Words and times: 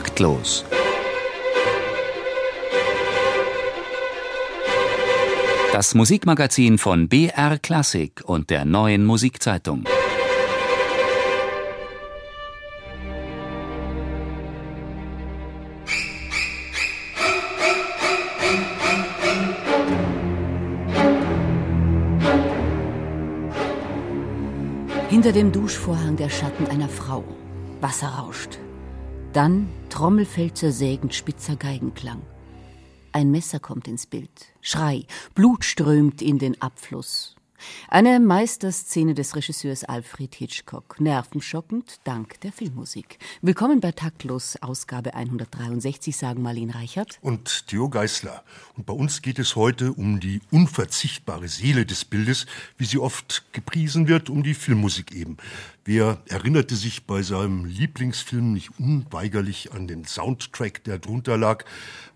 Taktlos. 0.00 0.64
Das 5.74 5.94
Musikmagazin 5.94 6.78
von 6.78 7.06
BR 7.06 7.58
Klassik 7.58 8.22
und 8.24 8.48
der 8.48 8.64
neuen 8.64 9.04
Musikzeitung. 9.04 9.84
Hinter 25.10 25.32
dem 25.32 25.52
Duschvorhang 25.52 26.16
der 26.16 26.30
Schatten 26.30 26.66
einer 26.68 26.88
Frau. 26.88 27.22
Wasser 27.82 28.08
rauscht. 28.08 28.58
Dann 29.32 29.68
Trommelfell 29.90 30.52
zersägend 30.54 31.14
spitzer 31.14 31.54
Geigenklang. 31.54 32.20
Ein 33.12 33.30
Messer 33.30 33.60
kommt 33.60 33.86
ins 33.86 34.06
Bild. 34.06 34.30
Schrei. 34.60 35.06
Blut 35.34 35.64
strömt 35.64 36.20
in 36.20 36.38
den 36.38 36.60
Abfluss. 36.60 37.36
Eine 37.88 38.20
Meisterszene 38.20 39.14
des 39.14 39.36
Regisseurs 39.36 39.84
Alfred 39.84 40.34
Hitchcock. 40.34 41.00
Nervenschockend 41.00 42.00
dank 42.04 42.40
der 42.40 42.52
Filmmusik. 42.52 43.18
Willkommen 43.42 43.80
bei 43.80 43.92
Taktlos, 43.92 44.56
Ausgabe 44.60 45.14
163, 45.14 46.16
sagen 46.16 46.42
Marlene 46.42 46.74
Reichert. 46.74 47.18
Und 47.22 47.66
Theo 47.66 47.88
Geißler. 47.88 48.42
Und 48.76 48.86
bei 48.86 48.92
uns 48.92 49.22
geht 49.22 49.38
es 49.38 49.56
heute 49.56 49.92
um 49.92 50.20
die 50.20 50.40
unverzichtbare 50.50 51.48
Seele 51.48 51.86
des 51.86 52.04
Bildes, 52.04 52.46
wie 52.76 52.84
sie 52.84 52.98
oft 52.98 53.44
gepriesen 53.52 54.08
wird, 54.08 54.30
um 54.30 54.42
die 54.42 54.54
Filmmusik 54.54 55.12
eben. 55.12 55.36
Wer 55.84 56.22
erinnerte 56.28 56.76
sich 56.76 57.06
bei 57.06 57.22
seinem 57.22 57.64
Lieblingsfilm 57.64 58.52
nicht 58.52 58.78
unweigerlich 58.78 59.72
an 59.72 59.88
den 59.88 60.04
Soundtrack, 60.04 60.84
der 60.84 60.98
drunter 60.98 61.36
lag? 61.36 61.64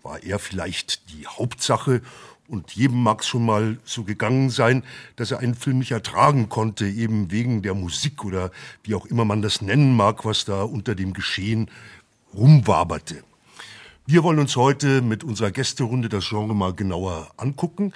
War 0.03 0.23
er 0.23 0.39
vielleicht 0.39 1.09
die 1.11 1.25
Hauptsache 1.25 2.01
und 2.47 2.71
jedem 2.71 3.01
mag 3.01 3.21
es 3.21 3.27
schon 3.27 3.45
mal 3.45 3.77
so 3.83 4.03
gegangen 4.03 4.49
sein, 4.49 4.83
dass 5.15 5.31
er 5.31 5.39
einen 5.39 5.55
Film 5.55 5.79
nicht 5.79 5.91
ertragen 5.91 6.49
konnte, 6.49 6.87
eben 6.87 7.31
wegen 7.31 7.61
der 7.61 7.73
Musik 7.73 8.23
oder 8.23 8.51
wie 8.83 8.95
auch 8.95 9.05
immer 9.05 9.25
man 9.25 9.41
das 9.41 9.61
nennen 9.61 9.95
mag, 9.95 10.25
was 10.25 10.45
da 10.45 10.63
unter 10.63 10.95
dem 10.95 11.13
Geschehen 11.13 11.69
rumwaberte. 12.33 13.23
Wir 14.05 14.23
wollen 14.23 14.39
uns 14.39 14.55
heute 14.55 15.01
mit 15.01 15.23
unserer 15.23 15.51
Gästerunde 15.51 16.09
das 16.09 16.29
Genre 16.29 16.53
mal 16.53 16.73
genauer 16.73 17.31
angucken. 17.37 17.93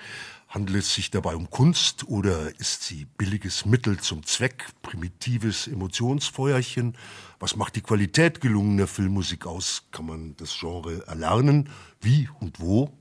Handelt 0.48 0.80
es 0.80 0.96
sich 0.96 1.12
dabei 1.12 1.36
um 1.36 1.52
Kunst 1.52 2.08
oder 2.08 2.60
ist 2.60 2.82
sie 2.82 3.06
billiges 3.18 3.68
Mittel 3.68 4.00
zum 4.00 4.26
Zweck, 4.26 4.66
primitives 4.82 5.68
Emotionsfeuerchen? 5.68 6.96
Was 7.40 7.56
macht 7.56 7.76
die 7.76 7.82
Qualität 7.82 8.42
gelungener 8.42 8.88
Filmmusik 8.88 9.46
aus? 9.46 9.84
Kann 9.92 10.08
man 10.08 10.36
das 10.38 10.58
Genre 10.60 11.06
erlernen? 11.06 11.70
Wie 12.02 12.28
und 12.40 12.60
wo? 12.60 12.92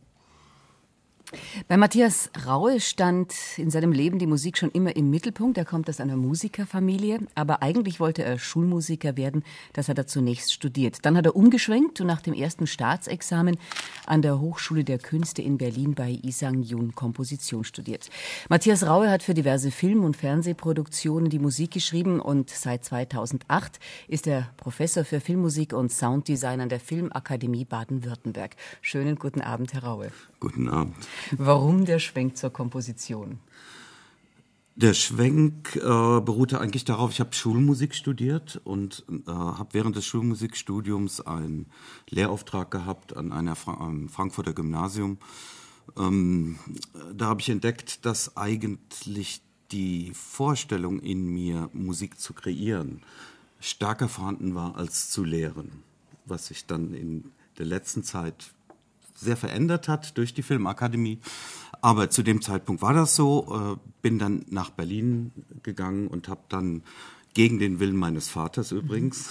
Bei 1.69 1.77
Matthias 1.77 2.31
Raue 2.47 2.81
stand 2.81 3.35
in 3.59 3.71
seinem 3.71 3.93
Leben 3.93 4.19
die 4.19 4.27
Musik 4.27 4.57
schon 4.57 4.71
immer 4.71 4.97
im 4.97 5.11
Mittelpunkt. 5.11 5.59
Er 5.59 5.67
kommt 5.67 5.89
aus 5.91 6.01
einer 6.01 6.17
Musikerfamilie, 6.17 7.21
aber 7.35 7.63
eigentlich 7.63 8.01
wollte 8.01 8.25
er 8.25 8.39
Schulmusiker 8.39 9.19
werden. 9.19 9.45
Das 9.75 9.91
hat 9.91 9.99
er 9.99 10.07
zunächst 10.07 10.53
studiert. 10.53 11.05
Dann 11.05 11.17
hat 11.17 11.27
er 11.27 11.37
umgeschwenkt 11.37 12.01
und 12.01 12.07
nach 12.07 12.23
dem 12.23 12.33
ersten 12.33 12.67
Staatsexamen 12.67 13.59
an 14.07 14.23
der 14.23 14.41
Hochschule 14.41 14.85
der 14.85 14.99
Künste 14.99 15.43
in 15.43 15.59
Berlin 15.59 15.95
bei 15.95 16.19
Isang 16.23 16.63
Yun 16.63 16.95
Komposition 16.95 17.65
studiert. 17.65 18.09
Matthias 18.49 18.87
Raue 18.87 19.11
hat 19.11 19.23
für 19.23 19.35
diverse 19.35 19.71
Film- 19.71 20.05
und 20.05 20.17
Fernsehproduktionen 20.17 21.29
die 21.29 21.39
Musik 21.39 21.73
geschrieben 21.73 22.21
und 22.21 22.49
seit 22.49 22.87
2008 22.87 23.79
ist 24.09 24.27
er 24.27 24.49
Professor 24.57 25.05
für 25.05 25.21
Filmmusik 25.21 25.75
und 25.75 25.93
Sounddesign 25.93 26.63
an 26.63 26.71
der 26.71 26.81
Filmakademie 26.81 27.67
Baden-Württemberg. 27.67 28.57
Schönen 28.81 29.17
guten 29.17 29.43
Abend, 29.43 29.75
Herr 29.75 29.85
Raue. 29.85 30.11
Guten 30.41 30.69
Abend. 30.69 30.95
Warum 31.37 31.85
der 31.85 31.99
Schwenk 31.99 32.37
zur 32.37 32.51
Komposition? 32.51 33.39
Der 34.77 34.95
Schwenk 34.95 35.75
äh, 35.75 35.81
beruhte 35.81 36.61
eigentlich 36.61 36.85
darauf, 36.85 37.11
ich 37.11 37.19
habe 37.19 37.35
Schulmusik 37.35 37.97
studiert 37.97 38.61
und 38.63 39.05
äh, 39.27 39.31
habe 39.31 39.71
während 39.73 39.97
des 39.97 40.07
Schulmusikstudiums 40.07 41.21
einen 41.21 41.67
Lehrauftrag 42.09 42.71
gehabt 42.71 43.17
an 43.17 43.33
einer 43.33 43.57
Fra 43.57 43.85
einem 43.85 44.09
Frankfurter 44.09 44.53
Gymnasium. 44.53 45.19
Ähm, 45.97 46.61
da 47.13 47.27
habe 47.27 47.41
ich 47.41 47.51
entdeckt, 47.51 48.07
dass 48.07 48.37
eigentlich 48.37 49.43
die 49.73 50.13
Vorstellung 50.15 51.01
in 51.01 51.27
mir, 51.27 51.71
Musik 51.73 52.21
zu 52.21 52.33
kreieren, 52.33 53.03
stärker 53.59 54.09
vorhanden 54.09 54.55
war 54.55 54.77
als 54.77 55.11
zu 55.11 55.25
lehren, 55.25 55.83
was 56.25 56.47
sich 56.47 56.67
dann 56.67 56.95
in 56.95 57.33
der 57.59 57.67
letzten 57.67 58.05
Zeit 58.05 58.53
sehr 59.19 59.37
verändert 59.37 59.89
hat 59.89 60.17
durch 60.17 60.35
die 60.35 60.43
Filmakademie. 60.43 61.19
Aber 61.81 62.11
zu 62.11 62.23
dem 62.23 62.43
Zeitpunkt 62.43 62.83
war 62.83 62.95
das 62.95 63.15
so. 63.15 63.77
Äh, 63.77 63.91
bin 64.03 64.19
dann 64.19 64.45
nach 64.49 64.71
Berlin 64.71 65.33
gegangen 65.63 66.09
und 66.09 66.29
habe 66.29 66.41
dann 66.49 66.83
gegen 67.35 67.59
den 67.59 67.81
Willen 67.81 67.97
meines 67.97 68.29
Vaters 68.29 68.73
übrigens 68.73 69.31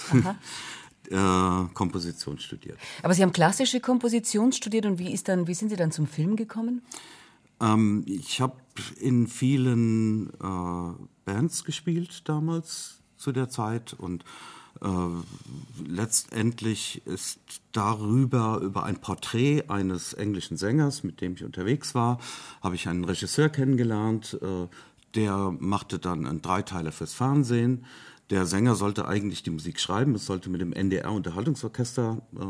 äh, 1.10 1.64
Komposition 1.74 2.38
studiert. 2.38 2.78
Aber 3.02 3.14
Sie 3.14 3.22
haben 3.22 3.32
klassische 3.32 3.80
Komposition 3.80 4.52
studiert 4.52 4.86
und 4.86 4.98
wie 4.98 5.12
ist 5.12 5.28
dann, 5.28 5.46
wie 5.46 5.54
sind 5.54 5.68
Sie 5.68 5.76
dann 5.76 5.92
zum 5.92 6.06
Film 6.06 6.36
gekommen? 6.36 6.82
Ähm, 7.60 8.04
ich 8.06 8.40
habe 8.40 8.56
in 9.00 9.26
vielen 9.26 10.30
äh, 10.34 10.92
Bands 11.24 11.64
gespielt 11.64 12.28
damals 12.28 13.00
zu 13.16 13.32
der 13.32 13.48
Zeit 13.48 13.92
und 13.92 14.24
letztendlich 15.86 17.02
ist 17.06 17.40
darüber, 17.72 18.60
über 18.62 18.84
ein 18.84 19.00
Porträt 19.00 19.64
eines 19.68 20.12
englischen 20.14 20.56
Sängers, 20.56 21.02
mit 21.02 21.20
dem 21.20 21.34
ich 21.34 21.44
unterwegs 21.44 21.94
war, 21.94 22.18
habe 22.62 22.74
ich 22.74 22.88
einen 22.88 23.04
Regisseur 23.04 23.48
kennengelernt, 23.48 24.38
äh, 24.42 24.68
der 25.14 25.54
machte 25.58 25.98
dann 25.98 26.26
einen 26.26 26.42
Dreiteiler 26.42 26.92
fürs 26.92 27.14
Fernsehen. 27.14 27.84
Der 28.30 28.44
Sänger 28.44 28.74
sollte 28.74 29.08
eigentlich 29.08 29.42
die 29.42 29.50
Musik 29.50 29.80
schreiben, 29.80 30.14
es 30.14 30.26
sollte 30.26 30.50
mit 30.50 30.60
dem 30.60 30.72
NDR 30.72 31.12
Unterhaltungsorchester 31.12 32.20
äh, 32.36 32.44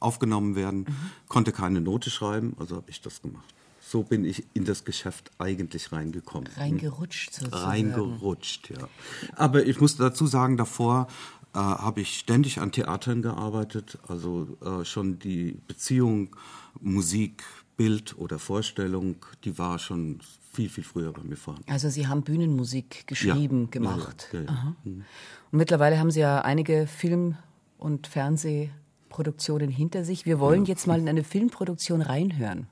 aufgenommen 0.00 0.56
werden, 0.56 0.80
mhm. 0.80 1.10
konnte 1.28 1.52
keine 1.52 1.80
Note 1.80 2.10
schreiben, 2.10 2.56
also 2.58 2.76
habe 2.76 2.90
ich 2.90 3.00
das 3.00 3.22
gemacht 3.22 3.54
so 3.92 4.02
bin 4.02 4.24
ich 4.24 4.44
in 4.54 4.64
das 4.64 4.84
Geschäft 4.84 5.30
eigentlich 5.38 5.92
reingekommen. 5.92 6.48
Reingerutscht 6.56 7.34
sozusagen. 7.34 7.64
Reingerutscht, 7.64 8.70
ja. 8.70 8.88
Aber 9.36 9.66
ich 9.66 9.80
muss 9.80 9.96
dazu 9.96 10.26
sagen, 10.26 10.56
davor 10.56 11.08
äh, 11.54 11.58
habe 11.58 12.00
ich 12.00 12.18
ständig 12.18 12.60
an 12.60 12.72
Theatern 12.72 13.22
gearbeitet, 13.22 13.98
also 14.08 14.48
äh, 14.64 14.84
schon 14.84 15.18
die 15.18 15.58
Beziehung 15.66 16.34
Musik, 16.80 17.42
Bild 17.76 18.16
oder 18.18 18.38
Vorstellung, 18.38 19.16
die 19.44 19.58
war 19.58 19.78
schon 19.78 20.20
viel, 20.52 20.68
viel 20.68 20.84
früher 20.84 21.12
bei 21.12 21.22
mir 21.22 21.36
vorhanden. 21.36 21.70
Also 21.70 21.88
Sie 21.88 22.06
haben 22.06 22.22
Bühnenmusik 22.22 23.06
geschrieben, 23.06 23.64
ja, 23.64 23.70
gemacht. 23.70 24.28
Ja, 24.32 24.40
ja, 24.42 24.76
mhm. 24.84 25.04
Und 25.50 25.58
mittlerweile 25.58 25.98
haben 25.98 26.10
Sie 26.10 26.20
ja 26.20 26.42
einige 26.42 26.86
Film- 26.86 27.36
und 27.78 28.06
Fernsehproduktionen 28.06 29.70
hinter 29.70 30.04
sich. 30.04 30.26
Wir 30.26 30.38
wollen 30.38 30.64
jetzt 30.64 30.86
mal 30.86 31.00
in 31.00 31.08
eine 31.08 31.24
Filmproduktion 31.24 32.02
reinhören. 32.02 32.66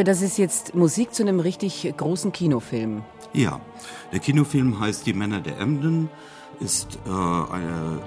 Raue, 0.00 0.04
das 0.04 0.22
ist 0.22 0.38
jetzt 0.38 0.74
Musik 0.74 1.12
zu 1.12 1.22
einem 1.22 1.40
richtig 1.40 1.92
großen 1.94 2.32
Kinofilm. 2.32 3.02
Ja, 3.34 3.60
der 4.12 4.20
Kinofilm 4.20 4.80
heißt 4.80 5.04
Die 5.04 5.12
Männer 5.12 5.42
der 5.42 5.58
Emden, 5.58 6.08
ist 6.58 6.98
äh, 7.06 7.10
eine, 7.10 8.00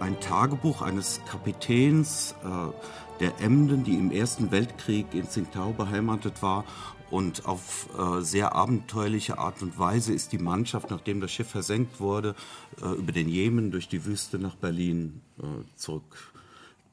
ein 0.00 0.18
Tagebuch 0.20 0.80
eines 0.80 1.20
Kapitäns 1.30 2.34
äh, 2.44 3.20
der 3.20 3.40
Emden, 3.40 3.84
die 3.84 3.94
im 3.94 4.10
Ersten 4.10 4.52
Weltkrieg 4.52 5.06
in 5.12 5.28
Tsingtao 5.28 5.72
beheimatet 5.72 6.42
war. 6.42 6.64
Und 7.10 7.44
auf 7.44 7.88
äh, 7.98 8.22
sehr 8.22 8.54
abenteuerliche 8.54 9.36
Art 9.36 9.60
und 9.60 9.78
Weise 9.78 10.14
ist 10.14 10.32
die 10.32 10.38
Mannschaft, 10.38 10.90
nachdem 10.90 11.20
das 11.20 11.30
Schiff 11.30 11.48
versenkt 11.48 12.00
wurde, 12.00 12.34
äh, 12.82 12.88
über 12.94 13.12
den 13.12 13.28
Jemen 13.28 13.70
durch 13.70 13.88
die 13.88 14.06
Wüste 14.06 14.38
nach 14.38 14.54
Berlin 14.54 15.20
äh, 15.38 15.44
zurück 15.76 16.32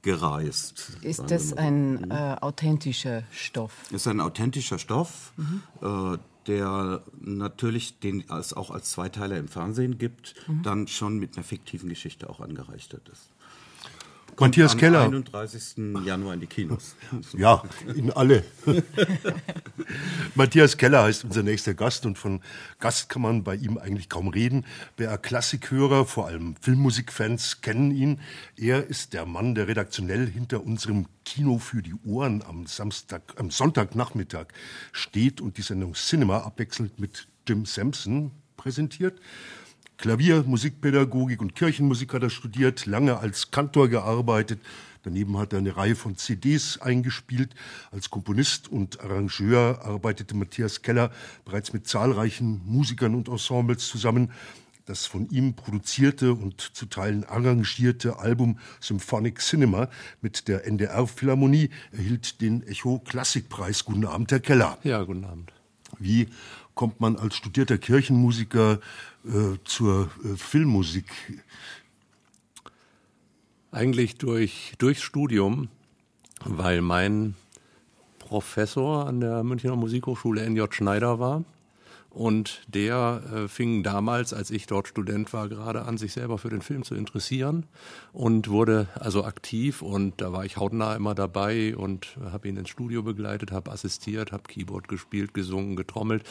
gereist. 0.02 0.98
Ist 1.02 1.30
das 1.30 1.54
ein 1.54 2.10
äh, 2.10 2.38
authentischer 2.42 3.24
Stoff? 3.32 3.74
Ist 3.92 4.08
ein 4.08 4.20
authentischer 4.20 4.80
Stoff, 4.80 5.34
mhm. 5.38 5.62
äh, 5.82 6.18
der 6.48 7.04
natürlich, 7.20 8.00
den 8.00 8.28
es 8.30 8.54
auch 8.54 8.72
als 8.72 8.92
Zweiteiler 8.92 9.38
im 9.38 9.48
Fernsehen 9.48 9.98
gibt, 9.98 10.36
mhm. 10.48 10.64
dann 10.64 10.88
schon 10.88 11.20
mit 11.20 11.38
einer 11.38 11.44
fiktiven 11.44 11.90
Geschichte 11.90 12.30
auch 12.30 12.40
angereichert 12.40 13.08
ist. 13.10 13.30
Matthias 14.40 14.74
am 14.74 14.80
Keller. 14.80 15.02
31. 15.04 15.78
Januar 16.06 16.34
in 16.34 16.40
die 16.40 16.48
Kinos. 16.48 16.96
Ja, 17.38 17.64
in 17.96 18.12
alle. 18.12 18.44
Matthias 20.36 20.78
Keller 20.78 21.04
heißt 21.04 21.24
unser 21.24 21.44
nächster 21.44 21.74
Gast 21.74 22.06
und 22.06 22.18
von 22.18 22.42
Gast 22.80 23.10
kann 23.10 23.22
man 23.22 23.44
bei 23.44 23.56
ihm 23.56 23.78
eigentlich 23.78 24.10
kaum 24.10 24.28
reden. 24.28 24.66
Wer 24.98 25.18
Klassikhörer, 25.18 26.06
vor 26.06 26.28
allem 26.28 26.56
Filmmusikfans, 26.62 27.62
kennen 27.62 27.92
ihn. 27.92 28.20
Er 28.58 28.88
ist 28.88 29.14
der 29.14 29.26
Mann, 29.26 29.56
der 29.56 29.68
redaktionell 29.68 30.28
hinter 30.28 30.64
unserem 30.64 31.08
Kino 31.26 31.60
für 31.60 31.82
die 31.82 31.96
Ohren 32.06 32.44
am 32.44 32.66
Samstag, 32.68 33.22
am 33.38 33.52
Sonntagnachmittag 33.52 34.48
steht 34.92 35.42
und 35.42 35.58
die 35.58 35.62
Sendung 35.62 35.94
Cinema 35.94 36.40
abwechselnd 36.40 37.00
mit 37.00 37.28
Jim 37.48 37.66
Sampson 37.66 38.32
präsentiert. 38.58 39.20
Klavier, 40.02 40.44
Musikpädagogik 40.48 41.42
und 41.42 41.54
Kirchenmusik 41.54 42.16
hat 42.16 42.24
er 42.24 42.32
studiert, 42.32 42.88
lange 42.88 43.20
als 43.20 43.52
Kantor 43.52 43.88
gearbeitet. 43.88 44.60
Daneben 45.04 45.38
hat 45.38 45.54
er 45.54 45.60
eine 45.60 45.78
Reihe 45.78 45.96
von 45.96 46.18
CDs 46.18 46.80
eingespielt. 46.82 47.54
Als 47.92 48.10
Komponist 48.10 48.68
und 48.68 49.00
Arrangeur 49.02 49.80
arbeitete 49.86 50.36
Matthias 50.36 50.82
Keller 50.82 51.12
bereits 51.46 51.72
mit 51.72 51.88
zahlreichen 51.88 52.64
Musikern 52.66 53.14
und 53.14 53.30
Ensembles 53.30 53.88
zusammen. 53.90 54.32
Das 54.86 55.06
von 55.06 55.30
ihm 55.30 55.54
produzierte 55.54 56.34
und 56.34 56.60
zu 56.60 56.88
Teilen 56.88 57.24
arrangierte 57.24 58.18
Album 58.18 58.58
Symphonic 58.80 59.38
Cinema 59.38 59.88
mit 60.20 60.48
der 60.48 60.66
NDR 60.66 61.06
Philharmonie 61.06 61.70
erhielt 61.92 62.42
den 62.42 62.64
Echo 62.64 62.98
Klassikpreis. 62.98 63.86
Guten 63.86 64.08
Abend, 64.08 64.32
Herr 64.32 64.40
Keller. 64.40 64.80
Ja, 64.84 65.04
guten 65.04 65.26
Abend. 65.26 65.54
Wie 66.00 66.28
kommt 66.74 67.00
man 67.00 67.16
als 67.16 67.36
studierter 67.36 67.78
Kirchenmusiker 67.78 68.80
äh, 69.26 69.58
zur 69.64 70.10
äh, 70.24 70.36
Filmmusik? 70.36 71.06
Eigentlich 73.72 74.18
durch, 74.18 74.74
durchs 74.78 75.02
Studium, 75.02 75.70
weil 76.44 76.82
mein 76.82 77.36
Professor 78.20 79.08
an 79.08 79.22
der 79.22 79.44
Münchner 79.44 79.76
Musikhochschule 79.76 80.50
NJ 80.50 80.64
Schneider 80.72 81.20
war 81.20 81.44
und 82.12 82.62
der 82.68 83.24
äh, 83.34 83.48
fing 83.48 83.84
damals, 83.84 84.34
als 84.34 84.52
ich 84.52 84.68
dort 84.68 84.90
Student 84.90 85.32
war, 85.32 85.48
gerade 85.48 85.84
an, 85.84 85.98
sich 85.98 86.12
selber 86.12 86.38
für 86.38 86.50
den 86.50 86.62
Film 86.62 86.84
zu 86.84 86.94
interessieren 86.94 87.66
und 88.12 88.50
wurde 88.50 88.90
also 88.96 89.24
aktiv. 89.24 89.82
Und 89.82 90.20
da 90.20 90.34
war 90.34 90.44
ich 90.44 90.58
hautnah 90.58 90.94
immer 90.96 91.16
dabei 91.16 91.74
und 91.76 92.18
habe 92.32 92.50
ihn 92.50 92.58
ins 92.58 92.68
Studio 92.68 93.02
begleitet, 93.02 93.54
habe 93.54 93.72
assistiert, 93.72 94.34
habe 94.34 94.44
Keyboard 94.44 94.90
gespielt, 94.90 95.34
gesungen, 95.34 95.78
getrommelt, 95.78 96.24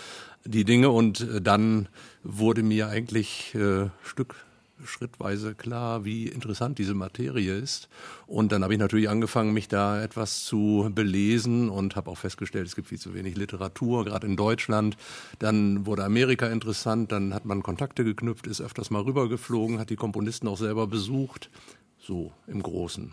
die 0.44 0.64
Dinge. 0.64 0.90
Und 0.90 1.22
äh, 1.22 1.40
dann 1.40 1.88
wurde 2.22 2.62
mir 2.62 2.88
eigentlich 2.88 3.54
äh, 3.54 3.88
Stück 4.02 4.36
schrittweise 4.84 5.54
klar, 5.54 6.04
wie 6.04 6.26
interessant 6.26 6.78
diese 6.78 6.94
Materie 6.94 7.54
ist. 7.54 7.88
Und 8.26 8.52
dann 8.52 8.62
habe 8.62 8.74
ich 8.74 8.78
natürlich 8.78 9.08
angefangen, 9.08 9.52
mich 9.52 9.68
da 9.68 10.02
etwas 10.02 10.44
zu 10.44 10.90
belesen 10.94 11.68
und 11.68 11.96
habe 11.96 12.10
auch 12.10 12.18
festgestellt, 12.18 12.66
es 12.66 12.76
gibt 12.76 12.88
viel 12.88 12.98
zu 12.98 13.14
wenig 13.14 13.36
Literatur, 13.36 14.04
gerade 14.04 14.26
in 14.26 14.36
Deutschland. 14.36 14.96
Dann 15.38 15.86
wurde 15.86 16.04
Amerika 16.04 16.46
interessant, 16.48 17.12
dann 17.12 17.34
hat 17.34 17.44
man 17.44 17.62
Kontakte 17.62 18.04
geknüpft, 18.04 18.46
ist 18.46 18.60
öfters 18.60 18.90
mal 18.90 19.02
rübergeflogen, 19.02 19.78
hat 19.78 19.90
die 19.90 19.96
Komponisten 19.96 20.48
auch 20.48 20.58
selber 20.58 20.86
besucht. 20.86 21.50
So 21.98 22.32
im 22.46 22.62
Großen. 22.62 23.12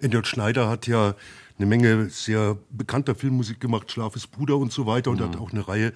Edward 0.00 0.26
Schneider 0.26 0.68
hat 0.68 0.86
ja 0.86 1.14
eine 1.56 1.66
Menge 1.66 2.10
sehr 2.10 2.58
bekannter 2.70 3.14
Filmmusik 3.14 3.60
gemacht, 3.60 3.90
Schlafes 3.90 4.26
Bruder 4.26 4.56
und 4.56 4.72
so 4.72 4.86
weiter 4.86 5.10
und 5.10 5.20
mhm. 5.20 5.24
hat 5.24 5.36
auch 5.36 5.52
eine 5.52 5.66
Reihe 5.68 5.92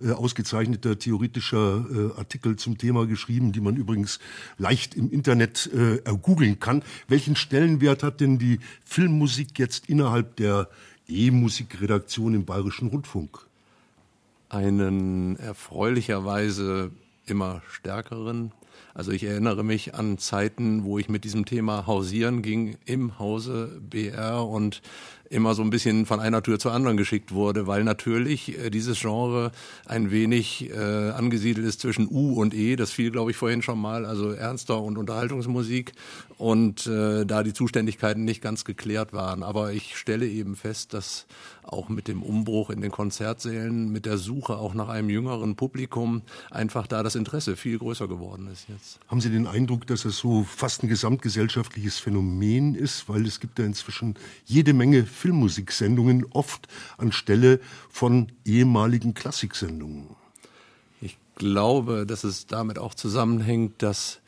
äh, 0.00 0.10
ausgezeichneter 0.12 0.98
theoretischer 0.98 1.84
äh, 1.90 2.18
Artikel 2.18 2.56
zum 2.56 2.78
Thema 2.78 3.06
geschrieben, 3.06 3.52
die 3.52 3.60
man 3.60 3.76
übrigens 3.76 4.20
leicht 4.56 4.94
im 4.94 5.10
Internet 5.10 5.70
äh, 5.72 5.96
ergoogeln 6.04 6.60
kann. 6.60 6.82
Welchen 7.08 7.36
Stellenwert 7.36 8.02
hat 8.02 8.20
denn 8.20 8.38
die 8.38 8.60
Filmmusik 8.84 9.58
jetzt 9.58 9.88
innerhalb 9.88 10.36
der 10.36 10.68
E-Musikredaktion 11.08 12.34
im 12.34 12.46
Bayerischen 12.46 12.88
Rundfunk? 12.88 13.46
Einen 14.48 15.36
erfreulicherweise 15.36 16.90
immer 17.26 17.62
stärkeren 17.70 18.52
also 18.94 19.10
ich 19.12 19.24
erinnere 19.24 19.64
mich 19.64 19.94
an 19.94 20.18
Zeiten, 20.18 20.84
wo 20.84 20.98
ich 20.98 21.08
mit 21.08 21.24
diesem 21.24 21.44
Thema 21.44 21.86
hausieren 21.86 22.42
ging 22.42 22.76
im 22.84 23.18
Hause 23.18 23.80
BR 23.80 24.46
und 24.46 24.82
immer 25.32 25.54
so 25.54 25.62
ein 25.62 25.70
bisschen 25.70 26.06
von 26.06 26.20
einer 26.20 26.42
Tür 26.42 26.58
zur 26.58 26.72
anderen 26.72 26.96
geschickt 26.96 27.32
wurde, 27.32 27.66
weil 27.66 27.84
natürlich 27.84 28.58
äh, 28.58 28.70
dieses 28.70 29.00
Genre 29.00 29.50
ein 29.86 30.10
wenig 30.10 30.70
äh, 30.70 31.10
angesiedelt 31.10 31.66
ist 31.66 31.80
zwischen 31.80 32.06
U 32.08 32.40
und 32.40 32.54
E. 32.54 32.76
Das 32.76 32.92
fiel, 32.92 33.10
glaube 33.10 33.30
ich, 33.30 33.36
vorhin 33.36 33.62
schon 33.62 33.80
mal, 33.80 34.04
also 34.04 34.30
ernster 34.30 34.80
und 34.80 34.98
Unterhaltungsmusik 34.98 35.92
und 36.38 36.86
äh, 36.86 37.24
da 37.24 37.42
die 37.42 37.52
Zuständigkeiten 37.52 38.24
nicht 38.24 38.42
ganz 38.42 38.64
geklärt 38.64 39.12
waren. 39.12 39.42
Aber 39.42 39.72
ich 39.72 39.96
stelle 39.96 40.26
eben 40.26 40.56
fest, 40.56 40.92
dass 40.92 41.26
auch 41.62 41.88
mit 41.88 42.08
dem 42.08 42.22
Umbruch 42.22 42.70
in 42.70 42.80
den 42.80 42.90
Konzertsälen, 42.90 43.90
mit 43.90 44.06
der 44.06 44.18
Suche 44.18 44.56
auch 44.56 44.74
nach 44.74 44.88
einem 44.88 45.08
jüngeren 45.10 45.54
Publikum 45.54 46.22
einfach 46.50 46.86
da 46.86 47.02
das 47.02 47.14
Interesse 47.14 47.56
viel 47.56 47.78
größer 47.78 48.08
geworden 48.08 48.48
ist 48.52 48.68
jetzt. 48.68 48.98
Haben 49.08 49.20
Sie 49.20 49.30
den 49.30 49.46
Eindruck, 49.46 49.86
dass 49.86 50.04
es 50.04 50.18
so 50.18 50.44
fast 50.44 50.82
ein 50.82 50.88
gesamtgesellschaftliches 50.88 51.98
Phänomen 51.98 52.74
ist, 52.74 53.08
weil 53.08 53.24
es 53.26 53.40
gibt 53.40 53.58
ja 53.58 53.64
inzwischen 53.64 54.16
jede 54.44 54.72
Menge 54.72 55.04
Filmmusiksendungen, 55.22 56.26
oft 56.30 56.66
anstelle 56.98 57.60
von 57.88 58.32
ehemaligen 58.44 59.14
Klassiksendungen? 59.14 60.08
Ich 61.00 61.16
glaube, 61.36 62.06
dass 62.06 62.24
es 62.24 62.48
damit 62.48 62.76
auch 62.76 62.94
zusammenhängt, 62.94 63.84
dass 63.84 64.18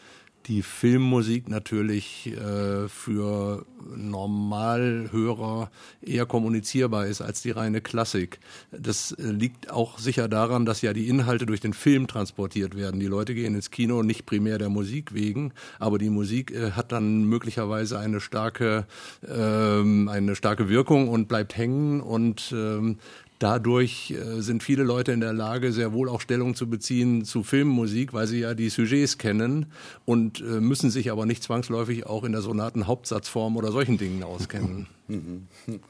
die 0.46 0.62
Filmmusik 0.62 1.49
natürlich 1.49 2.26
äh, 2.26 2.88
für 2.88 3.64
Normalhörer 3.96 5.70
eher 6.02 6.26
kommunizierbar 6.26 7.06
ist 7.06 7.20
als 7.20 7.43
die 7.43 7.50
reine 7.50 7.81
Klassik. 7.81 8.38
Das 8.70 9.12
äh, 9.12 9.23
liegt 9.23 9.70
auch 9.70 9.99
sicher 9.99 10.29
daran, 10.29 10.67
dass 10.67 10.82
ja 10.82 10.93
die 10.93 11.08
Inhalte 11.08 11.46
durch 11.46 11.61
den 11.61 11.73
Film 11.73 12.06
transportiert 12.06 12.76
werden. 12.76 13.00
Die 13.00 13.06
Leute 13.06 13.35
gehen 13.35 13.55
ins 13.55 13.70
Kino 13.70 14.02
nicht 14.02 14.26
primär 14.26 14.58
der 14.58 14.69
Musik 14.69 15.14
wegen, 15.14 15.52
aber 15.79 15.99
die 15.99 16.11
Musik 16.11 16.50
äh, 16.50 16.73
hat 16.73 16.93
dann 16.93 17.25
möglicherweise 17.25 17.99
eine 17.99 18.20
starke, 18.20 18.87
ähm, 19.27 20.08
eine 20.08 20.36
starke 20.36 20.69
Wirkung 20.69 21.08
und 21.08 21.29
bleibt 21.29 21.56
hängen 21.56 22.01
und 22.01 22.53
ähm, 22.53 22.98
Dadurch 23.44 24.10
äh, 24.10 24.41
sind 24.41 24.63
viele 24.63 24.84
Leute 24.84 25.13
in 25.13 25.20
der 25.20 25.34
Lage, 25.34 25.70
sehr 25.70 25.93
wohl 25.93 26.08
auch 26.08 26.22
Stellung 26.22 26.55
zu 26.55 26.67
beziehen 26.67 27.27
zu 27.27 27.43
Filmmusik, 27.43 28.15
weil 28.15 28.27
sie 28.27 28.41
ja 28.41 28.55
die 28.55 28.70
Sujets 28.70 29.19
kennen 29.19 29.67
und 30.06 30.41
äh, 30.41 30.44
müssen 30.63 30.91
sich 30.91 31.10
aber 31.10 31.27
nicht 31.27 31.43
zwangsläufig 31.43 32.06
auch 32.06 32.24
in 32.24 32.32
der 32.32 32.41
Sonaten-Hauptsatzform 32.41 33.58
oder 33.58 33.70
solchen 33.70 33.98
Dingen 33.98 34.22
auskennen. 34.22 34.86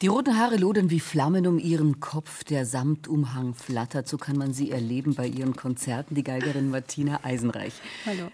Die 0.00 0.06
roten 0.08 0.36
Haare 0.36 0.56
lodern 0.56 0.88
wie 0.90 0.98
Flammen 0.98 1.46
um 1.46 1.58
ihren 1.60 2.00
Kopf, 2.00 2.42
der 2.42 2.66
Samtumhang 2.66 3.54
flattert, 3.54 4.08
so 4.08 4.16
kann 4.16 4.36
man 4.36 4.52
sie 4.52 4.72
erleben 4.72 5.14
bei 5.14 5.28
ihren 5.28 5.54
Konzerten, 5.54 6.16
die 6.16 6.24
Geigerin 6.24 6.70
Martina 6.70 7.20
Eisenreich. 7.22 7.74
Hallo. 8.04 8.28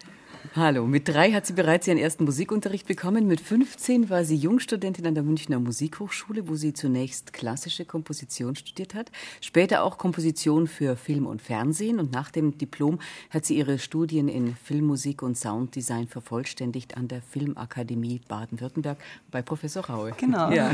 Hallo, 0.54 0.86
mit 0.86 1.08
drei 1.08 1.32
hat 1.32 1.46
sie 1.46 1.52
bereits 1.52 1.86
ihren 1.88 1.98
ersten 1.98 2.24
Musikunterricht 2.24 2.86
bekommen. 2.86 3.26
Mit 3.26 3.40
15 3.40 4.08
war 4.08 4.24
sie 4.24 4.36
Jungstudentin 4.36 5.06
an 5.06 5.14
der 5.14 5.22
Münchner 5.22 5.58
Musikhochschule, 5.58 6.48
wo 6.48 6.54
sie 6.54 6.72
zunächst 6.72 7.32
klassische 7.32 7.84
Komposition 7.84 8.56
studiert 8.56 8.94
hat, 8.94 9.10
später 9.40 9.82
auch 9.82 9.98
Komposition 9.98 10.66
für 10.66 10.96
Film 10.96 11.26
und 11.26 11.42
Fernsehen. 11.42 11.98
Und 11.98 12.12
nach 12.12 12.30
dem 12.30 12.56
Diplom 12.56 12.98
hat 13.30 13.44
sie 13.44 13.58
ihre 13.58 13.78
Studien 13.78 14.28
in 14.28 14.54
Filmmusik 14.56 15.22
und 15.22 15.36
Sounddesign 15.36 16.08
vervollständigt 16.08 16.96
an 16.96 17.08
der 17.08 17.20
Filmakademie 17.20 18.20
Baden-Württemberg 18.28 18.98
bei 19.30 19.42
Professor 19.42 19.84
Raue. 19.86 20.12
Genau. 20.16 20.50
Ja. 20.50 20.72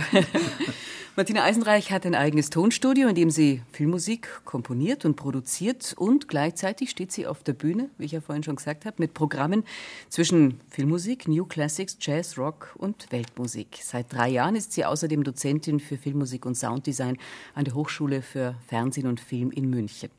Martina 1.16 1.45
Eisenreich 1.45 1.90
hat 1.93 2.07
ein 2.07 2.14
eigenes 2.14 2.50
Tonstudio, 2.50 3.09
in 3.09 3.14
dem 3.14 3.31
sie 3.31 3.62
Filmmusik 3.73 4.28
komponiert 4.45 5.04
und 5.04 5.16
produziert 5.16 5.95
und 5.97 6.28
gleichzeitig 6.28 6.90
steht 6.90 7.12
sie 7.12 7.26
auf 7.26 7.43
der 7.43 7.52
Bühne, 7.52 7.88
wie 7.99 8.04
ich 8.04 8.12
ja 8.12 8.21
vorhin 8.21 8.43
schon 8.43 8.57
gesagt 8.57 8.85
habe, 8.85 8.97
mit 8.99 9.14
Programmen 9.14 9.63
zwischen 10.09 10.61
Filmmusik, 10.68 11.28
New 11.28 11.44
Classics, 11.44 11.97
Jazz, 12.00 12.38
Rock 12.38 12.75
und 12.78 13.11
Weltmusik. 13.11 13.78
Seit 13.83 14.12
drei 14.12 14.28
Jahren 14.28 14.56
ist 14.56 14.73
sie 14.73 14.85
außerdem 14.85 15.25
Dozentin 15.25 15.80
für 15.80 15.97
Filmmusik 15.97 16.47
und 16.47 16.56
Sounddesign 16.56 17.18
an 17.54 17.64
der 17.64 17.75
Hochschule 17.75 18.23
für 18.23 18.54
Fernsehen 18.66 19.06
und 19.06 19.21
Film 19.21 19.50
in 19.50 19.71
München. 19.71 20.11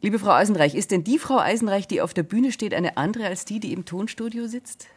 Liebe 0.00 0.18
Frau 0.18 0.32
Eisenreich, 0.32 0.74
ist 0.74 0.90
denn 0.90 1.02
die 1.02 1.18
Frau 1.18 1.38
Eisenreich, 1.38 1.88
die 1.88 2.02
auf 2.02 2.12
der 2.12 2.24
Bühne 2.24 2.52
steht, 2.52 2.74
eine 2.74 2.98
andere 2.98 3.26
als 3.26 3.46
die, 3.46 3.58
die 3.58 3.72
im 3.72 3.86
Tonstudio 3.86 4.46
sitzt? 4.46 4.88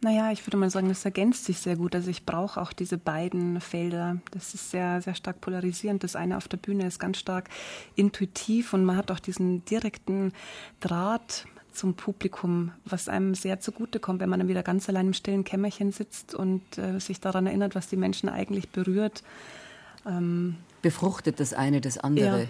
Naja, 0.00 0.30
ich 0.30 0.46
würde 0.46 0.56
mal 0.56 0.70
sagen, 0.70 0.88
das 0.88 1.04
ergänzt 1.04 1.44
sich 1.44 1.58
sehr 1.58 1.74
gut. 1.74 1.92
Also 1.96 2.08
ich 2.08 2.24
brauche 2.24 2.60
auch 2.60 2.72
diese 2.72 2.98
beiden 2.98 3.60
Felder. 3.60 4.18
Das 4.30 4.54
ist 4.54 4.70
sehr, 4.70 5.02
sehr 5.02 5.16
stark 5.16 5.40
polarisierend. 5.40 6.04
Das 6.04 6.14
eine 6.14 6.36
auf 6.36 6.46
der 6.46 6.56
Bühne 6.56 6.86
ist 6.86 7.00
ganz 7.00 7.18
stark 7.18 7.48
intuitiv 7.96 8.74
und 8.74 8.84
man 8.84 8.96
hat 8.96 9.10
auch 9.10 9.18
diesen 9.18 9.64
direkten 9.64 10.32
Draht 10.78 11.46
zum 11.78 11.94
Publikum, 11.94 12.72
was 12.84 13.08
einem 13.08 13.34
sehr 13.34 13.60
zugutekommt, 13.60 14.20
wenn 14.20 14.28
man 14.28 14.40
dann 14.40 14.48
wieder 14.48 14.62
ganz 14.62 14.88
allein 14.88 15.06
im 15.06 15.12
stillen 15.14 15.44
Kämmerchen 15.44 15.92
sitzt 15.92 16.34
und 16.34 16.76
äh, 16.76 16.98
sich 16.98 17.20
daran 17.20 17.46
erinnert, 17.46 17.74
was 17.74 17.88
die 17.88 17.96
Menschen 17.96 18.28
eigentlich 18.28 18.68
berührt. 18.70 19.22
Ähm, 20.04 20.56
Befruchtet 20.82 21.40
das 21.40 21.54
eine 21.54 21.80
das 21.80 21.96
andere. 21.96 22.42
Ja, 22.42 22.48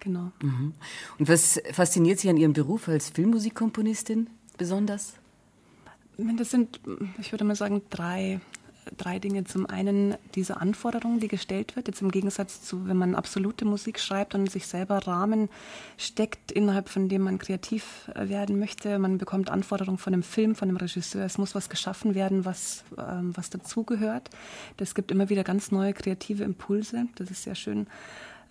genau. 0.00 0.32
Mhm. 0.42 0.74
Und 1.18 1.28
was 1.28 1.60
fasziniert 1.72 2.18
Sie 2.18 2.28
an 2.28 2.36
Ihrem 2.36 2.52
Beruf 2.52 2.88
als 2.88 3.10
Filmmusikkomponistin 3.10 4.28
besonders? 4.58 5.14
Das 6.18 6.50
sind, 6.50 6.80
ich 7.18 7.32
würde 7.32 7.44
mal 7.44 7.56
sagen, 7.56 7.82
drei 7.90 8.40
drei 8.96 9.18
Dinge. 9.18 9.44
Zum 9.44 9.66
einen 9.66 10.16
diese 10.34 10.60
Anforderung, 10.60 11.20
die 11.20 11.28
gestellt 11.28 11.76
wird, 11.76 11.88
jetzt 11.88 12.02
im 12.02 12.10
Gegensatz 12.10 12.62
zu, 12.62 12.86
wenn 12.88 12.96
man 12.96 13.14
absolute 13.14 13.64
Musik 13.64 13.98
schreibt 13.98 14.34
und 14.34 14.50
sich 14.50 14.66
selber 14.66 15.06
Rahmen 15.06 15.48
steckt, 15.96 16.52
innerhalb 16.52 16.88
von 16.88 17.08
dem 17.08 17.22
man 17.22 17.38
kreativ 17.38 18.10
werden 18.14 18.58
möchte. 18.58 18.98
Man 18.98 19.18
bekommt 19.18 19.50
Anforderungen 19.50 19.98
von 19.98 20.12
dem 20.12 20.22
Film, 20.22 20.54
von 20.54 20.68
dem 20.68 20.76
Regisseur. 20.76 21.24
Es 21.24 21.38
muss 21.38 21.54
was 21.54 21.68
geschaffen 21.68 22.14
werden, 22.14 22.44
was, 22.44 22.84
ähm, 22.98 23.36
was 23.36 23.50
dazugehört. 23.50 24.30
Das 24.76 24.94
gibt 24.94 25.10
immer 25.10 25.28
wieder 25.28 25.44
ganz 25.44 25.70
neue 25.70 25.92
kreative 25.92 26.44
Impulse. 26.44 27.06
Das 27.16 27.30
ist 27.30 27.42
sehr 27.42 27.54
schön 27.54 27.86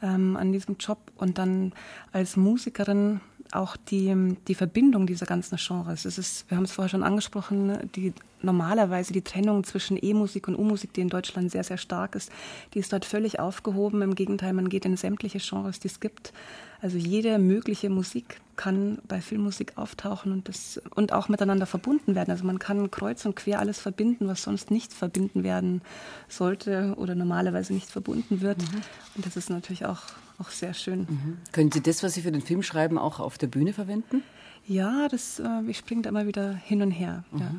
ähm, 0.02 0.36
an 0.38 0.52
diesem 0.52 0.78
Job. 0.78 1.00
Und 1.18 1.38
dann 1.38 1.74
als 2.12 2.36
Musikerin 2.36 3.22
auch 3.52 3.78
die, 3.78 4.36
die 4.48 4.56
Verbindung 4.56 5.08
dieser 5.08 5.26
ganzen 5.26 5.58
Genres. 5.58 6.06
Es 6.06 6.18
ist, 6.18 6.50
wir 6.50 6.58
haben 6.58 6.66
es 6.66 6.72
vorher 6.72 6.90
schon 6.90 7.04
angesprochen, 7.04 7.90
die 7.96 8.14
normalerweise 8.46 9.14
die 9.14 9.22
Trennung 9.22 9.64
zwischen 9.64 9.98
E-Musik 10.02 10.48
und 10.48 10.56
U-Musik, 10.56 10.94
die 10.94 11.02
in 11.02 11.10
Deutschland 11.10 11.52
sehr, 11.52 11.64
sehr 11.64 11.78
stark 11.78 12.16
ist, 12.16 12.32
die 12.74 12.80
ist 12.80 12.94
dort 12.94 13.06
völlig 13.06 13.40
aufgehoben. 13.40 14.02
Im 14.02 14.16
Gegenteil, 14.16 14.54
man 14.54 14.70
geht 14.70 14.86
in 14.86 14.96
sämtliche 14.98 15.40
Genres, 15.40 15.80
die 15.80 15.88
es 15.88 16.00
gibt. 16.00 16.34
Also 16.82 16.98
jede 16.98 17.40
mögliche 17.40 17.90
Musik 17.90 18.42
kann 18.56 19.00
bei 19.08 19.20
Filmmusik 19.22 19.74
auftauchen 19.76 20.32
und, 20.32 20.48
das, 20.48 20.80
und 20.94 21.14
auch 21.14 21.30
miteinander 21.30 21.66
verbunden 21.66 22.16
werden. 22.16 22.32
Also 22.32 22.46
man 22.46 22.60
kann 22.60 22.92
kreuz 22.92 23.26
und 23.26 23.36
quer 23.36 23.60
alles 23.60 23.80
verbinden, 23.80 24.28
was 24.28 24.44
sonst 24.44 24.72
nicht 24.72 24.94
verbinden 24.94 25.44
werden 25.44 25.82
sollte 26.28 26.94
oder 26.98 27.16
normalerweise 27.16 27.74
nicht 27.74 27.90
verbunden 27.90 28.42
wird. 28.42 28.60
Mhm. 28.60 28.82
Und 29.16 29.26
das 29.26 29.36
ist 29.36 29.50
natürlich 29.50 29.86
auch, 29.86 30.04
auch 30.38 30.50
sehr 30.50 30.74
schön. 30.74 31.02
Mhm. 31.02 31.38
Können 31.52 31.72
Sie 31.72 31.82
das, 31.82 32.04
was 32.04 32.14
Sie 32.14 32.22
für 32.22 32.32
den 32.32 32.42
Film 32.42 32.62
schreiben, 32.62 32.98
auch 32.98 33.20
auf 33.20 33.38
der 33.38 33.48
Bühne 33.48 33.74
verwenden? 33.74 34.24
Ja, 34.68 35.08
das, 35.10 35.40
äh, 35.40 35.62
ich 35.68 35.78
springe 35.78 36.04
da 36.04 36.10
immer 36.10 36.28
wieder 36.28 36.54
hin 36.54 36.82
und 36.82 36.92
her. 36.92 37.24
Mhm. 37.32 37.40
Ja. 37.40 37.52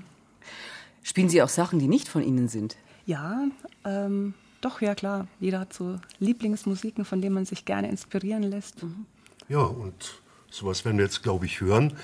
Spielen 1.06 1.28
Sie 1.28 1.40
auch 1.40 1.48
Sachen, 1.48 1.78
die 1.78 1.86
nicht 1.86 2.08
von 2.08 2.24
Ihnen 2.24 2.48
sind? 2.48 2.76
Ja, 3.04 3.44
ähm, 3.84 4.34
doch, 4.60 4.80
ja 4.80 4.96
klar. 4.96 5.28
Jeder 5.38 5.60
hat 5.60 5.72
so 5.72 6.00
Lieblingsmusiken, 6.18 7.04
von 7.04 7.20
denen 7.20 7.32
man 7.32 7.44
sich 7.44 7.64
gerne 7.64 7.88
inspirieren 7.88 8.42
lässt. 8.42 8.82
Mhm. 8.82 9.06
Ja, 9.48 9.60
und 9.60 10.20
Sowas 10.50 10.84
werden 10.84 10.98
wir 10.98 11.04
jetzt, 11.04 11.22
glaube 11.22 11.44
ich, 11.44 11.60
hören. 11.60 11.94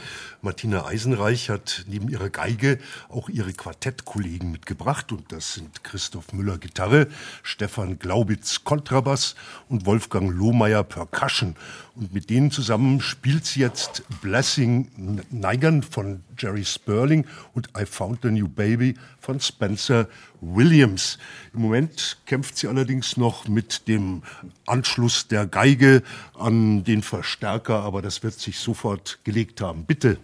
Martina 0.43 0.85
Eisenreich 0.85 1.49
hat 1.49 1.85
neben 1.87 2.09
ihrer 2.09 2.29
Geige 2.29 2.79
auch 3.09 3.29
ihre 3.29 3.53
Quartettkollegen 3.53 4.51
mitgebracht. 4.51 5.13
Und 5.13 5.31
das 5.33 5.55
sind 5.55 5.85
Christoph 5.85 6.33
Müller 6.33 6.59
Gitarre, 6.59 7.07
Stefan 7.43 7.99
Glaubitz 7.99 8.65
Kontrabass 8.65 9.37
und 9.69 9.87
Wolfgang 9.87 10.31
Lohmeier 10.31 10.83
Percussion. 10.83 11.57
Und 11.95 12.13
mit 12.13 12.31
denen 12.31 12.51
zusammen 12.51 13.01
spielt 13.01 13.47
sie 13.47 13.61
jetzt 13.61 14.03
Blessing 14.21 15.23
Neigern 15.31 15.83
von 15.83 16.25
Jerry 16.37 16.65
Sperling 16.65 17.27
und 17.55 17.69
I 17.79 17.87
Found 17.87 18.21
the 18.23 18.31
New 18.31 18.49
Baby 18.49 18.95
von 19.19 19.41
Spencer 19.41 20.09
Williams. 20.43 21.19
Im 21.55 21.63
Moment 21.63 22.19
kämpft 22.27 22.59
sie 22.59 22.69
allerdings 22.69 23.17
noch 23.17 23.49
mit 23.49 23.89
dem 23.89 24.23
Anschluss 24.67 25.29
der 25.29 25.47
Geige 25.47 26.03
an 26.39 26.85
den 26.85 27.03
Verstärker, 27.03 27.81
aber 27.81 28.03
das 28.03 28.23
wird 28.23 28.35
sich 28.35 28.59
sofort 28.59 29.21
gelegt 29.25 29.61
haben. 29.61 29.85
Bitte. 29.85 30.19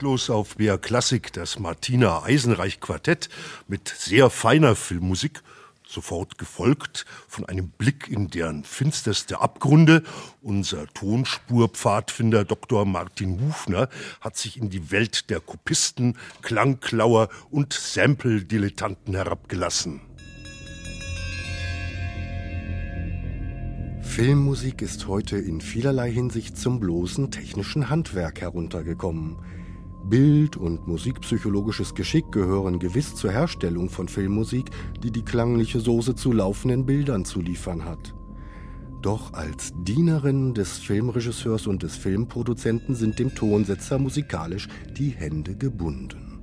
Taktlos 0.00 0.30
auf 0.30 0.56
BR 0.56 0.78
Klassik 0.78 1.30
das 1.34 1.58
Martina 1.58 2.22
Eisenreich 2.22 2.80
Quartett 2.80 3.28
mit 3.68 3.86
sehr 3.86 4.30
feiner 4.30 4.74
Filmmusik, 4.74 5.42
sofort 5.86 6.38
gefolgt 6.38 7.04
von 7.28 7.44
einem 7.44 7.68
Blick 7.68 8.08
in 8.08 8.28
deren 8.28 8.64
finsterste 8.64 9.42
Abgründe. 9.42 10.02
Unser 10.40 10.86
Tonspurpfadfinder 10.94 12.46
Dr. 12.46 12.86
Martin 12.86 13.46
Hufner 13.46 13.90
hat 14.22 14.38
sich 14.38 14.56
in 14.56 14.70
die 14.70 14.90
Welt 14.90 15.28
der 15.28 15.40
Kopisten, 15.40 16.16
Klangklauer 16.40 17.28
und 17.50 17.74
Sample-Dilettanten 17.74 19.14
herabgelassen. 19.14 20.00
Filmmusik 24.00 24.80
ist 24.80 25.08
heute 25.08 25.36
in 25.36 25.60
vielerlei 25.60 26.10
Hinsicht 26.10 26.56
zum 26.56 26.80
bloßen 26.80 27.30
technischen 27.30 27.90
Handwerk 27.90 28.40
heruntergekommen. 28.40 29.36
Bild- 30.08 30.56
und 30.56 30.86
musikpsychologisches 30.88 31.94
Geschick 31.94 32.32
gehören 32.32 32.78
gewiss 32.78 33.14
zur 33.14 33.32
Herstellung 33.32 33.90
von 33.90 34.08
Filmmusik, 34.08 34.70
die 35.02 35.10
die 35.10 35.24
klangliche 35.24 35.80
Soße 35.80 36.14
zu 36.14 36.32
laufenden 36.32 36.86
Bildern 36.86 37.24
zu 37.24 37.40
liefern 37.40 37.84
hat. 37.84 38.14
Doch 39.02 39.32
als 39.32 39.72
Dienerin 39.82 40.54
des 40.54 40.78
Filmregisseurs 40.78 41.66
und 41.66 41.82
des 41.82 41.96
Filmproduzenten 41.96 42.94
sind 42.94 43.18
dem 43.18 43.34
Tonsetzer 43.34 43.98
musikalisch 43.98 44.68
die 44.96 45.10
Hände 45.10 45.56
gebunden. 45.56 46.40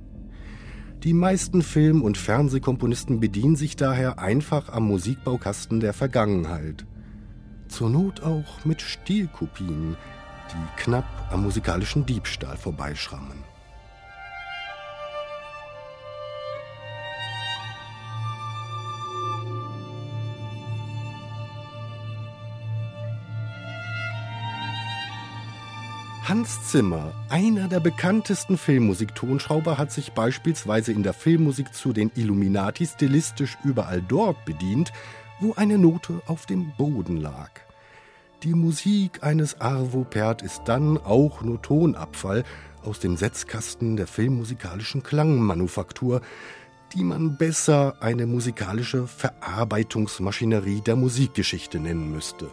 Die 1.04 1.14
meisten 1.14 1.62
Film- 1.62 2.02
und 2.02 2.18
Fernsehkomponisten 2.18 3.20
bedienen 3.20 3.56
sich 3.56 3.76
daher 3.76 4.18
einfach 4.18 4.68
am 4.70 4.88
Musikbaukasten 4.88 5.80
der 5.80 5.92
Vergangenheit– 5.92 6.86
zur 7.68 7.90
Not 7.90 8.22
auch 8.22 8.64
mit 8.64 8.80
Stilkopien, 8.82 9.96
die 10.50 10.82
knapp 10.82 11.28
am 11.30 11.42
musikalischen 11.42 12.04
Diebstahl 12.06 12.56
vorbeischrammen. 12.56 13.47
Hans 26.28 26.70
Zimmer, 26.70 27.14
einer 27.30 27.68
der 27.68 27.80
bekanntesten 27.80 28.58
Filmmusiktonschrauber, 28.58 29.78
hat 29.78 29.90
sich 29.90 30.12
beispielsweise 30.12 30.92
in 30.92 31.02
der 31.02 31.14
Filmmusik 31.14 31.72
zu 31.72 31.94
den 31.94 32.12
Illuminati 32.16 32.84
stilistisch 32.84 33.56
überall 33.64 34.02
dort 34.06 34.44
bedient, 34.44 34.92
wo 35.40 35.54
eine 35.54 35.78
Note 35.78 36.20
auf 36.26 36.44
dem 36.44 36.72
Boden 36.76 37.16
lag. 37.16 37.48
Die 38.42 38.52
Musik 38.52 39.22
eines 39.22 39.62
Arvo 39.62 40.04
Pärt 40.04 40.42
ist 40.42 40.64
dann 40.66 40.98
auch 40.98 41.40
nur 41.40 41.62
Tonabfall 41.62 42.44
aus 42.84 43.00
dem 43.00 43.16
Setzkasten 43.16 43.96
der 43.96 44.06
filmmusikalischen 44.06 45.02
Klangmanufaktur, 45.02 46.20
die 46.92 47.04
man 47.04 47.38
besser 47.38 47.96
eine 48.00 48.26
musikalische 48.26 49.06
Verarbeitungsmaschinerie 49.06 50.82
der 50.82 50.96
Musikgeschichte 50.96 51.78
nennen 51.80 52.12
müsste. 52.12 52.50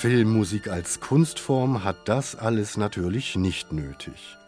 Filmmusik 0.00 0.68
als 0.68 1.00
Kunstform 1.00 1.84
hat 1.84 2.08
das 2.08 2.34
alles 2.34 2.78
natürlich 2.78 3.36
nicht 3.36 3.70
nötig. 3.70 4.38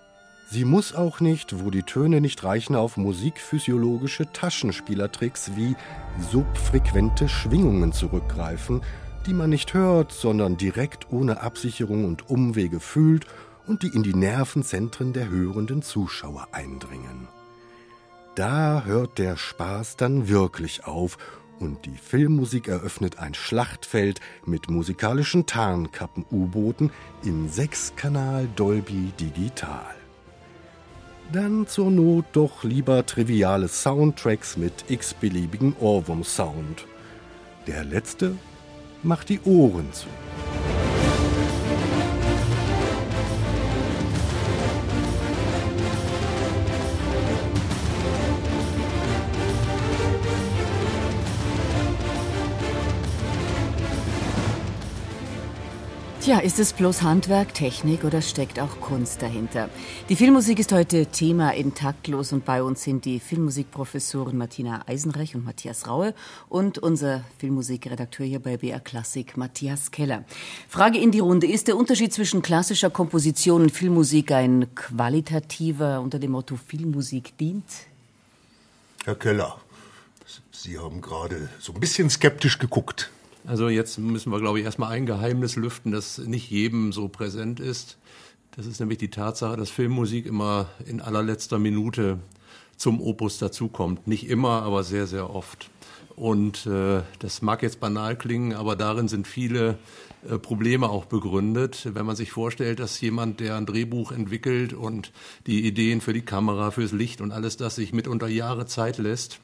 Sie 0.49 0.65
muss 0.65 0.95
auch 0.95 1.21
nicht, 1.21 1.63
wo 1.63 1.69
die 1.69 1.83
Töne 1.83 2.23
nicht 2.23 2.43
reichen, 2.43 2.75
auf 2.75 2.97
musikphysiologische 2.97 4.33
Taschenspielertricks 4.33 5.51
wie 5.55 5.77
subfrequente 6.31 7.29
Schwingungen 7.29 7.93
zurückgreifen, 7.93 8.81
die 9.27 9.35
man 9.35 9.51
nicht 9.51 9.75
hört, 9.75 10.13
sondern 10.13 10.57
direkt 10.57 11.13
ohne 11.13 11.43
Absicherung 11.43 12.07
und 12.07 12.31
Umwege 12.31 12.81
fühlt 12.81 13.27
und 13.67 13.83
die 13.83 13.95
in 13.95 14.03
die 14.03 14.15
Nervenzentren 14.15 15.13
der 15.13 15.29
hörenden 15.29 15.83
Zuschauer 15.83 16.49
eindringen. 16.53 17.29
Da 18.37 18.85
hört 18.87 19.19
der 19.19 19.37
Spaß 19.37 19.99
dann 19.99 20.31
wirklich 20.31 20.87
auf 20.87 21.19
und 21.63 21.87
die 21.87 21.97
Filmmusik 21.97 22.69
eröffnet 22.69 23.19
ein 23.19 23.35
Schlachtfeld 23.35 24.21
mit 24.45 24.69
musikalischen 24.69 25.47
Tarnkappen-U-Booten 25.47 26.91
im 27.25 27.49
Sechskanal 27.49 28.49
Dolby 28.57 29.13
Digital. 29.19 29.95
Dann 31.33 31.67
zur 31.67 31.91
Not 31.91 32.27
doch 32.33 32.65
lieber 32.65 33.07
triviale 33.07 33.69
Soundtracks 33.69 34.57
mit 34.57 34.85
x-beliebigen 34.89 35.75
Ohrwurm-Sound. 35.81 36.87
Der 37.67 37.85
letzte 37.85 38.37
macht 39.03 39.29
die 39.29 39.41
Ohren 39.41 39.91
zu. 39.93 40.09
Tja, 56.23 56.39
ist 56.39 56.61
es 56.61 56.73
bloß 56.73 57.03
Handwerk, 57.03 57.53
Technik 57.53 58.05
oder 58.05 58.23
steckt 58.23 58.61
auch 58.61 58.81
Kunst 58.81 59.23
dahinter? 59.23 59.69
Die 60.09 60.15
Filmmusik 60.15 60.61
ist 60.61 60.71
heute 60.71 61.07
Thema 61.07 61.51
in 61.51 61.75
Taktlos 61.75 62.33
und 62.33 62.45
bei 62.45 62.63
uns 62.63 62.85
sind 62.85 63.07
die 63.07 63.19
Filmmusikprofessoren 63.19 64.39
Martina 64.39 64.85
Eisenreich 64.87 65.35
und 65.35 65.45
Matthias 65.45 65.89
Raue 65.89 66.15
und 66.49 66.79
unser 66.79 67.25
Filmmusikredakteur 67.39 68.25
hier 68.25 68.39
bei 68.39 68.57
BR 68.57 68.79
Klassik, 68.79 69.37
Matthias 69.37 69.91
Keller. 69.91 70.23
Frage 70.69 70.99
in 70.99 71.11
die 71.11 71.19
Runde. 71.19 71.49
Ist 71.49 71.67
der 71.67 71.77
Unterschied 71.77 72.13
zwischen 72.13 72.41
klassischer 72.41 72.91
Komposition 72.91 73.63
und 73.63 73.73
Filmmusik 73.73 74.31
ein 74.31 74.73
qualitativer 74.77 76.01
unter 76.01 76.21
dem 76.21 76.31
Motto 76.31 76.55
Filmmusik 76.55 77.37
dient? 77.37 77.65
Herr 79.03 79.17
Keller, 79.17 79.61
Sie 80.53 80.79
haben 80.79 81.01
gerade 81.01 81.49
so 81.59 81.73
ein 81.73 81.81
bisschen 81.81 82.11
skeptisch 82.11 82.61
geguckt. 82.61 83.11
Also 83.45 83.69
jetzt 83.69 83.99
müssen 83.99 84.31
wir, 84.31 84.41
glaube 84.41 84.61
ich, 84.61 84.65
erstmal 84.65 84.93
ein 84.93 85.07
Geheimnis 85.07 85.57
lüften, 85.57 85.91
das 85.91 86.19
nicht 86.19 86.51
jedem 86.51 86.93
so 86.93 87.09
präsent 87.09 87.59
ist. 87.59 87.99
Das 88.55 88.67
ist 88.67 88.81
nämlich 88.81 88.99
die 88.99 89.11
Tatsache, 89.11 89.57
dass 89.57 89.71
Filmmusik 89.71 90.27
immer 90.27 90.69
in 90.87 91.01
allerletzter 91.01 91.59
Minute 91.59 92.19
zum 92.77 93.01
Opus 93.01 93.39
dazukommt. 93.39 94.07
Nicht 94.07 94.29
immer, 94.29 94.63
aber 94.63 94.85
sehr, 94.85 95.07
sehr 95.07 95.35
oft. 95.35 95.71
Und 96.15 96.67
äh, 96.67 97.03
das 97.19 97.43
mag 97.43 97.63
jetzt 97.63 97.81
banal 97.81 98.17
klingen, 98.17 98.53
aber 98.53 98.77
darin 98.77 99.09
sind 99.09 99.27
viele 99.27 99.79
äh, 100.29 100.39
Probleme 100.39 100.89
auch 100.89 101.07
begründet. 101.07 101.89
Wenn 101.95 102.07
man 102.07 102.17
sich 102.17 102.33
vorstellt, 102.33 102.81
dass 102.81 103.01
jemand, 103.01 103.41
der 103.41 103.57
ein 103.57 103.67
Drehbuch 103.67 104.13
entwickelt 104.13 104.75
und 104.75 105.11
die 105.47 105.67
Ideen 105.67 106.01
für 106.01 106.13
die 106.13 106.23
Kamera, 106.23 106.71
fürs 106.71 106.93
Licht 106.93 107.21
und 107.21 107.33
alles 107.33 107.57
das 107.57 107.77
sich 107.77 107.93
mitunter 107.93 108.29
Jahre 108.29 108.67
Zeit 108.67 108.99
lässt, 108.99 109.41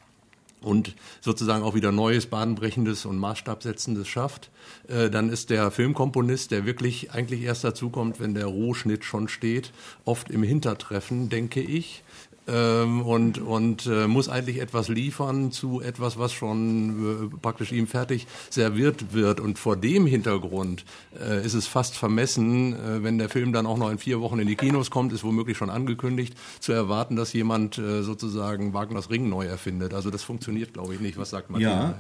und 0.60 0.94
sozusagen 1.20 1.62
auch 1.62 1.74
wieder 1.74 1.92
Neues, 1.92 2.26
Bahnbrechendes 2.26 3.06
und 3.06 3.16
Maßstabsetzendes 3.18 4.08
schafft, 4.08 4.50
äh, 4.88 5.10
dann 5.10 5.28
ist 5.28 5.50
der 5.50 5.70
Filmkomponist, 5.70 6.50
der 6.50 6.66
wirklich 6.66 7.12
eigentlich 7.12 7.42
erst 7.42 7.64
dazukommt, 7.64 8.20
wenn 8.20 8.34
der 8.34 8.46
Rohschnitt 8.46 9.04
schon 9.04 9.28
steht, 9.28 9.72
oft 10.04 10.30
im 10.30 10.42
Hintertreffen, 10.42 11.28
denke 11.28 11.60
ich 11.60 12.02
ähm, 12.48 13.02
und, 13.02 13.38
und 13.38 13.86
äh, 13.86 14.06
muss 14.06 14.28
eigentlich 14.28 14.60
etwas 14.60 14.88
liefern 14.88 15.52
zu 15.52 15.80
etwas, 15.80 16.18
was 16.18 16.32
schon 16.32 17.30
äh, 17.32 17.36
praktisch 17.40 17.72
ihm 17.72 17.86
fertig 17.86 18.26
serviert 18.50 19.12
wird. 19.12 19.40
Und 19.40 19.58
vor 19.58 19.76
dem 19.76 20.06
Hintergrund 20.06 20.84
äh, 21.20 21.44
ist 21.44 21.54
es 21.54 21.66
fast 21.66 21.96
vermessen, 21.96 22.72
äh, 22.72 23.02
wenn 23.02 23.18
der 23.18 23.28
Film 23.28 23.52
dann 23.52 23.66
auch 23.66 23.76
noch 23.76 23.90
in 23.90 23.98
vier 23.98 24.20
Wochen 24.20 24.38
in 24.38 24.48
die 24.48 24.56
Kinos 24.56 24.90
kommt, 24.90 25.12
ist 25.12 25.24
womöglich 25.24 25.56
schon 25.56 25.70
angekündigt, 25.70 26.34
zu 26.60 26.72
erwarten, 26.72 27.16
dass 27.16 27.32
jemand 27.32 27.78
äh, 27.78 28.02
sozusagen 28.02 28.72
Wagners 28.72 29.10
Ring 29.10 29.28
neu 29.28 29.46
erfindet. 29.46 29.92
Also 29.92 30.10
das 30.10 30.22
funktioniert, 30.22 30.72
glaube 30.72 30.94
ich, 30.94 31.00
nicht. 31.00 31.18
Was 31.18 31.30
sagt 31.30 31.50
man? 31.50 31.60
Ja, 31.60 31.94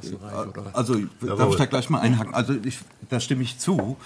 also 0.72 0.96
darf 1.20 1.50
ich 1.50 1.56
da 1.56 1.66
gleich 1.66 1.90
mal 1.90 2.00
einhaken? 2.00 2.34
Also 2.34 2.54
ich, 2.64 2.78
da 3.08 3.20
stimme 3.20 3.42
ich 3.42 3.58
zu. 3.58 3.96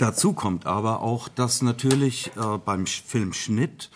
Dazu 0.00 0.32
kommt 0.32 0.64
aber 0.64 1.02
auch, 1.02 1.28
dass 1.28 1.60
natürlich 1.60 2.30
äh, 2.36 2.58
beim 2.64 2.86
Filmschnitt 2.86 3.90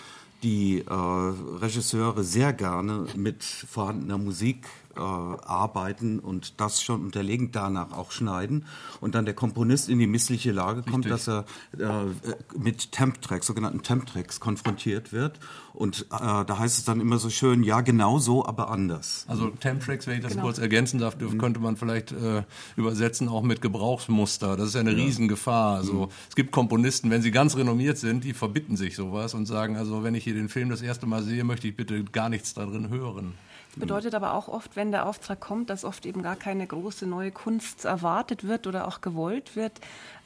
die 0.45 0.85
äh, 0.87 0.93
Regisseure 0.93 2.23
sehr 2.23 2.53
gerne 2.53 3.07
mit 3.17 3.43
vorhandener 3.43 4.19
Musik 4.19 4.67
äh, 4.97 5.01
arbeiten 5.01 6.19
und 6.19 6.61
das 6.61 6.83
schon 6.83 7.03
unterlegen, 7.05 7.53
danach 7.53 7.93
auch 7.93 8.13
schneiden 8.13 8.67
und 9.01 9.15
dann 9.15 9.25
der 9.25 9.35
Komponist 9.35 9.89
in 9.89 9.99
die 9.99 10.07
missliche 10.07 10.53
Lage 10.53 10.83
kommt, 10.83 11.07
Richtig. 11.07 11.25
dass 11.25 11.29
er 11.29 11.45
äh, 11.79 12.59
mit 12.59 12.93
Temp-Tracks, 12.93 13.47
sogenannten 13.47 13.83
Temp-Tracks 13.83 14.41
konfrontiert 14.41 15.13
wird 15.13 15.41
und 15.75 16.03
äh, 16.13 16.45
da 16.45 16.59
heißt 16.59 16.79
es 16.79 16.85
dann 16.85 17.01
immer 17.01 17.19
so 17.19 17.31
schön, 17.31 17.65
ja 17.65 17.81
genau 17.81 18.21
so, 18.21 18.47
aber 18.47 18.71
anders. 18.71 19.25
Also 19.27 19.49
Temp-Tracks, 19.49 20.07
wenn 20.07 20.17
ich 20.17 20.23
das 20.23 20.33
genau. 20.33 20.45
kurz 20.45 20.59
ergänzen 20.59 21.01
darf, 21.01 21.19
mhm. 21.19 21.37
könnte 21.37 21.59
man 21.59 21.77
vielleicht 21.77 22.13
äh, 22.13 22.45
übersetzen 22.77 23.29
auch 23.29 23.43
mit 23.43 23.61
Gebrauchsmuster. 23.61 24.57
Das 24.57 24.69
ist 24.69 24.75
ja 24.75 24.81
eine 24.81 24.93
ja. 24.93 24.99
Riesengefahr. 24.99 25.79
Also 25.79 25.93
mhm. 25.93 26.09
es 26.29 26.37
gibt 26.37 26.53
Komponisten, 26.53 27.11
wenn 27.11 27.23
sie 27.23 27.33
ganz 27.33 27.57
renommiert 27.57 27.99
sind, 27.99 28.23
die 28.23 28.35
verbitten 28.35 28.77
sich 28.77 28.95
sowas 28.95 29.35
und 29.35 29.47
sagen, 29.47 29.77
also 29.77 30.05
wenn 30.05 30.15
ich 30.15 30.23
hier 30.23 30.35
den 30.35 30.49
Film 30.49 30.71
das 30.71 30.81
erste 30.81 31.07
Mal 31.07 31.25
sehe, 31.25 31.43
möchte 31.43 31.67
ich 31.67 31.77
bitte 31.77 32.05
gar 32.05 32.29
nichts 32.29 32.55
darin 32.55 32.89
hören. 32.89 33.35
Das 33.75 33.81
bedeutet 33.81 34.15
aber 34.15 34.35
auch 34.35 34.47
oft, 34.47 34.77
wenn 34.77 34.93
der 34.93 35.05
Auftrag 35.05 35.41
kommt, 35.41 35.69
dass 35.69 35.85
oft 35.85 36.07
eben 36.07 36.23
gar 36.23 36.37
keine 36.37 36.65
große 36.65 37.07
neue 37.07 37.33
Kunst 37.33 37.85
erwartet 37.85 38.47
wird 38.47 38.69
oder 38.69 38.87
auch 38.87 39.01
gewollt 39.01 39.57
wird. 39.57 39.73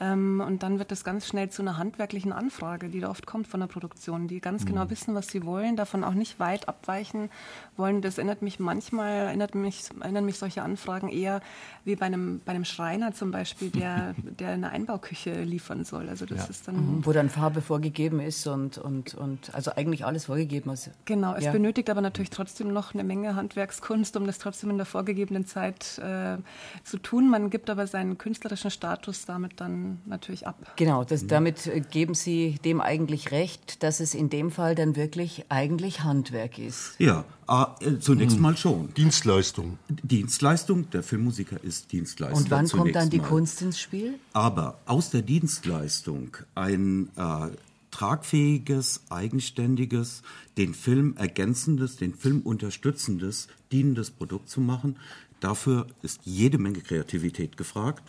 Ähm, 0.00 0.42
und 0.46 0.62
dann 0.62 0.78
wird 0.78 0.92
das 0.92 1.02
ganz 1.02 1.26
schnell 1.26 1.48
zu 1.48 1.62
einer 1.62 1.78
handwerklichen 1.78 2.30
Anfrage, 2.30 2.90
die 2.90 3.00
da 3.00 3.08
oft 3.08 3.26
kommt 3.26 3.48
von 3.48 3.60
der 3.60 3.66
Produktion, 3.66 4.28
die 4.28 4.40
ganz 4.40 4.66
genau 4.66 4.84
mhm. 4.84 4.90
wissen, 4.90 5.14
was 5.14 5.28
sie 5.28 5.46
wollen, 5.46 5.76
davon 5.76 6.04
auch 6.04 6.12
nicht 6.12 6.38
weit 6.38 6.68
abweichen 6.68 7.30
wollen. 7.78 8.02
Das 8.02 8.18
erinnert 8.18 8.42
mich 8.42 8.60
manchmal, 8.60 9.12
erinnert 9.12 9.54
mich, 9.54 9.84
erinnern 9.98 10.26
mich 10.26 10.38
solche 10.38 10.62
Anfragen 10.62 11.08
eher 11.08 11.40
wie 11.86 11.96
bei 11.96 12.04
einem, 12.04 12.42
bei 12.44 12.52
einem 12.52 12.66
Schreiner 12.66 13.14
zum 13.14 13.30
Beispiel, 13.30 13.70
der, 13.70 14.14
der 14.38 14.50
eine 14.50 14.70
Einbauküche 14.70 15.42
liefern 15.42 15.84
soll. 15.84 16.10
Also 16.10 16.26
das 16.26 16.40
ja. 16.40 16.50
ist 16.50 16.68
dann. 16.68 16.76
Mhm, 16.76 17.06
wo 17.06 17.12
dann 17.12 17.30
Farbe 17.30 17.62
vorgegeben 17.62 18.20
ist 18.20 18.46
und, 18.46 18.76
und, 18.76 19.14
und 19.14 19.54
also 19.54 19.72
eigentlich 19.74 20.04
alles 20.04 20.26
vorgegeben 20.26 20.70
ist. 20.70 20.90
Genau, 21.06 21.34
es 21.34 21.44
ja. 21.44 21.52
benötigt 21.52 21.88
aber 21.88 22.02
natürlich 22.02 22.30
trotzdem 22.30 22.74
noch 22.74 22.92
eine 22.92 23.04
Menge 23.04 23.37
Handwerkskunst, 23.38 24.16
um 24.16 24.26
das 24.26 24.38
trotzdem 24.38 24.70
in 24.70 24.76
der 24.76 24.86
vorgegebenen 24.86 25.46
Zeit 25.46 25.98
äh, 25.98 26.36
zu 26.84 26.98
tun. 26.98 27.30
Man 27.30 27.48
gibt 27.48 27.70
aber 27.70 27.86
seinen 27.86 28.18
künstlerischen 28.18 28.70
Status 28.70 29.24
damit 29.24 29.60
dann 29.60 30.00
natürlich 30.04 30.46
ab. 30.46 30.74
Genau, 30.76 31.04
das, 31.04 31.22
mhm. 31.22 31.28
damit 31.28 31.66
äh, 31.66 31.80
geben 31.80 32.14
Sie 32.14 32.58
dem 32.64 32.80
eigentlich 32.80 33.30
recht, 33.30 33.82
dass 33.82 34.00
es 34.00 34.14
in 34.14 34.28
dem 34.28 34.50
Fall 34.50 34.74
dann 34.74 34.96
wirklich 34.96 35.46
eigentlich 35.48 36.04
Handwerk 36.04 36.58
ist. 36.58 36.94
Ja, 36.98 37.24
äh, 37.48 37.98
zunächst 37.98 38.36
mhm. 38.36 38.42
mal 38.42 38.56
schon. 38.56 38.92
Dienstleistung. 38.94 39.78
Dienstleistung, 39.88 40.90
der 40.90 41.02
Filmmusiker 41.02 41.62
ist 41.62 41.92
Dienstleister. 41.92 42.36
Und 42.36 42.50
wann 42.50 42.68
kommt 42.68 42.94
dann 42.94 43.08
die 43.08 43.18
mal. 43.18 43.28
Kunst 43.28 43.62
ins 43.62 43.80
Spiel? 43.80 44.18
Aber 44.32 44.78
aus 44.84 45.10
der 45.10 45.22
Dienstleistung 45.22 46.36
ein 46.54 47.08
äh, 47.16 47.48
tragfähiges, 47.90 49.02
eigenständiges, 49.10 50.22
den 50.56 50.74
Film 50.74 51.16
ergänzendes, 51.16 51.96
den 51.96 52.14
Film 52.14 52.40
unterstützendes, 52.40 53.48
dienendes 53.72 54.10
Produkt 54.10 54.48
zu 54.48 54.60
machen. 54.60 54.96
Dafür 55.40 55.86
ist 56.02 56.20
jede 56.24 56.58
Menge 56.58 56.80
Kreativität 56.80 57.56
gefragt. 57.56 58.02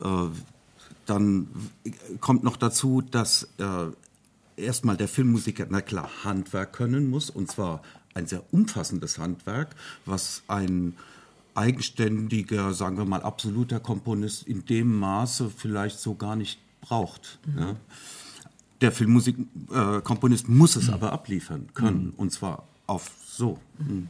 Äh, 0.00 0.28
dann 1.06 1.48
kommt 2.20 2.44
noch 2.44 2.56
dazu, 2.56 3.00
dass 3.02 3.48
äh, 3.58 3.86
erstmal 4.56 4.96
der 4.96 5.08
Filmmusiker, 5.08 5.66
na 5.68 5.80
klar, 5.80 6.10
Handwerk 6.24 6.72
können 6.72 7.08
muss, 7.08 7.30
und 7.30 7.50
zwar 7.50 7.82
ein 8.14 8.26
sehr 8.26 8.42
umfassendes 8.52 9.18
Handwerk, 9.18 9.74
was 10.04 10.42
ein 10.48 10.94
eigenständiger, 11.54 12.72
sagen 12.72 12.98
wir 12.98 13.04
mal, 13.04 13.22
absoluter 13.22 13.80
Komponist 13.80 14.46
in 14.46 14.64
dem 14.66 14.98
Maße 14.98 15.50
vielleicht 15.54 15.98
so 15.98 16.14
gar 16.14 16.36
nicht 16.36 16.60
braucht. 16.80 17.38
Mhm. 17.46 17.58
Ja 17.58 17.76
der 18.80 18.92
Filmmusikkomponist 18.92 20.48
äh, 20.48 20.50
muss 20.50 20.76
es 20.76 20.88
mhm. 20.88 20.94
aber 20.94 21.12
abliefern 21.12 21.68
können. 21.74 22.06
Mhm. 22.06 22.14
Und 22.16 22.32
zwar 22.32 22.64
auf 22.86 23.10
so. 23.26 23.58
Mhm. 23.78 24.08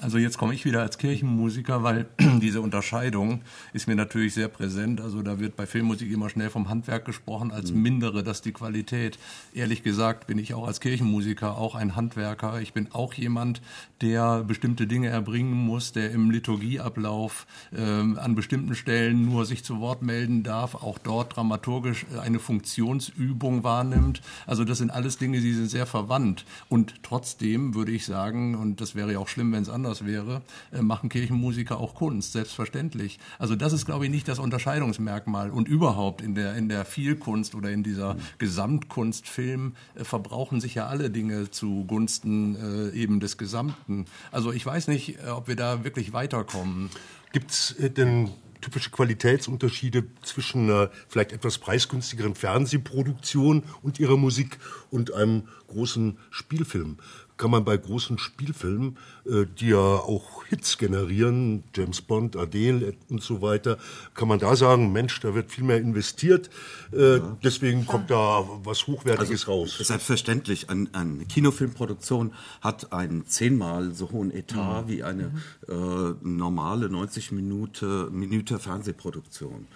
Also 0.00 0.18
jetzt 0.18 0.38
komme 0.38 0.54
ich 0.54 0.64
wieder 0.64 0.82
als 0.82 0.98
Kirchenmusiker, 0.98 1.82
weil 1.82 2.06
diese 2.40 2.60
Unterscheidung 2.60 3.42
ist 3.72 3.86
mir 3.86 3.96
natürlich 3.96 4.34
sehr 4.34 4.48
präsent. 4.48 5.00
Also 5.00 5.22
da 5.22 5.38
wird 5.38 5.56
bei 5.56 5.66
Filmmusik 5.66 6.10
immer 6.10 6.28
schnell 6.28 6.50
vom 6.50 6.68
Handwerk 6.68 7.04
gesprochen, 7.04 7.52
als 7.52 7.72
mhm. 7.72 7.82
mindere 7.82 8.22
das 8.22 8.42
die 8.42 8.52
Qualität. 8.52 9.18
Ehrlich 9.54 9.82
gesagt 9.82 10.26
bin 10.26 10.38
ich 10.38 10.54
auch 10.54 10.66
als 10.66 10.80
Kirchenmusiker 10.80 11.56
auch 11.56 11.74
ein 11.74 11.96
Handwerker. 11.96 12.60
Ich 12.60 12.72
bin 12.72 12.88
auch 12.92 13.14
jemand, 13.14 13.62
der 14.00 14.42
bestimmte 14.42 14.86
Dinge 14.86 15.08
erbringen 15.08 15.52
muss, 15.52 15.92
der 15.92 16.10
im 16.10 16.30
Liturgieablauf 16.30 17.46
äh, 17.72 17.80
an 17.80 18.34
bestimmten 18.34 18.74
Stellen 18.74 19.24
nur 19.24 19.46
sich 19.46 19.64
zu 19.64 19.80
Wort 19.80 20.02
melden 20.02 20.42
darf, 20.42 20.74
auch 20.74 20.98
dort 20.98 21.36
dramaturgisch 21.36 22.06
eine 22.20 22.38
Funktionsübung 22.38 23.64
wahrnimmt. 23.64 24.22
Also 24.46 24.64
das 24.64 24.78
sind 24.78 24.90
alles 24.90 25.18
Dinge, 25.18 25.40
die 25.40 25.52
sind 25.52 25.70
sehr 25.70 25.86
verwandt. 25.86 26.44
Und 26.68 27.02
trotzdem 27.02 27.74
würde 27.74 27.92
ich 27.92 28.04
sagen, 28.04 28.54
und 28.54 28.80
das 28.80 28.94
wäre 28.94 29.12
ja 29.12 29.18
auch 29.18 29.28
schlimm, 29.28 29.52
wenn 29.52 29.62
es 29.62 29.68
anders 29.68 29.93
anders 29.94 30.06
wäre, 30.06 30.42
äh, 30.72 30.82
machen 30.82 31.08
Kirchenmusiker 31.08 31.78
auch 31.78 31.94
Kunst, 31.94 32.32
selbstverständlich. 32.32 33.18
Also 33.38 33.54
das 33.56 33.72
ist, 33.72 33.86
glaube 33.86 34.04
ich, 34.04 34.10
nicht 34.10 34.28
das 34.28 34.38
Unterscheidungsmerkmal. 34.38 35.50
Und 35.50 35.68
überhaupt 35.68 36.20
in 36.20 36.34
der, 36.34 36.56
in 36.56 36.68
der 36.68 36.84
Vielkunst 36.84 37.54
oder 37.54 37.70
in 37.70 37.82
dieser 37.82 38.16
Gesamtkunstfilm 38.38 39.74
äh, 39.94 40.04
verbrauchen 40.04 40.60
sich 40.60 40.74
ja 40.74 40.86
alle 40.86 41.10
Dinge 41.10 41.50
zugunsten 41.50 42.56
äh, 42.56 42.96
eben 42.96 43.20
des 43.20 43.38
Gesamten. 43.38 44.06
Also 44.32 44.52
ich 44.52 44.64
weiß 44.64 44.88
nicht, 44.88 45.18
äh, 45.18 45.28
ob 45.28 45.48
wir 45.48 45.56
da 45.56 45.84
wirklich 45.84 46.12
weiterkommen. 46.12 46.90
Gibt 47.32 47.50
es 47.50 47.72
äh, 47.72 47.90
denn 47.90 48.30
typische 48.60 48.90
Qualitätsunterschiede 48.90 50.04
zwischen 50.22 50.70
einer 50.70 50.90
vielleicht 51.08 51.32
etwas 51.32 51.58
preisgünstigeren 51.58 52.34
Fernsehproduktion 52.34 53.62
und 53.82 54.00
ihrer 54.00 54.16
Musik 54.16 54.58
und 54.90 55.12
einem 55.12 55.48
großen 55.68 56.16
Spielfilm 56.30 56.96
kann 57.36 57.50
man 57.50 57.64
bei 57.64 57.76
großen 57.76 58.18
Spielfilmen, 58.18 58.96
äh, 59.26 59.44
die 59.58 59.68
ja 59.68 59.78
auch 59.78 60.44
Hits 60.46 60.78
generieren, 60.78 61.64
James 61.74 62.00
Bond, 62.00 62.36
Adele 62.36 62.94
und 63.08 63.22
so 63.22 63.42
weiter, 63.42 63.78
kann 64.14 64.28
man 64.28 64.38
da 64.38 64.54
sagen, 64.56 64.92
Mensch, 64.92 65.18
da 65.20 65.34
wird 65.34 65.50
viel 65.50 65.64
mehr 65.64 65.78
investiert, 65.78 66.50
äh, 66.92 67.16
ja. 67.16 67.36
deswegen 67.42 67.86
kommt 67.86 68.10
da 68.10 68.44
was 68.62 68.86
Hochwertiges 68.86 69.42
also, 69.48 69.52
raus. 69.52 69.78
Selbstverständlich, 69.78 70.70
eine 70.70 70.88
ein 70.92 71.26
Kinofilmproduktion 71.28 72.32
hat 72.60 72.92
einen 72.92 73.26
zehnmal 73.26 73.92
so 73.94 74.10
hohen 74.10 74.30
Etat 74.30 74.82
mhm. 74.82 74.88
wie 74.88 75.02
eine 75.02 75.32
mhm. 75.68 76.14
äh, 76.22 76.26
normale 76.26 76.88
90 76.88 77.32
Minute, 77.32 78.08
Minute 78.12 78.58
Fernsehproduktion. 78.58 79.66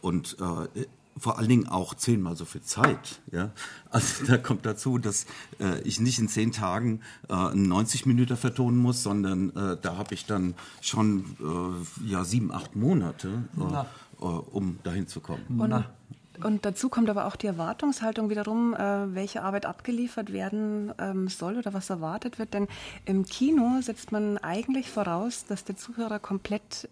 Und 0.00 0.36
äh, 0.40 0.86
vor 1.18 1.38
allen 1.38 1.48
Dingen 1.48 1.68
auch 1.68 1.94
zehnmal 1.94 2.36
so 2.36 2.44
viel 2.44 2.62
Zeit. 2.62 3.20
Ja? 3.32 3.50
Also 3.90 4.26
da 4.26 4.36
kommt 4.36 4.66
dazu, 4.66 4.98
dass 4.98 5.26
äh, 5.58 5.80
ich 5.82 6.00
nicht 6.00 6.18
in 6.18 6.28
zehn 6.28 6.52
Tagen 6.52 7.00
äh, 7.28 7.34
einen 7.34 7.68
90 7.68 8.06
Minuten 8.06 8.36
vertonen 8.36 8.78
muss, 8.78 9.02
sondern 9.02 9.50
äh, 9.56 9.76
da 9.80 9.96
habe 9.96 10.14
ich 10.14 10.26
dann 10.26 10.54
schon 10.80 11.24
äh, 11.40 12.08
ja 12.08 12.24
sieben, 12.24 12.52
acht 12.52 12.76
Monate, 12.76 13.44
äh, 13.58 14.22
äh, 14.22 14.24
um 14.24 14.78
dahin 14.82 15.06
zu 15.08 15.20
kommen. 15.20 15.44
Und, 15.78 15.95
und 16.42 16.64
dazu 16.64 16.88
kommt 16.88 17.10
aber 17.10 17.26
auch 17.26 17.36
die 17.36 17.46
Erwartungshaltung 17.46 18.30
wiederum, 18.30 18.74
äh, 18.74 19.14
welche 19.14 19.42
Arbeit 19.42 19.66
abgeliefert 19.66 20.32
werden 20.32 20.92
ähm, 20.98 21.28
soll 21.28 21.58
oder 21.58 21.74
was 21.74 21.90
erwartet 21.90 22.38
wird. 22.38 22.54
Denn 22.54 22.68
im 23.04 23.24
Kino 23.24 23.80
setzt 23.80 24.12
man 24.12 24.38
eigentlich 24.38 24.90
voraus, 24.90 25.44
dass 25.46 25.64
der 25.64 25.76
Zuhörer 25.76 26.18
komplett 26.18 26.88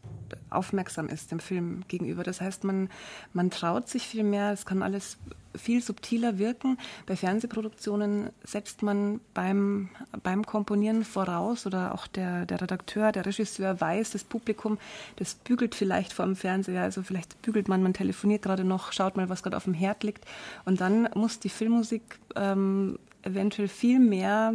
aufmerksam 0.50 1.08
ist 1.08 1.30
dem 1.30 1.40
Film 1.40 1.84
gegenüber. 1.88 2.22
Das 2.22 2.40
heißt, 2.40 2.64
man, 2.64 2.88
man 3.32 3.50
traut 3.50 3.88
sich 3.88 4.06
viel 4.06 4.24
mehr, 4.24 4.52
es 4.52 4.66
kann 4.66 4.82
alles 4.82 5.18
viel 5.56 5.82
subtiler 5.82 6.38
wirken. 6.38 6.78
Bei 7.06 7.16
Fernsehproduktionen 7.16 8.30
setzt 8.42 8.82
man 8.82 9.20
beim, 9.34 9.90
beim 10.22 10.44
Komponieren 10.44 11.04
voraus 11.04 11.66
oder 11.66 11.94
auch 11.94 12.06
der, 12.06 12.46
der 12.46 12.60
Redakteur, 12.60 13.12
der 13.12 13.26
Regisseur 13.26 13.80
weiß, 13.80 14.10
das 14.10 14.24
Publikum, 14.24 14.78
das 15.16 15.34
bügelt 15.34 15.74
vielleicht 15.74 16.12
vor 16.12 16.24
dem 16.24 16.36
Fernseher, 16.36 16.82
also 16.82 17.02
vielleicht 17.02 17.40
bügelt 17.42 17.68
man, 17.68 17.82
man 17.82 17.94
telefoniert 17.94 18.42
gerade 18.42 18.64
noch, 18.64 18.92
schaut 18.92 19.16
mal, 19.16 19.28
was 19.28 19.42
gerade 19.42 19.56
auf 19.56 19.64
dem 19.64 19.74
Herd 19.74 20.02
liegt. 20.04 20.24
Und 20.64 20.80
dann 20.80 21.08
muss 21.14 21.40
die 21.40 21.48
Filmmusik 21.48 22.02
ähm, 22.36 22.98
eventuell 23.22 23.68
viel 23.68 23.98
mehr 23.98 24.52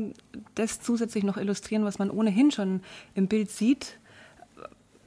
das 0.56 0.80
zusätzlich 0.80 1.24
noch 1.24 1.38
illustrieren, 1.38 1.86
was 1.86 2.00
man 2.00 2.12
ohnehin 2.12 2.52
schon 2.52 2.82
im 3.16 3.28
Bild 3.28 3.50
sieht 3.50 4.00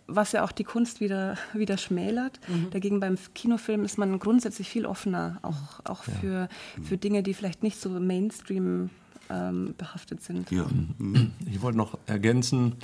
was 0.07 0.33
ja 0.33 0.45
auch 0.45 0.53
die 0.53 0.65
Kunst 0.65 1.01
wieder, 1.01 1.37
wieder 1.55 1.77
schmälert. 1.77 2.41
Mhm. 2.49 2.71
Dagegen 2.71 3.01
beim 3.01 3.17
Kinofilm 3.35 3.85
ist 3.85 3.99
man 3.99 4.19
grundsätzlich 4.19 4.69
viel 4.69 4.87
offener, 4.87 5.39
auch, 5.43 5.81
auch 5.85 6.07
ja. 6.07 6.15
für, 6.15 6.49
für 6.83 6.97
Dinge, 6.97 7.23
die 7.23 7.35
vielleicht 7.35 7.63
nicht 7.63 7.81
so 7.81 7.89
Mainstream 7.89 8.91
ähm, 9.31 9.75
behaftet 9.79 10.23
sind. 10.23 10.51
Ja. 10.51 10.67
Ich 11.51 11.63
wollte 11.63 11.79
noch 11.79 11.99
ergänzen, 12.07 12.77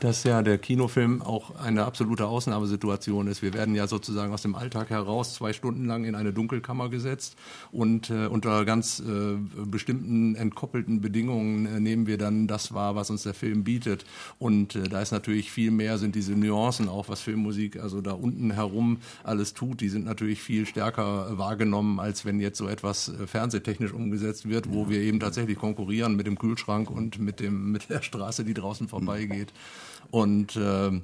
dass 0.00 0.22
ja 0.22 0.42
der 0.42 0.58
Kinofilm 0.58 1.22
auch 1.22 1.56
eine 1.56 1.84
absolute 1.84 2.26
Ausnahmesituation 2.26 3.26
ist. 3.26 3.42
Wir 3.42 3.52
werden 3.52 3.74
ja 3.74 3.88
sozusagen 3.88 4.32
aus 4.32 4.42
dem 4.42 4.54
Alltag 4.54 4.90
heraus 4.90 5.34
zwei 5.34 5.52
Stunden 5.52 5.86
lang 5.86 6.04
in 6.04 6.14
eine 6.14 6.32
Dunkelkammer 6.32 6.88
gesetzt 6.88 7.36
und 7.72 8.08
äh, 8.10 8.26
unter 8.26 8.64
ganz 8.64 9.00
äh, 9.00 9.36
bestimmten 9.64 10.36
entkoppelten 10.36 11.00
Bedingungen 11.00 11.66
äh, 11.66 11.80
nehmen 11.80 12.06
wir 12.06 12.16
dann 12.16 12.46
das 12.46 12.72
wahr, 12.72 12.94
was 12.94 13.10
uns 13.10 13.24
der 13.24 13.34
Film 13.34 13.64
bietet. 13.64 14.04
Und 14.38 14.76
äh, 14.76 14.88
da 14.88 15.00
ist 15.00 15.10
natürlich 15.10 15.50
viel 15.50 15.72
mehr, 15.72 15.98
sind 15.98 16.14
diese 16.14 16.32
Nuancen 16.32 16.88
auch, 16.88 17.08
was 17.08 17.20
Filmmusik 17.20 17.80
also 17.80 18.00
da 18.00 18.12
unten 18.12 18.52
herum 18.52 18.98
alles 19.24 19.52
tut, 19.52 19.80
die 19.80 19.88
sind 19.88 20.04
natürlich 20.04 20.40
viel 20.40 20.66
stärker 20.66 21.38
wahrgenommen, 21.38 21.98
als 21.98 22.24
wenn 22.24 22.38
jetzt 22.38 22.58
so 22.58 22.68
etwas 22.68 23.08
äh, 23.08 23.26
fernsehtechnisch 23.26 23.92
umgesetzt 23.92 24.48
wird, 24.48 24.72
wo 24.72 24.88
wir 24.88 25.00
eben 25.00 25.18
tatsächlich 25.18 25.58
konkurrieren 25.58 26.14
mit 26.14 26.28
dem 26.28 26.38
Kühlschrank 26.38 26.88
und 26.88 27.18
mit, 27.18 27.40
dem, 27.40 27.72
mit 27.72 27.90
der 27.90 28.02
Straße, 28.02 28.44
die 28.44 28.54
draußen 28.54 28.86
vorbeigeht. 28.86 29.52
Mhm. 29.52 29.87
Und 30.10 30.56
äh, 30.56 31.00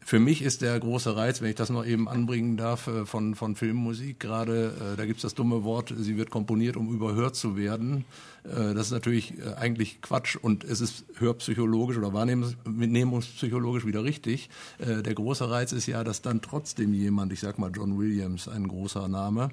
für 0.00 0.20
mich 0.20 0.42
ist 0.42 0.62
der 0.62 0.78
große 0.78 1.16
Reiz, 1.16 1.40
wenn 1.40 1.50
ich 1.50 1.56
das 1.56 1.70
noch 1.70 1.84
eben 1.84 2.08
anbringen 2.08 2.56
darf, 2.56 2.86
äh, 2.86 3.04
von, 3.06 3.34
von 3.34 3.56
Filmmusik 3.56 4.20
gerade, 4.20 4.72
äh, 4.94 4.96
da 4.96 5.06
gibt's 5.06 5.22
das 5.22 5.34
dumme 5.34 5.64
Wort, 5.64 5.92
sie 5.96 6.16
wird 6.16 6.30
komponiert, 6.30 6.76
um 6.76 6.92
überhört 6.92 7.34
zu 7.34 7.56
werden. 7.56 8.04
Äh, 8.44 8.74
das 8.74 8.86
ist 8.86 8.92
natürlich 8.92 9.34
eigentlich 9.56 10.00
Quatsch 10.02 10.36
und 10.36 10.64
es 10.64 10.80
ist 10.80 11.04
hörpsychologisch 11.18 11.96
oder 11.96 12.12
wahrnehmungspsychologisch 12.12 13.86
wieder 13.86 14.04
richtig. 14.04 14.50
Der 14.78 15.14
große 15.14 15.50
Reiz 15.50 15.72
ist 15.72 15.86
ja, 15.86 16.04
dass 16.04 16.22
dann 16.22 16.42
trotzdem 16.42 16.94
jemand, 16.94 17.32
ich 17.32 17.40
sag 17.40 17.58
mal 17.58 17.70
John 17.74 17.98
Williams, 17.98 18.48
ein 18.48 18.68
großer 18.68 19.08
Name, 19.08 19.50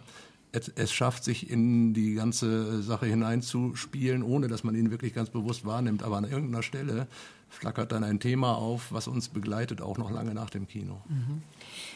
es 0.53 0.91
schafft, 0.91 1.23
sich 1.23 1.49
in 1.49 1.93
die 1.93 2.13
ganze 2.13 2.83
Sache 2.83 3.07
hineinzuspielen, 3.07 4.21
ohne 4.21 4.47
dass 4.47 4.63
man 4.63 4.75
ihn 4.75 4.91
wirklich 4.91 5.13
ganz 5.13 5.29
bewusst 5.29 5.65
wahrnimmt. 5.65 6.03
Aber 6.03 6.17
an 6.17 6.25
irgendeiner 6.25 6.61
Stelle 6.61 7.07
flackert 7.49 7.91
dann 7.91 8.03
ein 8.03 8.19
Thema 8.19 8.55
auf, 8.55 8.91
was 8.91 9.07
uns 9.07 9.29
begleitet, 9.29 9.81
auch 9.81 9.97
noch 9.97 10.11
lange 10.11 10.33
nach 10.33 10.49
dem 10.49 10.67
Kino. 10.67 11.01
Mhm. 11.07 11.41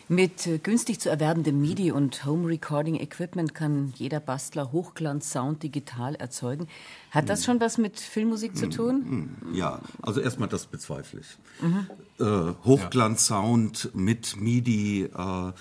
Mit 0.08 0.48
äh, 0.48 0.60
günstig 0.60 1.00
zu 1.00 1.10
erwerbendem 1.10 1.60
MIDI 1.60 1.92
und 1.92 2.26
Home 2.26 2.48
Recording 2.48 2.96
Equipment 2.96 3.54
kann 3.54 3.94
jeder 3.96 4.20
Bastler 4.20 4.72
Hochglanz-Sound 4.72 5.64
digital 5.64 6.16
erzeugen. 6.16 6.68
Hat 7.12 7.30
das 7.30 7.44
schon 7.44 7.60
was 7.60 7.78
mit 7.78 8.00
Filmmusik 8.00 8.56
zu 8.56 8.70
tun? 8.70 9.36
Ja, 9.54 9.82
also 10.02 10.22
erstmal 10.22 10.48
das 10.48 10.68
bezweifle 10.68 11.22
ich. 11.22 11.38
Mhm. 11.62 11.88
Äh, 12.20 12.54
Hochglanz-Sound 12.64 13.92
mit 13.94 14.40
MIDI. 14.40 15.04
Äh, 15.06 15.52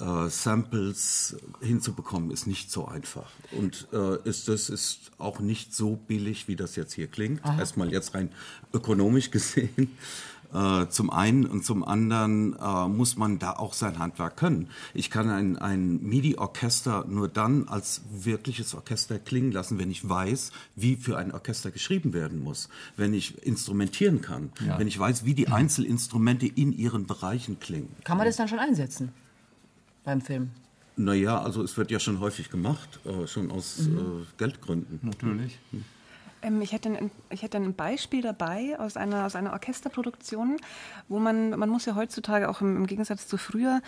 äh, 0.00 0.28
Samples 0.28 1.36
hinzubekommen, 1.60 2.30
ist 2.30 2.46
nicht 2.46 2.70
so 2.70 2.86
einfach. 2.86 3.30
Und 3.52 3.88
äh, 3.92 4.28
ist 4.28 4.48
das 4.48 4.68
ist 4.68 5.12
auch 5.18 5.40
nicht 5.40 5.74
so 5.74 5.96
billig, 5.96 6.48
wie 6.48 6.56
das 6.56 6.76
jetzt 6.76 6.94
hier 6.94 7.06
klingt. 7.06 7.44
Aha. 7.44 7.58
Erstmal 7.58 7.92
jetzt 7.92 8.14
rein 8.14 8.30
ökonomisch 8.72 9.30
gesehen. 9.30 9.96
Äh, 10.54 10.88
zum 10.88 11.10
einen 11.10 11.46
und 11.46 11.64
zum 11.64 11.82
anderen 11.82 12.56
äh, 12.56 12.88
muss 12.88 13.16
man 13.16 13.40
da 13.40 13.54
auch 13.54 13.74
sein 13.74 13.98
Handwerk 13.98 14.36
können. 14.36 14.68
Ich 14.94 15.10
kann 15.10 15.28
ein, 15.28 15.58
ein 15.58 16.00
MIDI-Orchester 16.02 17.06
nur 17.08 17.28
dann 17.28 17.66
als 17.66 18.02
wirkliches 18.12 18.74
Orchester 18.74 19.18
klingen 19.18 19.50
lassen, 19.50 19.80
wenn 19.80 19.90
ich 19.90 20.08
weiß, 20.08 20.52
wie 20.76 20.94
für 20.94 21.18
ein 21.18 21.32
Orchester 21.32 21.72
geschrieben 21.72 22.12
werden 22.12 22.40
muss, 22.40 22.68
wenn 22.96 23.14
ich 23.14 23.44
instrumentieren 23.44 24.20
kann, 24.20 24.52
ja. 24.64 24.78
wenn 24.78 24.86
ich 24.86 24.96
weiß, 24.96 25.24
wie 25.24 25.34
die 25.34 25.48
Einzelinstrumente 25.52 26.46
in 26.46 26.72
ihren 26.72 27.06
Bereichen 27.06 27.58
klingen. 27.58 27.88
Kann 28.04 28.16
man 28.16 28.26
das 28.26 28.36
dann 28.36 28.46
schon 28.46 28.60
einsetzen? 28.60 29.10
Beim 30.04 30.20
Film? 30.20 30.50
Naja, 30.96 31.40
also 31.40 31.62
es 31.62 31.76
wird 31.76 31.90
ja 31.90 31.98
schon 31.98 32.20
häufig 32.20 32.50
gemacht, 32.50 33.00
äh, 33.04 33.26
schon 33.26 33.50
aus 33.50 33.78
mhm. 33.78 33.98
äh, 33.98 34.26
Geldgründen. 34.38 35.00
Natürlich. 35.02 35.58
Mhm. 35.72 35.84
Ähm, 36.42 36.62
ich, 36.62 36.72
hätte 36.72 36.90
ein, 36.90 37.10
ich 37.30 37.42
hätte 37.42 37.56
ein 37.56 37.74
Beispiel 37.74 38.22
dabei 38.22 38.78
aus 38.78 38.96
einer, 38.96 39.26
aus 39.26 39.34
einer 39.34 39.52
Orchesterproduktion, 39.52 40.58
wo 41.08 41.18
man, 41.18 41.50
man 41.58 41.68
muss 41.68 41.86
ja 41.86 41.96
heutzutage 41.96 42.48
auch 42.48 42.60
im, 42.60 42.76
im 42.76 42.86
Gegensatz 42.86 43.26
zu 43.26 43.38
früher, 43.38 43.80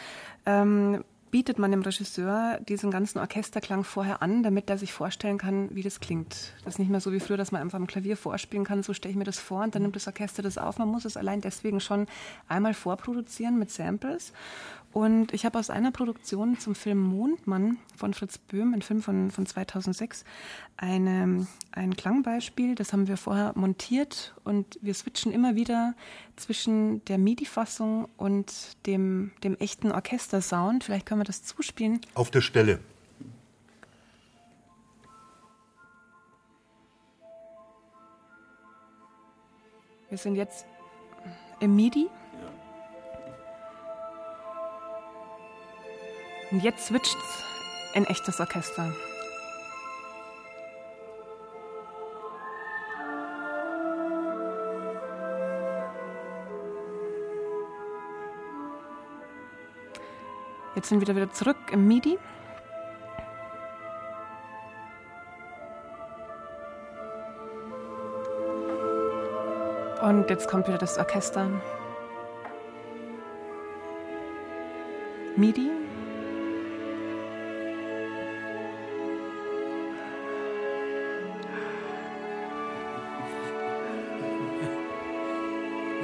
ähm, 0.47 1.05
bietet 1.31 1.59
man 1.59 1.71
dem 1.71 1.83
Regisseur 1.83 2.59
diesen 2.67 2.91
ganzen 2.91 3.19
Orchesterklang 3.19 3.85
vorher 3.85 4.23
an, 4.23 4.43
damit 4.43 4.71
er 4.71 4.79
sich 4.79 4.93
vorstellen 4.93 5.39
kann, 5.39 5.69
wie 5.75 5.83
das 5.83 6.01
klingt. 6.01 6.55
Das 6.65 6.75
ist 6.75 6.79
nicht 6.79 6.91
mehr 6.91 7.01
so 7.01 7.13
wie 7.13 7.21
früher, 7.21 7.37
dass 7.37 7.53
man 7.53 7.61
einfach 7.61 7.79
am 7.79 7.87
Klavier 7.87 8.17
vorspielen 8.17 8.65
kann, 8.65 8.83
so 8.83 8.95
stelle 8.95 9.11
ich 9.11 9.19
mir 9.19 9.25
das 9.25 9.39
vor 9.39 9.63
und 9.63 9.75
dann 9.75 9.83
nimmt 9.83 9.97
das 9.97 10.07
Orchester 10.07 10.43
das 10.43 10.57
auf. 10.57 10.79
Man 10.79 10.89
muss 10.89 11.05
es 11.05 11.17
allein 11.17 11.41
deswegen 11.41 11.81
schon 11.81 12.07
einmal 12.49 12.75
vorproduzieren 12.75 13.59
mit 13.59 13.71
Samples 13.71 14.33
und 14.97 15.35
ich 15.35 15.45
habe 15.45 15.59
aus 15.59 15.69
einer 15.69 15.93
Produktion 15.93 16.59
zum 16.59 16.75
Film 16.75 16.99
Mondmann 16.99 17.77
von 17.95 18.15
Fritz 18.15 18.39
Böhm, 18.39 18.73
ein 18.73 18.81
Film 18.81 19.03
von, 19.03 19.31
von 19.31 19.45
2006, 19.45 20.25
eine, 20.79 21.47
ein 21.71 21.95
Klangbeispiel. 21.95 22.75
Das 22.75 22.95
haben 22.95 23.07
wir 23.07 23.19
vorher 23.19 23.53
montiert 23.57 24.35
und 24.43 24.79
wir 24.81 24.95
switchen 24.95 25.33
immer 25.33 25.55
wieder 25.55 25.93
zwischen 26.37 27.05
der 27.05 27.19
MIDI-Fassung 27.19 28.09
und 28.17 28.51
dem, 28.87 29.33
dem 29.45 29.59
echten 29.59 29.93
Orchestersound. 29.93 30.83
Vielleicht 30.83 31.05
können 31.05 31.21
wir 31.21 31.27
das 31.27 31.43
zuspielen. 31.43 32.01
Auf 32.15 32.31
der 32.31 32.41
Stelle. 32.41 32.81
Wir 40.09 40.17
sind 40.17 40.37
jetzt 40.37 40.65
im 41.61 41.77
MIDI. 41.77 42.09
Und 46.51 46.63
jetzt 46.63 46.87
switcht's 46.87 47.45
in 47.95 48.05
echtes 48.07 48.41
Orchester. 48.41 48.93
Jetzt 60.77 60.91
sind 60.91 61.07
wir 61.07 61.17
wieder 61.17 61.33
zurück 61.33 61.57
im 61.73 61.89
MIDI. 61.89 62.19
Und 70.03 70.31
jetzt 70.31 70.47
kommt 70.49 70.69
wieder 70.69 70.79
das 70.79 70.99
Orchester. 70.99 71.51
MIDI. 75.37 75.76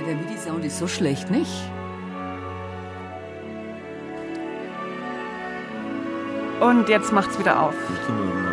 Der 0.04 0.14
MIDI-Sound 0.16 0.64
ist 0.64 0.78
so 0.78 0.86
schlecht, 0.86 1.30
nicht? 1.30 1.52
Und 6.60 6.88
jetzt 6.88 7.12
macht's 7.12 7.38
wieder 7.38 7.60
auf. 7.60 7.74
Ich 7.92 8.06
bin 8.06 8.16
nur 8.16 8.36
in 8.36 8.44
der 8.44 8.52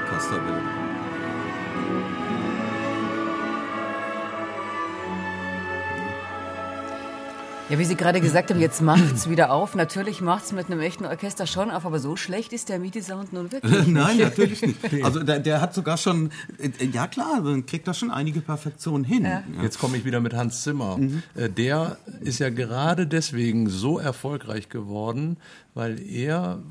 Ja, 7.69 7.77
wie 7.77 7.85
Sie 7.85 7.95
gerade 7.95 8.19
gesagt 8.19 8.49
haben, 8.49 8.59
jetzt 8.59 8.81
macht's 8.81 9.29
wieder 9.29 9.51
auf. 9.51 9.75
Natürlich 9.75 10.21
macht's 10.21 10.51
mit 10.51 10.71
einem 10.71 10.79
echten 10.79 11.05
Orchester 11.05 11.45
schon 11.45 11.69
auf, 11.69 11.85
aber 11.85 11.99
so 11.99 12.15
schlecht 12.15 12.51
ist 12.51 12.67
der 12.69 12.79
MIDI-Sound 12.79 13.31
nun 13.31 13.51
wirklich 13.51 13.71
nicht. 13.85 13.87
Nein, 13.89 14.17
natürlich 14.17 14.63
nicht. 14.63 15.03
Also 15.03 15.21
der, 15.21 15.39
der, 15.39 15.61
hat 15.61 15.75
sogar 15.75 15.97
schon, 15.97 16.31
äh, 16.57 16.85
ja 16.87 17.05
klar, 17.05 17.43
dann 17.43 17.67
kriegt 17.67 17.87
da 17.87 17.93
schon 17.93 18.09
einige 18.09 18.41
Perfektionen 18.41 19.03
hin. 19.03 19.23
Ja. 19.23 19.43
Jetzt 19.61 19.77
komme 19.77 19.97
ich 19.97 20.05
wieder 20.05 20.19
mit 20.19 20.33
Hans 20.33 20.63
Zimmer. 20.63 20.97
Mhm. 20.97 21.21
Äh, 21.35 21.49
der 21.49 21.97
ist 22.21 22.39
ja 22.39 22.49
gerade 22.49 23.05
deswegen 23.05 23.69
so 23.69 23.99
erfolgreich 23.99 24.69
geworden, 24.69 25.37
weil 25.75 26.01
er 26.01 26.63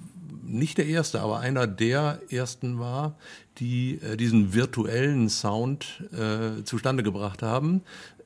nicht 0.42 0.78
der 0.78 0.86
erste, 0.86 1.20
aber 1.20 1.38
einer 1.38 1.68
der 1.68 2.22
ersten 2.28 2.80
war, 2.80 3.14
die 3.58 4.00
äh, 4.02 4.16
diesen 4.16 4.52
virtuellen 4.52 5.28
Sound 5.28 6.02
äh, 6.12 6.64
zustande 6.64 7.04
gebracht 7.04 7.42
haben 7.42 7.82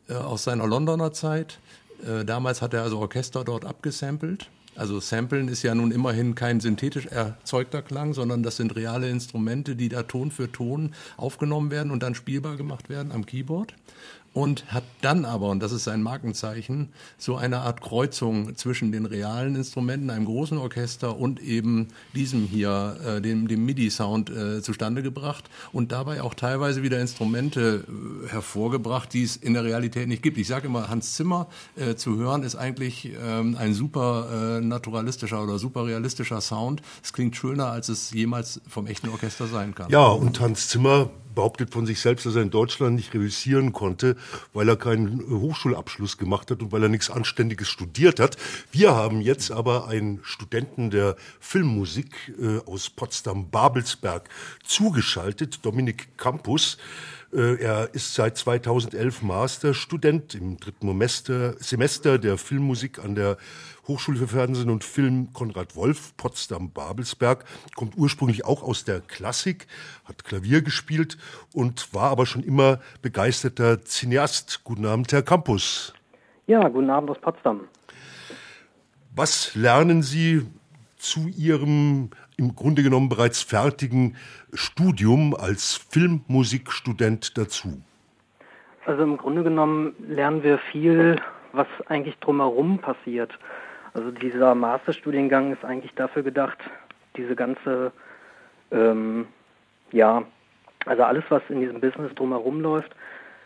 äh, 0.08 0.14
aus 0.14 0.44
seiner 0.44 0.66
Londoner 0.66 1.12
Zeit 1.12 1.58
damals 2.24 2.62
hat 2.62 2.74
er 2.74 2.82
also 2.82 2.98
Orchester 2.98 3.44
dort 3.44 3.64
abgesampelt. 3.64 4.48
Also 4.74 5.00
Samplen 5.00 5.48
ist 5.48 5.62
ja 5.62 5.74
nun 5.74 5.90
immerhin 5.90 6.34
kein 6.34 6.60
synthetisch 6.60 7.06
erzeugter 7.06 7.82
Klang, 7.82 8.14
sondern 8.14 8.42
das 8.42 8.56
sind 8.56 8.74
reale 8.74 9.10
Instrumente, 9.10 9.76
die 9.76 9.90
da 9.90 10.02
Ton 10.02 10.30
für 10.30 10.50
Ton 10.50 10.94
aufgenommen 11.18 11.70
werden 11.70 11.92
und 11.92 12.02
dann 12.02 12.14
spielbar 12.14 12.56
gemacht 12.56 12.88
werden 12.88 13.12
am 13.12 13.26
Keyboard 13.26 13.74
und 14.34 14.72
hat 14.72 14.84
dann 15.02 15.24
aber, 15.24 15.50
und 15.50 15.60
das 15.60 15.72
ist 15.72 15.84
sein 15.84 16.02
Markenzeichen, 16.02 16.88
so 17.18 17.36
eine 17.36 17.60
Art 17.60 17.82
Kreuzung 17.82 18.56
zwischen 18.56 18.92
den 18.92 19.04
realen 19.04 19.56
Instrumenten, 19.56 20.10
einem 20.10 20.24
großen 20.24 20.58
Orchester 20.58 21.18
und 21.18 21.40
eben 21.40 21.88
diesem 22.14 22.46
hier, 22.46 22.96
äh, 23.04 23.20
dem, 23.20 23.46
dem 23.48 23.66
MIDI-Sound 23.66 24.30
äh, 24.30 24.62
zustande 24.62 25.02
gebracht 25.02 25.50
und 25.72 25.92
dabei 25.92 26.22
auch 26.22 26.34
teilweise 26.34 26.82
wieder 26.82 27.00
Instrumente 27.00 27.84
äh, 27.86 28.28
hervorgebracht, 28.28 29.12
die 29.12 29.22
es 29.22 29.36
in 29.36 29.54
der 29.54 29.64
Realität 29.64 30.08
nicht 30.08 30.22
gibt. 30.22 30.38
Ich 30.38 30.46
sage 30.46 30.66
immer, 30.66 30.88
Hans 30.88 31.14
Zimmer 31.14 31.48
äh, 31.76 31.94
zu 31.94 32.16
hören 32.16 32.42
ist 32.42 32.56
eigentlich 32.56 33.12
ähm, 33.22 33.56
ein 33.58 33.74
super 33.74 34.58
äh, 34.58 34.60
naturalistischer 34.64 35.42
oder 35.42 35.58
super 35.58 35.86
realistischer 35.86 36.40
Sound. 36.40 36.80
Es 37.02 37.12
klingt 37.12 37.36
schöner, 37.36 37.66
als 37.66 37.90
es 37.90 38.12
jemals 38.12 38.60
vom 38.66 38.86
echten 38.86 39.10
Orchester 39.10 39.46
sein 39.46 39.74
kann. 39.74 39.90
Ja, 39.90 40.06
und 40.06 40.40
Hans 40.40 40.68
Zimmer 40.68 41.10
behauptet 41.34 41.70
von 41.70 41.86
sich 41.86 42.00
selbst, 42.00 42.26
dass 42.26 42.34
er 42.34 42.42
in 42.42 42.50
Deutschland 42.50 42.96
nicht 42.96 43.14
reüssieren 43.14 43.72
konnte, 43.72 44.16
weil 44.52 44.68
er 44.68 44.76
keinen 44.76 45.20
äh, 45.20 45.24
Hochschulabschluss 45.24 46.18
gemacht 46.18 46.50
hat 46.50 46.62
und 46.62 46.72
weil 46.72 46.82
er 46.82 46.88
nichts 46.88 47.10
Anständiges 47.10 47.68
studiert 47.68 48.20
hat. 48.20 48.36
Wir 48.70 48.94
haben 48.94 49.20
jetzt 49.20 49.50
aber 49.50 49.88
einen 49.88 50.20
Studenten 50.22 50.90
der 50.90 51.16
Filmmusik 51.40 52.34
äh, 52.40 52.58
aus 52.66 52.90
Potsdam-Babelsberg 52.90 54.28
zugeschaltet, 54.64 55.64
Dominik 55.64 56.16
Campus. 56.16 56.78
Äh, 57.32 57.62
er 57.62 57.94
ist 57.94 58.14
seit 58.14 58.36
2011 58.36 59.22
Masterstudent 59.22 60.34
im 60.34 60.58
dritten 60.58 60.88
Semester 61.58 62.18
der 62.18 62.36
Filmmusik 62.36 62.98
an 62.98 63.14
der 63.14 63.38
Hochschule 63.88 64.18
für 64.18 64.28
Fernsehen 64.28 64.70
und 64.70 64.84
Film 64.84 65.32
Konrad 65.32 65.74
Wolf, 65.74 66.16
Potsdam-Babelsberg, 66.16 67.44
kommt 67.74 67.96
ursprünglich 67.96 68.44
auch 68.44 68.62
aus 68.62 68.84
der 68.84 69.00
Klassik, 69.00 69.66
hat 70.04 70.24
Klavier 70.24 70.62
gespielt 70.62 71.18
und 71.52 71.92
war 71.92 72.10
aber 72.10 72.24
schon 72.26 72.44
immer 72.44 72.78
begeisterter 73.02 73.84
Cineast. 73.84 74.62
Guten 74.62 74.86
Abend, 74.86 75.12
Herr 75.12 75.22
Campus. 75.22 75.92
Ja, 76.46 76.68
guten 76.68 76.90
Abend 76.90 77.10
aus 77.10 77.18
Potsdam. 77.20 77.62
Was 79.14 79.54
lernen 79.56 80.02
Sie 80.02 80.46
zu 80.96 81.26
Ihrem 81.28 82.10
im 82.36 82.54
Grunde 82.54 82.84
genommen 82.84 83.08
bereits 83.08 83.42
fertigen 83.42 84.16
Studium 84.54 85.34
als 85.34 85.74
Filmmusikstudent 85.90 87.36
dazu? 87.36 87.82
Also 88.86 89.02
im 89.02 89.16
Grunde 89.16 89.42
genommen 89.42 89.94
lernen 90.06 90.42
wir 90.44 90.58
viel, 90.70 91.20
was 91.52 91.66
eigentlich 91.86 92.16
drumherum 92.18 92.78
passiert. 92.78 93.32
Also 93.94 94.10
dieser 94.10 94.54
Masterstudiengang 94.54 95.52
ist 95.52 95.64
eigentlich 95.64 95.94
dafür 95.94 96.22
gedacht, 96.22 96.58
diese 97.16 97.36
ganze, 97.36 97.92
ähm, 98.70 99.26
ja, 99.90 100.22
also 100.86 101.02
alles, 101.04 101.24
was 101.28 101.42
in 101.48 101.60
diesem 101.60 101.80
Business 101.80 102.14
drumherum 102.14 102.60
läuft, 102.60 102.94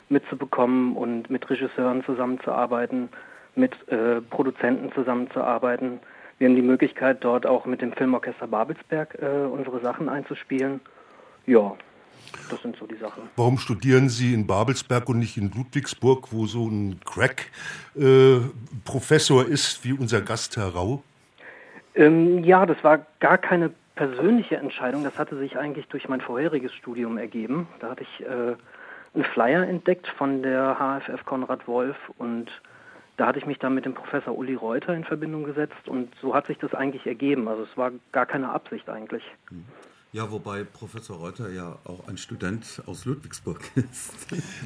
mitzubekommen 0.08 0.96
und 0.96 1.30
mit 1.30 1.48
Regisseuren 1.50 2.04
zusammenzuarbeiten, 2.04 3.08
mit 3.56 3.72
äh, 3.88 4.20
Produzenten 4.20 4.92
zusammenzuarbeiten. 4.92 6.00
Wir 6.38 6.48
haben 6.48 6.56
die 6.56 6.62
Möglichkeit, 6.62 7.24
dort 7.24 7.46
auch 7.46 7.66
mit 7.66 7.82
dem 7.82 7.92
Filmorchester 7.92 8.46
Babelsberg 8.46 9.18
äh, 9.20 9.46
unsere 9.46 9.80
Sachen 9.80 10.08
einzuspielen. 10.08 10.80
Ja, 11.46 11.76
das 12.50 12.60
sind 12.62 12.76
so 12.76 12.86
die 12.86 12.96
Sachen. 12.96 13.24
Warum 13.36 13.58
studieren 13.58 14.08
Sie 14.08 14.32
in 14.34 14.46
Babelsberg 14.46 15.08
und 15.08 15.18
nicht 15.18 15.36
in 15.36 15.50
Ludwigsburg, 15.50 16.32
wo 16.32 16.46
so 16.46 16.68
ein 16.68 17.00
Crack-Professor 17.04 19.46
äh, 19.46 19.50
ist 19.50 19.84
wie 19.84 19.92
unser 19.92 20.20
Gast 20.20 20.56
Herr 20.56 20.68
Rau? 20.68 21.02
Ähm, 21.94 22.44
ja, 22.44 22.64
das 22.66 22.84
war 22.84 23.06
gar 23.20 23.38
keine 23.38 23.72
persönliche 23.94 24.56
Entscheidung. 24.56 25.02
Das 25.02 25.18
hatte 25.18 25.38
sich 25.38 25.58
eigentlich 25.58 25.88
durch 25.88 26.08
mein 26.08 26.20
vorheriges 26.20 26.72
Studium 26.74 27.18
ergeben. 27.18 27.66
Da 27.80 27.90
hatte 27.90 28.04
ich 28.04 28.20
äh, 28.24 28.54
einen 29.14 29.24
Flyer 29.24 29.66
entdeckt 29.66 30.06
von 30.06 30.42
der 30.42 30.76
HFF 30.78 31.24
Konrad 31.24 31.66
Wolf 31.66 31.96
und 32.18 32.52
da 33.16 33.26
hatte 33.26 33.38
ich 33.38 33.46
mich 33.46 33.58
dann 33.58 33.74
mit 33.74 33.86
dem 33.86 33.94
Professor 33.94 34.36
Uli 34.36 34.54
Reuter 34.54 34.94
in 34.94 35.04
Verbindung 35.04 35.44
gesetzt 35.44 35.88
und 35.88 36.14
so 36.20 36.34
hat 36.34 36.46
sich 36.46 36.58
das 36.58 36.74
eigentlich 36.74 37.06
ergeben. 37.06 37.48
Also 37.48 37.62
es 37.62 37.74
war 37.76 37.92
gar 38.12 38.26
keine 38.26 38.50
Absicht 38.50 38.90
eigentlich. 38.90 39.22
Ja, 40.16 40.30
wobei 40.30 40.64
Professor 40.64 41.18
Reuter 41.18 41.50
ja 41.50 41.78
auch 41.84 42.08
ein 42.08 42.16
Student 42.16 42.64
aus 42.86 43.04
Ludwigsburg 43.04 43.60
ist. 43.74 44.14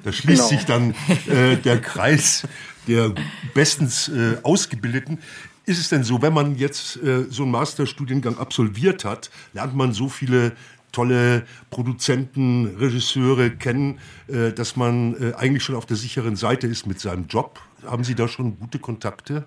Da 0.05 0.13
schließt 0.13 0.49
genau. 0.49 0.49
sich 0.49 0.65
dann 0.65 0.95
äh, 1.27 1.57
der 1.57 1.81
Kreis 1.81 2.47
der 2.87 3.13
bestens 3.53 4.09
äh, 4.09 4.37
Ausgebildeten. 4.45 5.19
Ist 5.67 5.81
es 5.81 5.89
denn 5.89 6.05
so, 6.05 6.23
wenn 6.23 6.33
man 6.33 6.55
jetzt 6.55 7.03
äh, 7.03 7.25
so 7.29 7.43
einen 7.43 7.51
Masterstudiengang 7.51 8.39
absolviert 8.39 9.05
hat, 9.05 9.33
lernt 9.53 9.75
man 9.75 9.93
so 9.93 10.09
viele 10.09 10.53
tolle 10.93 11.45
Produzenten, 11.71 12.77
Regisseure 12.77 13.51
kennen, 13.51 13.99
äh, 14.29 14.53
dass 14.53 14.77
man 14.77 15.21
äh, 15.21 15.35
eigentlich 15.35 15.65
schon 15.65 15.75
auf 15.75 15.85
der 15.85 15.97
sicheren 15.97 16.37
Seite 16.37 16.69
ist 16.69 16.87
mit 16.87 17.01
seinem 17.01 17.27
Job. 17.27 17.59
Haben 17.85 18.05
Sie 18.05 18.15
da 18.15 18.29
schon 18.29 18.57
gute 18.61 18.79
Kontakte? 18.79 19.47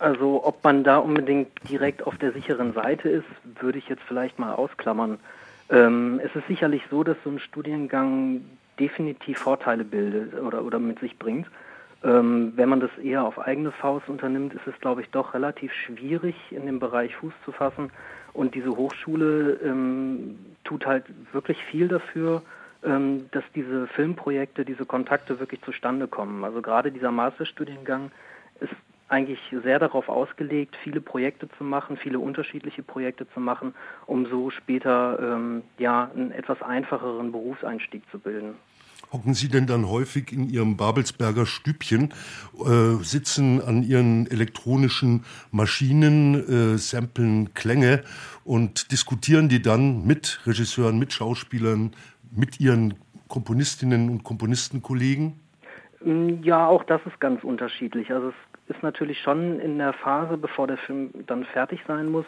Also 0.00 0.42
ob 0.44 0.64
man 0.64 0.82
da 0.82 0.96
unbedingt 0.96 1.50
direkt 1.68 2.06
auf 2.06 2.16
der 2.16 2.32
sicheren 2.32 2.72
Seite 2.72 3.10
ist, 3.10 3.26
würde 3.60 3.78
ich 3.78 3.88
jetzt 3.88 4.02
vielleicht 4.08 4.38
mal 4.38 4.54
ausklammern. 4.54 5.18
Ähm, 5.68 6.20
es 6.24 6.34
ist 6.34 6.46
sicherlich 6.48 6.82
so, 6.90 7.04
dass 7.04 7.18
so 7.22 7.30
ein 7.30 7.38
Studiengang 7.38 8.40
definitiv 8.78 9.38
Vorteile 9.38 9.84
bildet 9.84 10.40
oder, 10.40 10.64
oder 10.64 10.78
mit 10.78 11.00
sich 11.00 11.18
bringt. 11.18 11.48
Ähm, 12.02 12.54
wenn 12.56 12.70
man 12.70 12.80
das 12.80 12.90
eher 13.02 13.24
auf 13.24 13.38
eigene 13.38 13.72
Faust 13.72 14.08
unternimmt, 14.08 14.54
ist 14.54 14.66
es, 14.66 14.80
glaube 14.80 15.02
ich, 15.02 15.10
doch 15.10 15.34
relativ 15.34 15.70
schwierig, 15.74 16.34
in 16.50 16.64
dem 16.64 16.80
Bereich 16.80 17.14
Fuß 17.16 17.34
zu 17.44 17.52
fassen. 17.52 17.90
Und 18.32 18.54
diese 18.54 18.70
Hochschule 18.70 19.60
ähm, 19.62 20.38
tut 20.64 20.86
halt 20.86 21.04
wirklich 21.32 21.62
viel 21.64 21.88
dafür, 21.88 22.40
ähm, 22.82 23.28
dass 23.32 23.44
diese 23.54 23.86
Filmprojekte, 23.88 24.64
diese 24.64 24.86
Kontakte 24.86 25.40
wirklich 25.40 25.60
zustande 25.60 26.08
kommen. 26.08 26.42
Also 26.42 26.62
gerade 26.62 26.90
dieser 26.90 27.10
Masterstudiengang 27.10 28.10
ist 28.60 28.72
eigentlich 29.10 29.40
sehr 29.62 29.78
darauf 29.78 30.08
ausgelegt, 30.08 30.76
viele 30.82 31.00
Projekte 31.00 31.48
zu 31.58 31.64
machen, 31.64 31.96
viele 31.96 32.18
unterschiedliche 32.18 32.82
Projekte 32.82 33.28
zu 33.34 33.40
machen, 33.40 33.74
um 34.06 34.26
so 34.26 34.50
später 34.50 35.18
ähm, 35.20 35.62
ja 35.78 36.10
einen 36.14 36.30
etwas 36.30 36.62
einfacheren 36.62 37.32
Berufseinstieg 37.32 38.02
zu 38.10 38.18
bilden. 38.18 38.54
Hocken 39.12 39.34
Sie 39.34 39.48
denn 39.48 39.66
dann 39.66 39.88
häufig 39.88 40.32
in 40.32 40.48
Ihrem 40.48 40.76
Babelsberger 40.76 41.44
Stübchen, 41.44 42.14
äh, 42.64 43.02
sitzen 43.02 43.60
an 43.60 43.82
Ihren 43.82 44.30
elektronischen 44.30 45.24
Maschinen, 45.50 46.34
äh, 46.34 46.78
samplen 46.78 47.52
Klänge 47.54 48.04
und 48.44 48.92
diskutieren 48.92 49.48
die 49.48 49.62
dann 49.62 50.06
mit 50.06 50.40
Regisseuren, 50.46 50.98
mit 50.98 51.12
Schauspielern, 51.12 51.90
mit 52.30 52.60
Ihren 52.60 52.94
Komponistinnen 53.26 54.10
und 54.10 54.22
Komponistenkollegen? 54.22 55.40
Mm, 56.04 56.42
ja, 56.42 56.66
auch 56.66 56.84
das 56.84 57.00
ist 57.06 57.18
ganz 57.20 57.42
unterschiedlich. 57.42 58.12
Also 58.12 58.28
es 58.28 58.49
ist 58.70 58.82
natürlich 58.82 59.20
schon 59.20 59.58
in 59.60 59.78
der 59.78 59.92
Phase, 59.92 60.36
bevor 60.36 60.66
der 60.66 60.78
Film 60.78 61.10
dann 61.26 61.44
fertig 61.44 61.80
sein 61.86 62.08
muss, 62.08 62.26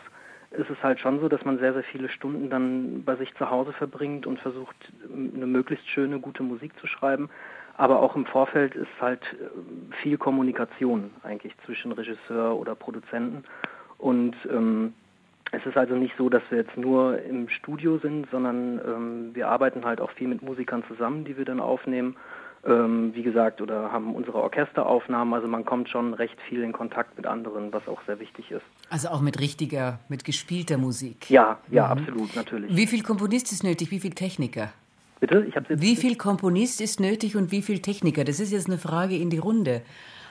ist 0.51 0.68
es 0.68 0.82
halt 0.82 1.01
schon 1.01 1.20
so, 1.20 1.28
dass 1.28 1.45
man 1.45 1.59
sehr, 1.59 1.72
sehr 1.72 1.84
viele 1.84 2.09
Stunden 2.09 2.51
dann 2.51 3.05
bei 3.05 3.16
sich 3.16 3.34
zu 3.36 3.49
Hause 3.49 3.72
verbringt 3.72 4.26
und 4.26 4.38
versucht, 4.40 4.76
eine 5.11 5.47
möglichst 5.47 5.88
schöne, 5.88 6.18
gute 6.18 6.43
Musik 6.43 6.78
zu 6.78 6.86
schreiben. 6.86 7.30
Aber 7.76 8.01
auch 8.01 8.16
im 8.16 8.26
Vorfeld 8.26 8.74
ist 8.74 8.90
halt 9.01 9.22
äh, 9.22 9.95
viel 10.03 10.18
Kommunikation 10.18 11.11
eigentlich 11.22 11.55
zwischen 11.64 11.93
Regisseur 11.93 12.55
oder 12.57 12.74
Produzenten. 12.74 13.45
Und 13.97 14.36
ähm, 14.51 14.93
es 15.53 15.64
ist 15.64 15.76
also 15.76 15.95
nicht 15.95 16.14
so, 16.18 16.28
dass 16.28 16.43
wir 16.51 16.59
jetzt 16.59 16.76
nur 16.76 17.22
im 17.22 17.49
Studio 17.49 17.99
sind, 17.99 18.28
sondern 18.30 18.80
ähm, 18.86 19.30
wir 19.34 19.49
arbeiten 19.49 19.84
halt 19.86 20.01
auch 20.01 20.11
viel 20.11 20.28
mit 20.28 20.43
Musikern 20.43 20.84
zusammen, 20.86 21.24
die 21.24 21.38
wir 21.38 21.47
dann 21.47 21.61
aufnehmen 21.61 22.16
ähm, 22.64 23.12
wie 23.14 23.22
gesagt, 23.22 23.60
oder 23.60 23.90
haben 23.90 24.14
unsere 24.14 24.38
Orchesteraufnahmen. 24.38 25.34
Also 25.34 25.48
man 25.48 25.64
kommt 25.64 25.88
schon 25.88 26.14
recht 26.14 26.40
viel 26.48 26.62
in 26.62 26.72
Kontakt 26.72 27.16
mit 27.16 27.26
anderen, 27.26 27.72
was 27.72 27.86
auch 27.88 28.00
sehr 28.06 28.20
wichtig 28.20 28.50
ist. 28.50 28.62
Also 28.88 29.08
auch 29.08 29.20
mit 29.20 29.40
richtiger, 29.40 29.98
mit 30.08 30.24
gespielter 30.24 30.78
Musik. 30.78 31.28
Ja, 31.28 31.58
ja, 31.70 31.86
mhm. 31.86 32.00
absolut, 32.00 32.36
natürlich. 32.36 32.76
Wie 32.76 32.86
viel 32.86 33.02
Komponist 33.02 33.50
ist 33.52 33.64
nötig? 33.64 33.90
Wie 33.90 34.00
viel 34.00 34.12
Techniker? 34.12 34.72
Bitte? 35.18 35.44
Ich 35.48 35.54
jetzt 35.54 35.68
wie 35.70 35.96
viel 35.96 36.16
Komponist 36.16 36.80
ist 36.80 37.00
nötig 37.00 37.36
und 37.36 37.52
wie 37.52 37.62
viel 37.62 37.80
Techniker? 37.80 38.24
Das 38.24 38.40
ist 38.40 38.52
jetzt 38.52 38.66
eine 38.66 38.78
Frage 38.78 39.16
in 39.16 39.30
die 39.30 39.38
Runde. 39.38 39.82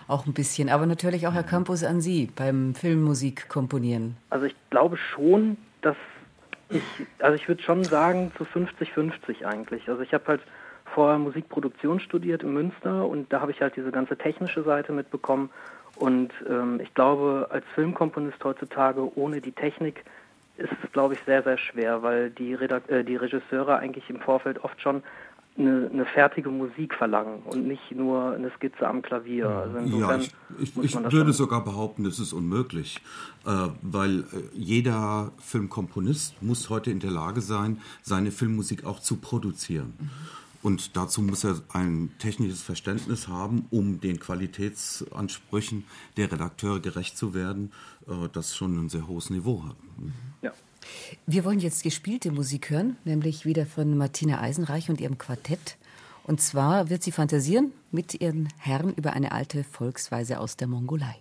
Auch 0.07 0.25
ein 0.25 0.33
bisschen, 0.33 0.69
aber 0.69 0.85
natürlich 0.85 1.27
auch 1.27 1.33
Herr 1.33 1.43
Campus 1.43 1.83
an 1.83 2.01
Sie 2.01 2.29
beim 2.35 2.75
Filmmusik 2.75 3.47
komponieren. 3.47 4.17
Also 4.29 4.45
ich 4.45 4.55
glaube 4.69 4.97
schon, 4.97 5.57
dass 5.81 5.95
ich, 6.69 6.83
also 7.19 7.35
ich 7.35 7.47
würde 7.47 7.61
schon 7.61 7.83
sagen 7.83 8.31
zu 8.37 8.43
50-50 8.43 9.45
eigentlich. 9.45 9.87
Also 9.87 10.01
ich 10.01 10.13
habe 10.13 10.25
halt 10.27 10.41
vorher 10.93 11.17
Musikproduktion 11.17 11.99
studiert 11.99 12.43
in 12.43 12.53
Münster 12.53 13.05
und 13.07 13.31
da 13.31 13.41
habe 13.41 13.51
ich 13.51 13.61
halt 13.61 13.75
diese 13.75 13.91
ganze 13.91 14.17
technische 14.17 14.63
Seite 14.63 14.91
mitbekommen. 14.91 15.49
Und 15.95 16.31
ähm, 16.49 16.79
ich 16.81 16.93
glaube, 16.93 17.47
als 17.51 17.65
Filmkomponist 17.75 18.43
heutzutage 18.43 19.17
ohne 19.17 19.41
die 19.41 19.51
Technik 19.51 20.03
ist 20.57 20.71
es, 20.83 20.91
glaube 20.91 21.15
ich, 21.15 21.19
sehr, 21.25 21.43
sehr 21.43 21.57
schwer, 21.57 22.03
weil 22.03 22.29
die, 22.29 22.53
Redak 22.53 22.89
äh, 22.89 23.03
die 23.03 23.15
Regisseure 23.15 23.77
eigentlich 23.77 24.09
im 24.09 24.19
Vorfeld 24.19 24.63
oft 24.63 24.79
schon 24.81 25.03
eine, 25.57 25.89
eine, 25.91 26.05
fertige 26.05 26.49
Musik 26.49 26.95
verlangen 26.95 27.41
und 27.43 27.67
nicht 27.67 27.91
nur 27.91 28.31
eine 28.31 28.51
Skizze 28.51 28.87
am 28.87 29.01
Klavier. 29.01 29.49
Also 29.49 29.97
ja, 29.97 30.15
ich, 30.17 30.31
ich, 30.59 30.75
ich 30.81 31.11
würde 31.11 31.33
sogar 31.33 31.63
behaupten, 31.63 32.05
es 32.05 32.19
ist 32.19 32.31
unmöglich, 32.31 33.01
äh, 33.45 33.67
weil 33.81 34.19
äh, 34.19 34.23
jeder 34.53 35.31
Filmkomponist 35.39 36.41
muss 36.41 36.69
heute 36.69 36.89
in 36.89 36.99
der 36.99 37.11
Lage 37.11 37.41
sein, 37.41 37.81
seine 38.01 38.31
Filmmusik 38.31 38.85
auch 38.85 38.99
zu 38.99 39.17
produzieren. 39.17 39.93
Mhm. 39.99 40.09
Und 40.63 40.95
dazu 40.95 41.21
muss 41.21 41.43
er 41.43 41.61
ein 41.73 42.11
technisches 42.19 42.61
Verständnis 42.61 43.27
haben, 43.27 43.65
um 43.71 43.99
den 43.99 44.19
Qualitätsansprüchen 44.19 45.85
der 46.17 46.31
Redakteure 46.31 46.79
gerecht 46.79 47.17
zu 47.17 47.33
werden, 47.33 47.71
äh, 48.07 48.29
das 48.31 48.55
schon 48.55 48.77
ein 48.77 48.89
sehr 48.89 49.07
hohes 49.07 49.29
Niveau 49.29 49.63
hat. 49.63 49.75
Ja. 50.41 50.53
Wir 51.25 51.45
wollen 51.45 51.59
jetzt 51.59 51.83
gespielte 51.83 52.31
Musik 52.31 52.69
hören, 52.69 52.97
nämlich 53.05 53.45
wieder 53.45 53.65
von 53.65 53.97
Martina 53.97 54.41
Eisenreich 54.41 54.89
und 54.89 54.99
ihrem 54.99 55.17
Quartett. 55.17 55.77
Und 56.23 56.41
zwar 56.41 56.89
wird 56.89 57.03
sie 57.03 57.11
fantasieren 57.11 57.71
mit 57.91 58.19
ihren 58.21 58.47
Herren 58.57 58.93
über 58.93 59.13
eine 59.13 59.31
alte 59.31 59.63
Volksweise 59.63 60.39
aus 60.39 60.57
der 60.57 60.67
Mongolei. 60.67 61.17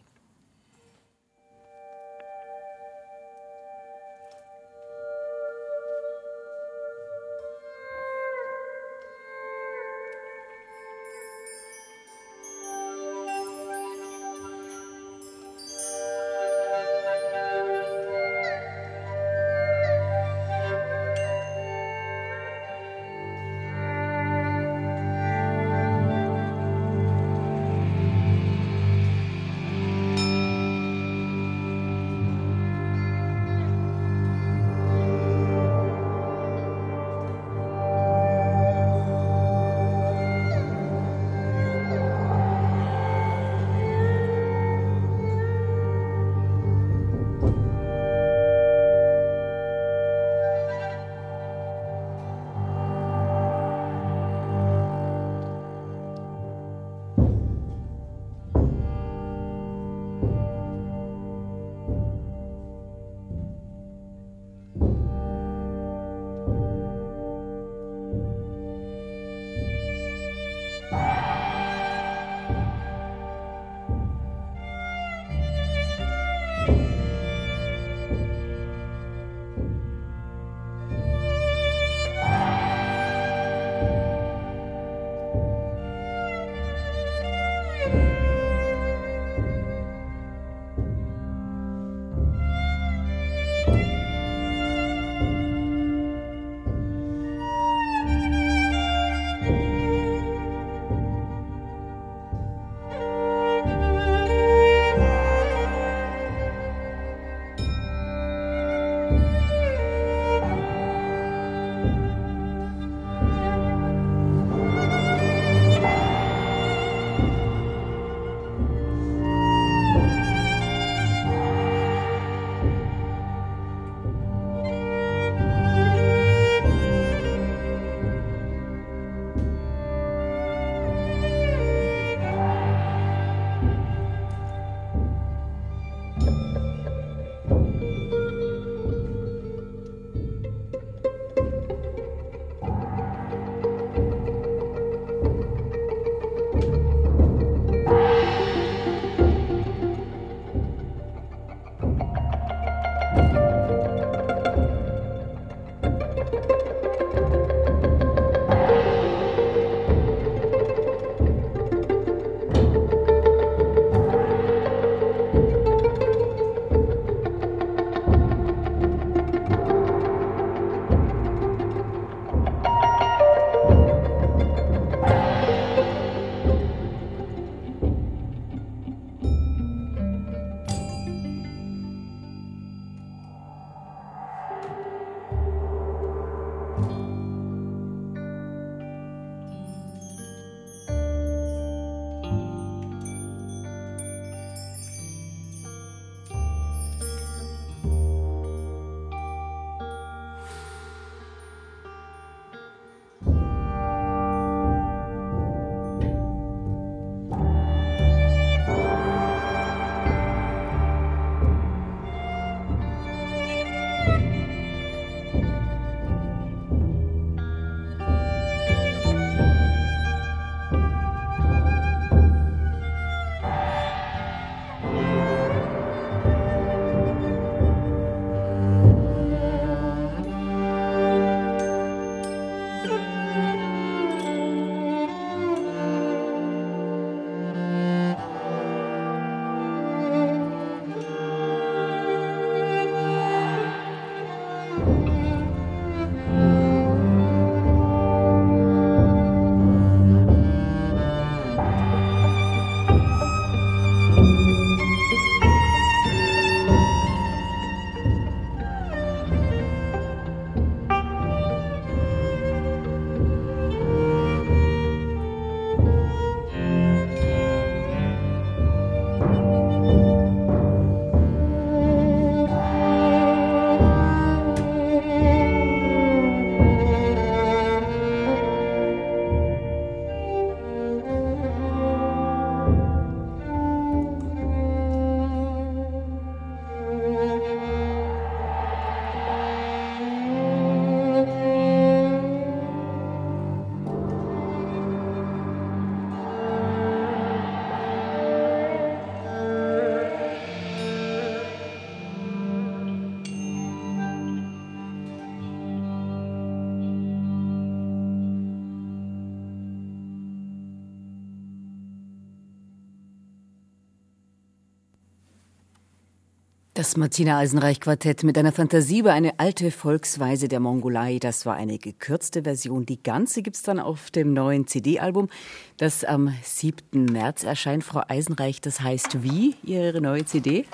Das 316.81 316.97
Martina 316.97 317.37
Eisenreich 317.37 317.79
Quartett 317.79 318.25
mit 318.25 318.39
einer 318.39 318.53
Fantasie 318.53 319.01
über 319.01 319.13
eine 319.13 319.39
alte 319.39 319.71
Volksweise 319.71 320.49
der 320.49 320.61
Mongolei. 320.61 321.19
Das 321.19 321.45
war 321.45 321.55
eine 321.55 321.77
gekürzte 321.77 322.45
Version. 322.45 322.87
Die 322.87 323.03
ganze 323.03 323.43
gibt's 323.43 323.61
dann 323.61 323.79
auf 323.79 324.11
dem 324.11 324.33
neuen 324.33 324.67
CD-Album, 324.67 325.29
das 325.77 326.05
am 326.05 326.35
7. 326.43 327.05
März 327.05 327.45
erscheint. 327.45 327.85
Frau 327.85 328.01
Eisenreich, 328.09 328.63
das 328.63 328.81
heißt 328.81 329.23
wie, 329.23 329.57
Ihre 329.63 330.01
neue 330.01 330.25
CD? 330.25 330.65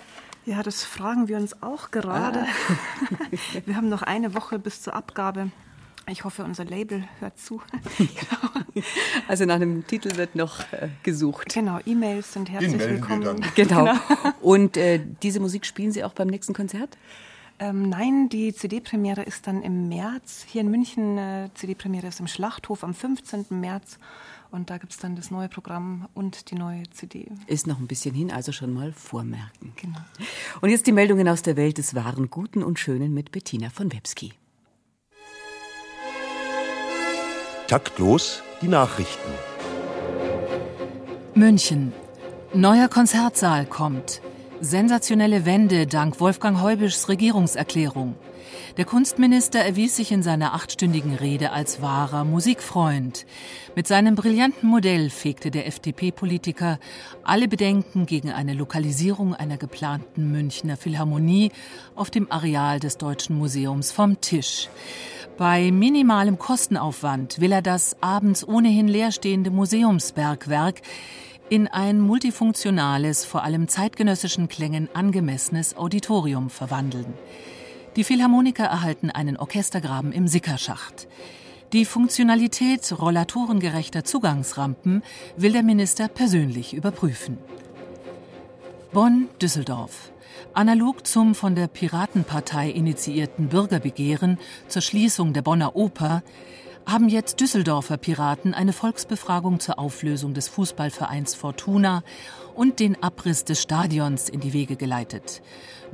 Ja, 0.44 0.62
das 0.62 0.84
fragen 0.84 1.26
wir 1.26 1.38
uns 1.38 1.60
auch 1.60 1.90
gerade. 1.90 2.42
Ah. 2.44 3.26
wir 3.66 3.74
haben 3.74 3.88
noch 3.88 4.02
eine 4.02 4.32
Woche 4.36 4.60
bis 4.60 4.82
zur 4.82 4.94
Abgabe. 4.94 5.50
Ich 6.08 6.24
hoffe, 6.24 6.44
unser 6.44 6.64
Label 6.64 7.04
hört 7.20 7.38
zu. 7.38 7.60
genau. 7.98 8.56
Also 9.28 9.44
nach 9.44 9.56
einem 9.56 9.86
Titel 9.86 10.16
wird 10.16 10.34
noch 10.34 10.60
äh, 10.72 10.88
gesucht. 11.02 11.52
Genau, 11.52 11.78
E-Mails 11.84 12.32
sind 12.32 12.50
herzlich 12.50 12.78
willkommen. 12.78 13.44
Genau. 13.54 13.84
genau. 13.84 13.98
Und 14.40 14.76
äh, 14.76 15.00
diese 15.22 15.40
Musik 15.40 15.66
spielen 15.66 15.92
Sie 15.92 16.04
auch 16.04 16.12
beim 16.12 16.28
nächsten 16.28 16.54
Konzert? 16.54 16.96
Ähm, 17.58 17.88
nein, 17.88 18.28
die 18.28 18.52
CD-Premiere 18.52 19.22
ist 19.22 19.46
dann 19.46 19.62
im 19.62 19.88
März. 19.88 20.44
Hier 20.46 20.60
in 20.60 20.70
München, 20.70 21.16
äh, 21.16 21.48
CD-Premiere 21.54 22.06
ist 22.08 22.20
im 22.20 22.26
Schlachthof 22.26 22.84
am 22.84 22.92
15. 22.92 23.46
März. 23.50 23.98
Und 24.50 24.70
da 24.70 24.78
gibt 24.78 24.92
es 24.92 24.98
dann 24.98 25.16
das 25.16 25.30
neue 25.30 25.48
Programm 25.48 26.08
und 26.14 26.50
die 26.50 26.54
neue 26.54 26.84
CD. 26.90 27.28
Ist 27.46 27.66
noch 27.66 27.80
ein 27.80 27.86
bisschen 27.86 28.14
hin, 28.14 28.30
also 28.30 28.52
schon 28.52 28.72
mal 28.72 28.92
vormerken. 28.92 29.72
Genau. 29.76 29.98
Und 30.60 30.68
jetzt 30.70 30.86
die 30.86 30.92
Meldungen 30.92 31.28
aus 31.28 31.42
der 31.42 31.56
Welt 31.56 31.78
des 31.78 31.94
wahren 31.94 32.30
Guten 32.30 32.62
und 32.62 32.78
Schönen 32.78 33.12
mit 33.12 33.32
Bettina 33.32 33.70
von 33.70 33.92
Webski. 33.92 34.34
Taktlos 37.68 38.44
die 38.62 38.68
Nachrichten. 38.68 39.28
München. 41.34 41.92
Neuer 42.54 42.86
Konzertsaal 42.86 43.66
kommt. 43.66 44.20
Sensationelle 44.60 45.44
Wende 45.44 45.88
dank 45.88 46.20
Wolfgang 46.20 46.62
Heubischs 46.62 47.08
Regierungserklärung. 47.08 48.14
Der 48.76 48.84
Kunstminister 48.84 49.58
erwies 49.58 49.96
sich 49.96 50.12
in 50.12 50.22
seiner 50.22 50.54
achtstündigen 50.54 51.16
Rede 51.16 51.50
als 51.50 51.82
wahrer 51.82 52.24
Musikfreund. 52.24 53.26
Mit 53.74 53.88
seinem 53.88 54.14
brillanten 54.14 54.68
Modell 54.68 55.10
fegte 55.10 55.50
der 55.50 55.66
FDP-Politiker 55.66 56.78
alle 57.24 57.48
Bedenken 57.48 58.06
gegen 58.06 58.30
eine 58.30 58.54
Lokalisierung 58.54 59.34
einer 59.34 59.56
geplanten 59.56 60.30
Münchner 60.30 60.76
Philharmonie 60.76 61.50
auf 61.96 62.10
dem 62.10 62.30
Areal 62.30 62.78
des 62.78 62.96
Deutschen 62.96 63.36
Museums 63.36 63.90
vom 63.90 64.20
Tisch. 64.20 64.68
Bei 65.38 65.70
minimalem 65.70 66.38
Kostenaufwand 66.38 67.42
will 67.42 67.52
er 67.52 67.60
das 67.60 67.94
abends 68.00 68.46
ohnehin 68.48 68.88
leerstehende 68.88 69.50
Museumsbergwerk 69.50 70.80
in 71.50 71.68
ein 71.68 72.00
multifunktionales, 72.00 73.26
vor 73.26 73.42
allem 73.42 73.68
zeitgenössischen 73.68 74.48
Klängen 74.48 74.88
angemessenes 74.94 75.76
Auditorium 75.76 76.48
verwandeln. 76.48 77.12
Die 77.96 78.04
Philharmoniker 78.04 78.64
erhalten 78.64 79.10
einen 79.10 79.36
Orchestergraben 79.36 80.10
im 80.12 80.26
Sickerschacht. 80.26 81.06
Die 81.74 81.84
Funktionalität 81.84 82.98
rollatorengerechter 82.98 84.04
Zugangsrampen 84.04 85.02
will 85.36 85.52
der 85.52 85.62
Minister 85.62 86.08
persönlich 86.08 86.72
überprüfen. 86.72 87.36
Bonn-Düsseldorf. 88.92 90.12
Analog 90.54 91.06
zum 91.06 91.34
von 91.34 91.54
der 91.54 91.66
Piratenpartei 91.68 92.70
initiierten 92.70 93.48
Bürgerbegehren 93.48 94.38
zur 94.68 94.82
Schließung 94.82 95.32
der 95.32 95.42
Bonner 95.42 95.76
Oper 95.76 96.22
haben 96.86 97.08
jetzt 97.08 97.40
Düsseldorfer 97.40 97.96
Piraten 97.96 98.54
eine 98.54 98.72
Volksbefragung 98.72 99.60
zur 99.60 99.78
Auflösung 99.78 100.34
des 100.34 100.48
Fußballvereins 100.48 101.34
Fortuna 101.34 102.02
und 102.56 102.80
den 102.80 103.02
Abriss 103.02 103.44
des 103.44 103.62
Stadions 103.62 104.28
in 104.28 104.40
die 104.40 104.52
Wege 104.52 104.76
geleitet. 104.76 105.42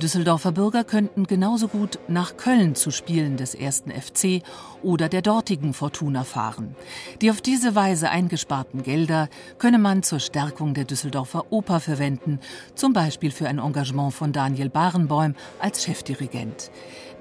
Düsseldorfer 0.01 0.51
Bürger 0.51 0.83
könnten 0.83 1.27
genauso 1.27 1.67
gut 1.67 1.99
nach 2.07 2.35
Köln 2.35 2.75
zu 2.75 2.89
Spielen 2.89 3.37
des 3.37 3.53
ersten 3.53 3.91
FC 3.91 4.41
oder 4.81 5.07
der 5.07 5.21
dortigen 5.21 5.73
Fortuna 5.73 6.23
fahren. 6.23 6.75
Die 7.21 7.29
auf 7.29 7.41
diese 7.41 7.75
Weise 7.75 8.09
eingesparten 8.09 8.83
Gelder 8.83 9.29
könne 9.59 9.77
man 9.77 10.03
zur 10.03 10.19
Stärkung 10.19 10.73
der 10.73 10.85
Düsseldorfer 10.85 11.51
Oper 11.51 11.79
verwenden, 11.79 12.39
zum 12.75 12.93
Beispiel 12.93 13.31
für 13.31 13.47
ein 13.47 13.59
Engagement 13.59 14.13
von 14.13 14.31
Daniel 14.31 14.69
Barenbäum 14.69 15.35
als 15.59 15.83
Chefdirigent. 15.83 16.71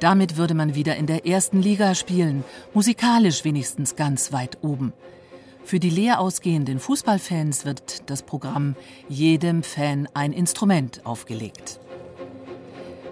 Damit 0.00 0.36
würde 0.36 0.54
man 0.54 0.74
wieder 0.74 0.96
in 0.96 1.06
der 1.06 1.26
ersten 1.26 1.62
Liga 1.62 1.94
spielen, 1.94 2.42
musikalisch 2.74 3.44
wenigstens 3.44 3.96
ganz 3.96 4.32
weit 4.32 4.58
oben. 4.62 4.92
Für 5.64 5.78
die 5.78 5.90
leer 5.90 6.20
ausgehenden 6.20 6.78
Fußballfans 6.78 7.64
wird 7.64 8.10
das 8.10 8.22
Programm 8.22 8.74
jedem 9.08 9.62
Fan 9.62 10.08
ein 10.12 10.32
Instrument 10.32 11.06
aufgelegt. 11.06 11.80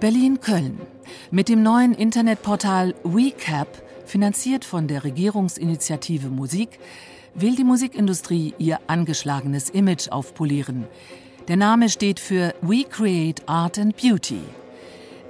Berlin-Köln. 0.00 0.80
Mit 1.30 1.48
dem 1.48 1.62
neuen 1.62 1.94
Internetportal 1.94 2.94
WeCap, 3.04 3.82
finanziert 4.04 4.64
von 4.64 4.88
der 4.88 5.04
Regierungsinitiative 5.04 6.28
Musik, 6.28 6.78
will 7.34 7.54
die 7.54 7.64
Musikindustrie 7.64 8.54
ihr 8.58 8.80
angeschlagenes 8.88 9.70
Image 9.70 10.08
aufpolieren. 10.08 10.86
Der 11.48 11.56
Name 11.56 11.88
steht 11.88 12.18
für 12.18 12.54
We 12.60 12.84
Create 12.84 13.48
Art 13.48 13.78
and 13.78 13.96
Beauty. 13.96 14.40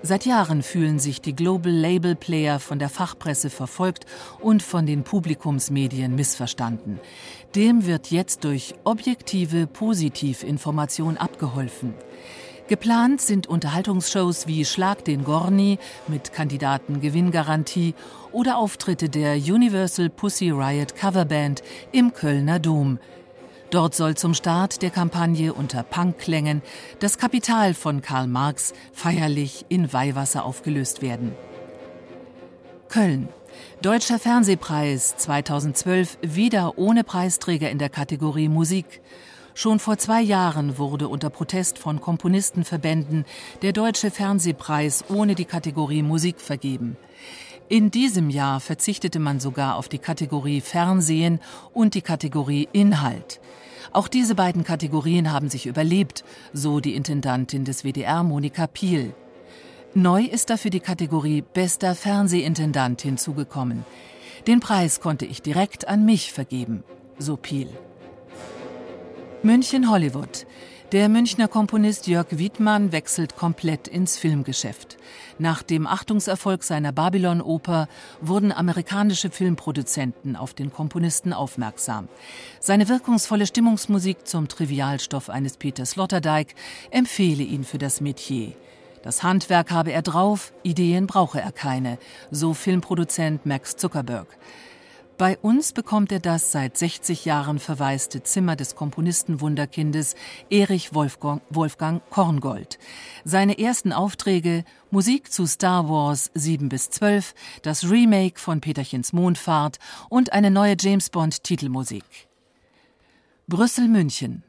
Seit 0.02 0.24
Jahren 0.24 0.62
fühlen 0.62 0.98
sich 0.98 1.20
die 1.20 1.36
Global 1.36 1.72
Label 1.72 2.14
Player 2.14 2.58
von 2.58 2.78
der 2.78 2.88
Fachpresse 2.88 3.50
verfolgt 3.50 4.06
und 4.40 4.62
von 4.62 4.86
den 4.86 5.04
Publikumsmedien 5.04 6.14
missverstanden. 6.14 6.98
Dem 7.54 7.84
wird 7.84 8.10
jetzt 8.10 8.44
durch 8.44 8.74
objektive 8.84 9.66
Positivinformation 9.66 11.18
abgeholfen. 11.18 11.92
Geplant 12.66 13.20
sind 13.20 13.46
Unterhaltungsshows 13.46 14.46
wie 14.46 14.64
Schlag 14.64 15.04
den 15.04 15.24
Gorni 15.24 15.78
mit 16.08 16.32
Kandidaten 16.32 17.00
Gewinngarantie 17.00 17.94
oder 18.32 18.56
Auftritte 18.56 19.10
der 19.10 19.34
Universal 19.34 20.08
Pussy 20.08 20.50
Riot 20.50 20.94
Coverband 20.94 21.62
im 21.92 22.14
Kölner 22.14 22.58
Dom. 22.58 22.98
Dort 23.70 23.94
soll 23.94 24.16
zum 24.16 24.34
Start 24.34 24.82
der 24.82 24.90
Kampagne 24.90 25.54
unter 25.54 25.84
Punkklängen 25.84 26.60
das 26.98 27.18
Kapital 27.18 27.72
von 27.72 28.02
Karl 28.02 28.26
Marx 28.26 28.74
feierlich 28.92 29.64
in 29.68 29.92
Weihwasser 29.92 30.44
aufgelöst 30.44 31.02
werden. 31.02 31.32
Köln. 32.88 33.28
Deutscher 33.80 34.18
Fernsehpreis 34.18 35.16
2012 35.16 36.18
wieder 36.22 36.78
ohne 36.78 37.04
Preisträger 37.04 37.70
in 37.70 37.78
der 37.78 37.90
Kategorie 37.90 38.48
Musik. 38.48 39.00
Schon 39.54 39.78
vor 39.78 39.98
zwei 39.98 40.20
Jahren 40.20 40.76
wurde 40.76 41.06
unter 41.06 41.30
Protest 41.30 41.78
von 41.78 42.00
Komponistenverbänden 42.00 43.24
der 43.62 43.72
Deutsche 43.72 44.10
Fernsehpreis 44.10 45.04
ohne 45.08 45.36
die 45.36 45.44
Kategorie 45.44 46.02
Musik 46.02 46.40
vergeben. 46.40 46.96
In 47.68 47.92
diesem 47.92 48.30
Jahr 48.30 48.58
verzichtete 48.58 49.20
man 49.20 49.38
sogar 49.38 49.76
auf 49.76 49.88
die 49.88 49.98
Kategorie 49.98 50.60
Fernsehen 50.60 51.38
und 51.72 51.94
die 51.94 52.02
Kategorie 52.02 52.68
Inhalt. 52.72 53.40
Auch 53.92 54.06
diese 54.06 54.34
beiden 54.34 54.62
Kategorien 54.62 55.32
haben 55.32 55.48
sich 55.48 55.66
überlebt, 55.66 56.24
so 56.52 56.80
die 56.80 56.94
Intendantin 56.94 57.64
des 57.64 57.82
WDR 57.82 58.22
Monika 58.22 58.66
Piel. 58.66 59.14
Neu 59.94 60.22
ist 60.22 60.50
dafür 60.50 60.70
die 60.70 60.80
Kategorie 60.80 61.42
Bester 61.42 61.96
Fernsehintendant 61.96 63.02
hinzugekommen. 63.02 63.84
Den 64.46 64.60
Preis 64.60 65.00
konnte 65.00 65.26
ich 65.26 65.42
direkt 65.42 65.88
an 65.88 66.04
mich 66.04 66.32
vergeben, 66.32 66.84
so 67.18 67.36
Piel. 67.36 67.68
München 69.42 69.90
Hollywood. 69.90 70.46
Der 70.92 71.08
Münchner 71.08 71.46
Komponist 71.46 72.08
Jörg 72.08 72.26
Wiedmann 72.30 72.90
wechselt 72.90 73.36
komplett 73.36 73.86
ins 73.86 74.18
Filmgeschäft. 74.18 74.96
Nach 75.38 75.62
dem 75.62 75.86
Achtungserfolg 75.86 76.64
seiner 76.64 76.90
Babylon-Oper 76.90 77.86
wurden 78.20 78.50
amerikanische 78.50 79.30
Filmproduzenten 79.30 80.34
auf 80.34 80.52
den 80.52 80.72
Komponisten 80.72 81.32
aufmerksam. 81.32 82.08
Seine 82.58 82.88
wirkungsvolle 82.88 83.46
Stimmungsmusik 83.46 84.26
zum 84.26 84.48
Trivialstoff 84.48 85.30
eines 85.30 85.58
Peter 85.58 85.86
Sloterdijk 85.86 86.56
empfehle 86.90 87.44
ihn 87.44 87.62
für 87.62 87.78
das 87.78 88.00
Metier. 88.00 88.54
Das 89.04 89.22
Handwerk 89.22 89.70
habe 89.70 89.92
er 89.92 90.02
drauf, 90.02 90.52
Ideen 90.64 91.06
brauche 91.06 91.40
er 91.40 91.52
keine, 91.52 91.98
so 92.32 92.52
Filmproduzent 92.52 93.46
Max 93.46 93.76
Zuckerberg. 93.76 94.26
Bei 95.20 95.36
uns 95.36 95.74
bekommt 95.74 96.12
er 96.12 96.18
das 96.18 96.50
seit 96.50 96.78
60 96.78 97.26
Jahren 97.26 97.58
verwaiste 97.58 98.22
Zimmer 98.22 98.56
des 98.56 98.74
Komponistenwunderkindes 98.74 100.14
Erich 100.48 100.94
Wolfgang, 100.94 101.42
Wolfgang 101.50 102.00
Korngold. 102.08 102.78
Seine 103.22 103.58
ersten 103.58 103.92
Aufträge 103.92 104.64
Musik 104.90 105.30
zu 105.30 105.44
Star 105.44 105.90
Wars 105.90 106.30
7 106.32 106.70
bis 106.70 106.88
12, 106.88 107.34
das 107.60 107.90
Remake 107.90 108.40
von 108.40 108.62
Peterchens 108.62 109.12
Mondfahrt 109.12 109.78
und 110.08 110.32
eine 110.32 110.50
neue 110.50 110.74
James 110.80 111.10
Bond 111.10 111.44
Titelmusik. 111.44 112.04
Brüssel 113.46 113.88
München 113.88 114.42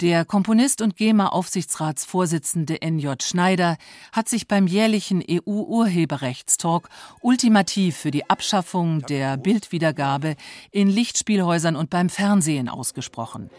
der 0.00 0.24
Komponist 0.24 0.80
und 0.80 0.96
GEMA-Aufsichtsratsvorsitzende 0.96 2.82
N.J. 2.82 3.22
Schneider 3.22 3.76
hat 4.12 4.28
sich 4.28 4.48
beim 4.48 4.66
jährlichen 4.66 5.22
EU-Urheberrechtstalk 5.28 6.88
ultimativ 7.20 7.96
für 7.96 8.10
die 8.10 8.28
Abschaffung 8.28 9.02
der 9.02 9.36
Bildwiedergabe 9.36 10.36
in 10.70 10.88
Lichtspielhäusern 10.88 11.76
und 11.76 11.90
beim 11.90 12.08
Fernsehen 12.08 12.68
ausgesprochen. 12.68 13.50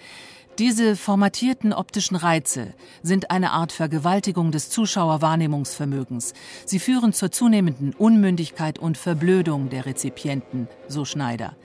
Diese 0.59 0.95
formatierten 0.95 1.73
optischen 1.73 2.15
Reize 2.15 2.75
sind 3.01 3.31
eine 3.31 3.51
Art 3.51 3.71
Vergewaltigung 3.71 4.51
des 4.51 4.69
Zuschauerwahrnehmungsvermögens. 4.69 6.33
Sie 6.65 6.77
führen 6.77 7.11
zur 7.11 7.31
zunehmenden 7.31 7.93
Unmündigkeit 7.93 8.77
und 8.77 8.97
Verblödung 8.97 9.69
der 9.69 9.87
Rezipienten, 9.87 10.67
so 10.87 11.05
Schneider. 11.05 11.55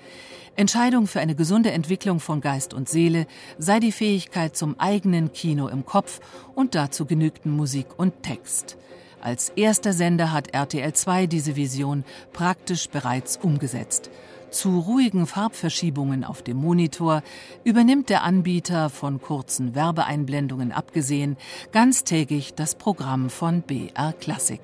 Entscheidung 0.59 1.07
für 1.07 1.21
eine 1.21 1.37
gesunde 1.37 1.71
Entwicklung 1.71 2.19
von 2.19 2.41
Geist 2.41 2.75
und 2.75 2.89
Seele 2.89 3.29
sei 3.59 3.79
die 3.79 3.93
Fähigkeit 3.93 4.57
zum 4.57 4.77
eigenen 4.81 5.33
Kino 5.33 5.69
im 5.69 5.87
Kopf 5.87 6.19
und 6.57 6.75
dazu 6.75 7.07
genügten 7.07 7.53
Musik 7.53 7.87
und 7.97 8.25
Text. 8.25 8.77
Als 9.21 9.51
erster 9.51 9.93
Sender 9.93 10.33
hat 10.33 10.53
RTL 10.55 10.93
2 10.93 11.29
diese 11.29 11.55
Vision 11.55 12.05
praktisch 12.33 12.89
bereits 12.89 13.37
umgesetzt. 13.37 14.11
Zu 14.51 14.81
ruhigen 14.81 15.29
Farbverschiebungen 15.29 16.25
auf 16.25 16.43
dem 16.43 16.57
Monitor 16.57 17.23
übernimmt 17.63 18.09
der 18.09 18.25
Anbieter 18.25 18.91
von 18.91 19.21
kurzen 19.21 19.77
Werbeeinblendungen 19.77 20.73
abgesehen 20.73 21.37
ganztägig 21.71 22.55
das 22.55 22.75
Programm 22.75 23.31
von 23.31 23.63
BR 23.63 24.13
Classic. 24.15 24.61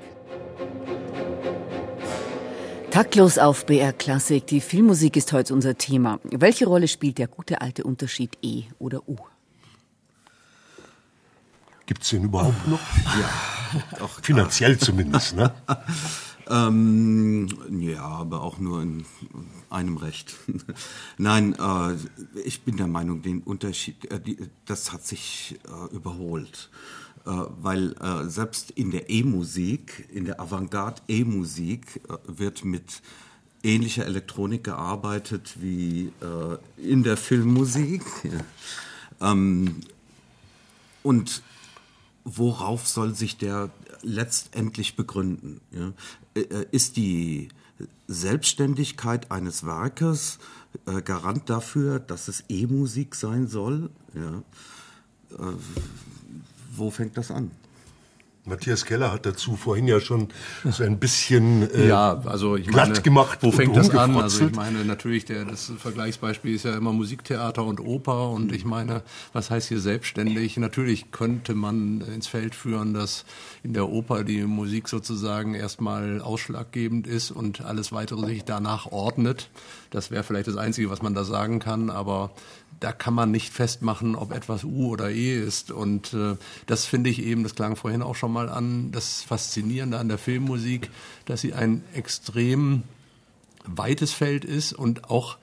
Taktlos 2.94 3.38
auf 3.38 3.66
BR 3.66 3.92
Classic. 3.92 4.46
Die 4.46 4.60
Filmmusik 4.60 5.16
ist 5.16 5.32
heute 5.32 5.52
unser 5.52 5.76
Thema. 5.76 6.20
Welche 6.22 6.66
Rolle 6.66 6.86
spielt 6.86 7.18
der 7.18 7.26
gute 7.26 7.60
alte 7.60 7.82
Unterschied 7.82 8.38
E 8.40 8.66
oder 8.78 9.08
U? 9.08 9.16
Gibt 11.86 12.04
es 12.04 12.10
den 12.10 12.22
überhaupt 12.22 12.68
noch? 12.68 12.78
Ja, 13.18 13.98
doch. 13.98 14.22
Finanziell 14.22 14.78
zumindest, 14.78 15.34
ne? 15.34 15.52
ähm, 16.48 17.48
ja, 17.80 18.00
aber 18.00 18.42
auch 18.42 18.58
nur 18.58 18.82
in 18.82 19.04
einem 19.70 19.96
Recht. 19.96 20.36
Nein, 21.18 21.56
äh, 21.58 21.96
ich 22.44 22.62
bin 22.62 22.76
der 22.76 22.86
Meinung, 22.86 23.22
den 23.22 23.42
Unterschied, 23.42 24.08
äh, 24.08 24.20
die, 24.20 24.38
das 24.66 24.92
hat 24.92 25.04
sich 25.04 25.58
äh, 25.66 25.92
überholt. 25.92 26.70
Äh, 27.26 27.30
weil 27.62 27.94
äh, 28.00 28.28
selbst 28.28 28.70
in 28.72 28.90
der 28.90 29.08
E-Musik, 29.08 30.06
in 30.12 30.26
der 30.26 30.40
Avantgarde 30.40 31.00
E-Musik, 31.08 32.02
äh, 32.08 32.16
wird 32.26 32.66
mit 32.66 33.00
ähnlicher 33.62 34.04
Elektronik 34.04 34.64
gearbeitet 34.64 35.54
wie 35.58 36.12
in 36.76 37.02
der 37.02 37.16
Filmmusik. 37.16 38.02
Ähm, 39.22 39.80
und 41.02 41.42
worauf 42.24 42.86
soll 42.86 43.14
sich 43.14 43.38
der 43.38 43.70
letztendlich 44.02 44.96
begründen? 44.96 45.62
Ist 46.72 46.98
die 46.98 47.48
Selbstständigkeit 48.06 49.30
eines 49.30 49.64
Werkes 49.64 50.40
Garant 51.06 51.48
dafür, 51.48 52.00
dass 52.00 52.28
es 52.28 52.44
E-Musik 52.50 53.14
sein 53.14 53.46
soll? 53.46 53.88
Ja. 54.12 54.42
Wo 56.76 56.90
fängt 56.90 57.16
das 57.16 57.30
an? 57.30 57.50
Matthias 58.46 58.84
Keller 58.84 59.10
hat 59.10 59.24
dazu 59.24 59.56
vorhin 59.56 59.88
ja 59.88 60.00
schon 60.00 60.28
so 60.64 60.82
ein 60.82 60.98
bisschen 60.98 61.70
äh, 61.70 61.88
ja, 61.88 62.20
also 62.26 62.56
ich 62.56 62.66
glatt 62.66 62.90
meine, 62.90 63.00
gemacht. 63.00 63.38
Wo 63.40 63.50
fängt 63.50 63.74
das 63.74 63.88
an? 63.90 64.14
Also 64.16 64.46
ich 64.48 64.54
meine 64.54 64.84
natürlich, 64.84 65.24
der, 65.24 65.46
das 65.46 65.72
Vergleichsbeispiel 65.78 66.54
ist 66.54 66.66
ja 66.66 66.76
immer 66.76 66.92
Musiktheater 66.92 67.64
und 67.64 67.80
Oper 67.80 68.28
und 68.28 68.52
ich 68.52 68.66
meine, 68.66 69.02
was 69.32 69.50
heißt 69.50 69.68
hier 69.68 69.80
selbstständig? 69.80 70.58
Natürlich 70.58 71.10
könnte 71.10 71.54
man 71.54 72.02
ins 72.02 72.26
Feld 72.26 72.54
führen, 72.54 72.92
dass 72.92 73.24
in 73.62 73.72
der 73.72 73.88
Oper 73.88 74.24
die 74.24 74.42
Musik 74.42 74.88
sozusagen 74.88 75.54
erstmal 75.54 76.20
ausschlaggebend 76.20 77.06
ist 77.06 77.30
und 77.30 77.62
alles 77.62 77.92
weitere 77.92 78.26
sich 78.26 78.44
danach 78.44 78.92
ordnet. 78.92 79.48
Das 79.88 80.10
wäre 80.10 80.22
vielleicht 80.22 80.48
das 80.48 80.58
Einzige, 80.58 80.90
was 80.90 81.00
man 81.00 81.14
da 81.14 81.24
sagen 81.24 81.60
kann, 81.60 81.88
aber 81.88 82.32
da 82.84 82.92
kann 82.92 83.14
man 83.14 83.30
nicht 83.30 83.50
festmachen, 83.50 84.14
ob 84.14 84.30
etwas 84.30 84.62
U 84.62 84.90
oder 84.90 85.10
E 85.10 85.34
ist. 85.34 85.70
Und 85.70 86.12
äh, 86.12 86.36
das 86.66 86.84
finde 86.84 87.08
ich 87.08 87.22
eben, 87.22 87.42
das 87.42 87.54
klang 87.54 87.76
vorhin 87.76 88.02
auch 88.02 88.14
schon 88.14 88.30
mal 88.30 88.50
an, 88.50 88.92
das 88.92 89.22
Faszinierende 89.22 89.98
an 89.98 90.08
der 90.08 90.18
Filmmusik, 90.18 90.90
dass 91.24 91.40
sie 91.40 91.54
ein 91.54 91.82
extrem 91.94 92.82
weites 93.64 94.12
Feld 94.12 94.44
ist 94.44 94.74
und 94.74 95.08
auch 95.08 95.38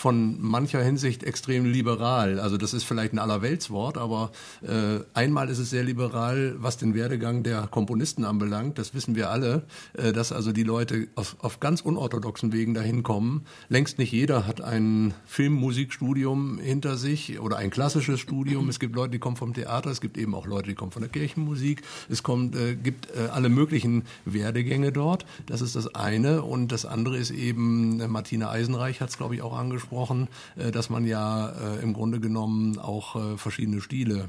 von 0.00 0.40
mancher 0.40 0.82
Hinsicht 0.82 1.24
extrem 1.24 1.66
liberal. 1.66 2.40
Also 2.40 2.56
das 2.56 2.72
ist 2.72 2.84
vielleicht 2.84 3.12
ein 3.12 3.18
Allerweltswort, 3.18 3.98
aber 3.98 4.32
äh, 4.62 5.00
einmal 5.12 5.50
ist 5.50 5.58
es 5.58 5.68
sehr 5.68 5.84
liberal, 5.84 6.54
was 6.56 6.78
den 6.78 6.94
Werdegang 6.94 7.42
der 7.42 7.66
Komponisten 7.66 8.24
anbelangt. 8.24 8.78
Das 8.78 8.94
wissen 8.94 9.14
wir 9.14 9.28
alle, 9.28 9.64
äh, 9.92 10.14
dass 10.14 10.32
also 10.32 10.52
die 10.52 10.62
Leute 10.62 11.08
auf, 11.16 11.36
auf 11.40 11.60
ganz 11.60 11.82
unorthodoxen 11.82 12.50
Wegen 12.50 12.72
dahin 12.72 13.02
kommen. 13.02 13.44
Längst 13.68 13.98
nicht 13.98 14.10
jeder 14.10 14.46
hat 14.46 14.62
ein 14.62 15.12
Filmmusikstudium 15.26 16.58
hinter 16.58 16.96
sich 16.96 17.38
oder 17.38 17.58
ein 17.58 17.68
klassisches 17.68 18.20
Studium. 18.20 18.70
Es 18.70 18.80
gibt 18.80 18.94
Leute, 18.96 19.10
die 19.10 19.18
kommen 19.18 19.36
vom 19.36 19.52
Theater, 19.52 19.90
es 19.90 20.00
gibt 20.00 20.16
eben 20.16 20.34
auch 20.34 20.46
Leute, 20.46 20.70
die 20.70 20.74
kommen 20.74 20.92
von 20.92 21.02
der 21.02 21.10
Kirchenmusik. 21.10 21.82
Es 22.08 22.22
kommt, 22.22 22.56
äh, 22.56 22.74
gibt 22.74 23.10
äh, 23.10 23.28
alle 23.30 23.50
möglichen 23.50 24.04
Werdegänge 24.24 24.92
dort. 24.92 25.26
Das 25.44 25.60
ist 25.60 25.76
das 25.76 25.94
eine. 25.94 26.42
Und 26.42 26.72
das 26.72 26.86
andere 26.86 27.18
ist 27.18 27.32
eben, 27.32 28.00
äh, 28.00 28.08
Martina 28.08 28.48
Eisenreich 28.48 29.02
hat 29.02 29.10
es, 29.10 29.18
glaube 29.18 29.34
ich, 29.34 29.42
auch 29.42 29.54
angesprochen, 29.54 29.89
angesprochen, 29.90 30.28
äh, 30.56 30.70
dass 30.70 30.90
man 30.90 31.04
ja 31.04 31.50
äh, 31.50 31.82
im 31.82 31.92
Grunde 31.92 32.20
genommen 32.20 32.78
auch 32.78 33.16
äh, 33.16 33.36
verschiedene 33.36 33.80
Stile 33.80 34.28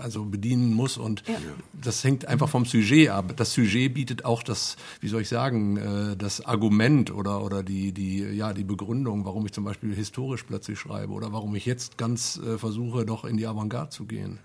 also 0.00 0.24
bedienen 0.24 0.74
muss 0.74 0.98
und 0.98 1.22
ja. 1.26 1.34
das 1.72 2.04
hängt 2.04 2.26
einfach 2.26 2.48
vom 2.48 2.64
Sujet 2.64 3.10
ab. 3.10 3.34
Das 3.36 3.52
Sujet 3.52 3.94
bietet 3.94 4.24
auch 4.24 4.42
das, 4.42 4.76
wie 5.00 5.08
soll 5.08 5.22
ich 5.22 5.28
sagen, 5.28 6.16
das 6.18 6.44
Argument 6.44 7.12
oder 7.12 7.42
oder 7.42 7.62
die 7.62 7.92
die 7.92 8.18
ja 8.18 8.52
die 8.52 8.64
Begründung, 8.64 9.24
warum 9.24 9.46
ich 9.46 9.52
zum 9.52 9.64
Beispiel 9.64 9.94
historisch 9.94 10.44
plötzlich 10.44 10.78
schreibe 10.78 11.12
oder 11.12 11.32
warum 11.32 11.54
ich 11.54 11.66
jetzt 11.66 11.98
ganz 11.98 12.40
versuche, 12.58 13.06
doch 13.06 13.24
in 13.24 13.36
die 13.36 13.46
Avantgarde 13.46 13.90
zu 13.90 14.04
gehen. 14.04 14.38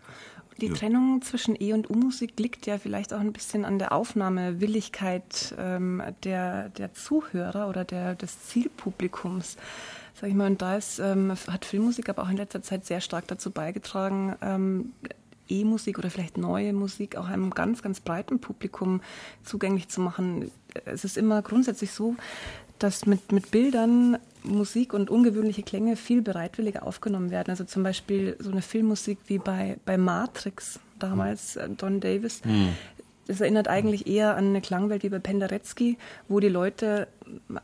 Die 0.62 0.68
ja. 0.68 0.74
Trennung 0.74 1.22
zwischen 1.24 1.55
E- 1.59 1.74
und 1.74 1.89
U-Musik 1.89 2.39
liegt 2.39 2.68
ja 2.68 2.78
vielleicht 2.78 3.14
auch 3.14 3.20
ein 3.20 3.34
bisschen 3.34 3.66
an 3.66 3.80
der 3.80 3.91
Aufnahmewilligkeit 3.91 5.55
ähm, 5.57 6.01
der, 6.24 6.70
der 6.70 6.93
Zuhörer 6.93 7.68
oder 7.68 7.84
der, 7.84 8.16
des 8.16 8.45
Zielpublikums. 8.45 9.57
Sag 10.14 10.30
ich 10.30 10.36
mal, 10.36 10.51
und 10.51 10.62
da 10.62 10.78
ist, 10.78 10.99
ähm, 10.99 11.34
hat 11.47 11.66
Filmmusik 11.66 12.09
aber 12.09 12.24
auch 12.24 12.30
in 12.30 12.38
letzter 12.38 12.62
Zeit 12.62 12.86
sehr 12.86 13.01
stark 13.01 13.28
dazu 13.28 13.49
beigetragen, 13.49 14.36
ähm, 14.41 14.93
E-Musik 15.49 15.97
oder 15.97 16.09
vielleicht 16.09 16.38
neue 16.38 16.74
Musik 16.74 17.18
auch 17.18 17.28
einem 17.28 17.49
ganz, 17.49 17.82
ganz 17.82 17.99
breiten 17.99 18.39
Publikum 18.39 19.01
zugänglich 19.43 19.89
zu 19.89 19.99
machen. 19.99 20.51
Es 20.86 21.03
ist 21.03 21.18
immer 21.18 21.41
grundsätzlich 21.41 21.91
so, 21.91 22.16
dass 22.80 23.05
mit, 23.05 23.32
mit 23.32 23.51
Bildern 23.51 24.18
Musik 24.43 24.93
und 24.93 25.09
ungewöhnliche 25.09 25.63
Klänge 25.63 25.95
viel 25.95 26.21
bereitwilliger 26.21 26.85
aufgenommen 26.85 27.31
werden. 27.31 27.51
Also 27.51 27.63
zum 27.63 27.83
Beispiel 27.83 28.35
so 28.39 28.51
eine 28.51 28.61
Filmmusik 28.61 29.19
wie 29.27 29.37
bei, 29.37 29.77
bei 29.85 29.97
Matrix 29.97 30.79
damals, 30.99 31.55
mhm. 31.55 31.77
Don 31.77 31.99
Davis. 31.99 32.43
Mhm. 32.45 32.69
Das 33.27 33.39
erinnert 33.39 33.67
eigentlich 33.67 34.07
eher 34.07 34.35
an 34.35 34.47
eine 34.47 34.61
Klangwelt 34.61 35.03
wie 35.03 35.09
bei 35.09 35.19
Penderecki, 35.19 35.97
wo 36.27 36.39
die 36.39 36.49
Leute, 36.49 37.07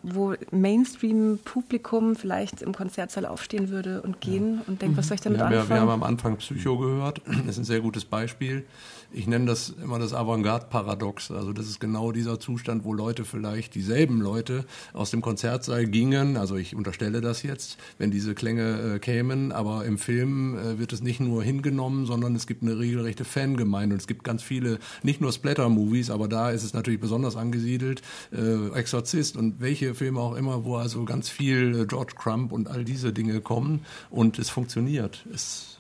wo 0.04 0.36
Mainstream-Publikum 0.52 2.16
vielleicht 2.16 2.62
im 2.62 2.74
Konzertsaal 2.74 3.26
aufstehen 3.26 3.70
würde 3.70 4.02
und 4.02 4.22
gehen 4.22 4.62
und 4.68 4.82
denkt, 4.82 4.98
was 4.98 5.08
soll 5.08 5.16
ich 5.16 5.22
damit 5.22 5.40
wir 5.40 5.46
anfangen? 5.46 5.70
wir 5.70 5.82
haben 5.82 5.90
am 5.90 6.04
Anfang 6.04 6.38
Psycho 6.38 6.78
gehört. 6.78 7.22
Das 7.48 7.56
ist 7.56 7.58
ein 7.58 7.66
sehr 7.66 7.82
gutes 7.82 8.06
Beispiel 8.06 8.66
ich 9.12 9.28
nenne 9.28 9.46
das 9.46 9.70
immer 9.82 10.00
das 10.00 10.14
Avantgarde-Paradox. 10.14 11.32
Also 11.32 11.54
das 11.54 11.68
ist 11.68 11.80
genau 11.80 12.12
dieser 12.12 12.40
Zustand, 12.40 12.84
wo 12.84 12.94
Leute 12.94 13.26
vielleicht, 13.26 13.76
dieselben 13.76 14.22
Leute 14.22 14.66
aus 14.94 15.12
dem 15.12 15.22
Konzertsaal 15.22 15.86
gingen, 15.86 16.38
also 16.38 16.56
ich 16.56 16.76
unterstelle 16.76 17.22
das 17.22 17.44
jetzt, 17.44 17.78
wenn 17.98 18.12
diese 18.12 18.36
Klänge 18.36 18.96
äh, 18.96 19.00
kämen, 19.00 19.52
aber 19.52 19.86
im 19.86 19.98
Film 19.98 20.58
äh, 20.58 20.80
wird 20.80 20.94
es 20.94 21.02
nicht 21.02 21.20
nur 21.20 21.44
hingenommen, 21.44 22.06
sondern 22.06 22.36
es 22.36 22.48
gibt 22.48 22.64
eine 22.64 22.78
regelrechte 22.78 23.26
Fangemeinde. 23.26 23.96
Und 23.96 24.02
es 24.02 24.08
gibt 24.08 24.24
ganz 24.24 24.44
viele, 24.44 24.80
nicht 25.04 25.22
nur 25.22 25.32
Splatter-Movies, 25.32 26.10
aber 26.10 26.28
da 26.28 26.52
ist 26.52 26.64
es 26.64 26.74
natürlich 26.74 27.00
besonders 27.00 27.36
angesiedelt, 27.36 28.02
äh, 28.32 28.70
Exorzist 28.78 29.38
und 29.38 29.60
welche 29.60 29.96
Filme 29.96 30.20
auch 30.20 30.36
immer, 30.36 30.66
wo 30.66 30.76
also 30.76 31.06
ganz 31.06 31.30
viel 31.30 31.82
äh, 31.82 31.86
George 31.86 32.14
Crump 32.16 32.52
und 32.52 32.68
all 32.68 32.84
diese 32.84 33.14
Dinge 33.14 33.42
kommen. 33.42 33.86
Und 34.10 34.40
es 34.40 34.50
funktioniert. 34.50 35.26
Es 35.34 35.77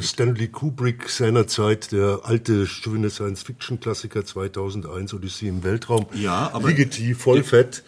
Stanley 0.00 0.48
Kubrick 0.48 1.08
seinerzeit, 1.08 1.92
der 1.92 2.20
alte 2.22 2.66
schöne 2.66 3.10
Science-Fiction-Klassiker 3.10 4.24
2001, 4.24 5.12
Odyssee 5.12 5.48
im 5.48 5.62
Weltraum, 5.64 6.06
ja, 6.14 6.50
aber 6.52 6.68
Ligeti, 6.68 7.14
Vollfett. 7.14 7.82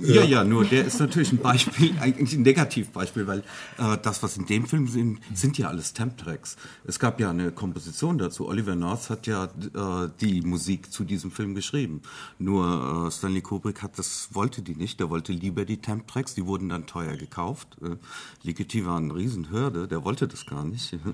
Ja, 0.00 0.22
ja, 0.22 0.44
nur 0.44 0.64
der 0.64 0.84
ist 0.84 1.00
natürlich 1.00 1.32
ein 1.32 1.38
Beispiel, 1.38 1.94
eigentlich 2.00 2.38
ein 2.38 2.42
Negativbeispiel, 2.42 3.26
weil 3.26 3.40
äh, 3.78 3.98
das, 4.02 4.22
was 4.22 4.36
in 4.36 4.46
dem 4.46 4.66
Film 4.66 4.86
sind, 4.86 5.20
sind 5.34 5.58
ja 5.58 5.68
alles 5.68 5.92
Temp-Tracks. 5.92 6.56
Es 6.84 6.98
gab 6.98 7.20
ja 7.20 7.30
eine 7.30 7.50
Komposition 7.50 8.18
dazu. 8.18 8.48
Oliver 8.48 8.76
North 8.76 9.10
hat 9.10 9.26
ja 9.26 9.44
äh, 9.44 10.08
die 10.20 10.42
Musik 10.42 10.92
zu 10.92 11.04
diesem 11.04 11.30
Film 11.30 11.54
geschrieben. 11.54 12.02
Nur 12.38 13.06
äh, 13.06 13.10
Stanley 13.10 13.40
Kubrick 13.40 13.82
hat 13.82 13.98
das, 13.98 14.28
wollte 14.32 14.62
die 14.62 14.74
nicht. 14.74 15.00
Der 15.00 15.10
wollte 15.10 15.32
lieber 15.32 15.64
die 15.64 15.78
Temp-Tracks. 15.78 16.34
Die 16.34 16.46
wurden 16.46 16.68
dann 16.68 16.86
teuer 16.86 17.16
gekauft. 17.16 17.76
Äh, 17.82 17.96
Ligeti 18.42 18.86
war 18.86 18.98
eine 18.98 19.14
Riesenhürde. 19.14 19.88
Der 19.88 20.04
wollte 20.04 20.28
das 20.28 20.46
gar 20.46 20.64
nicht. 20.64 20.96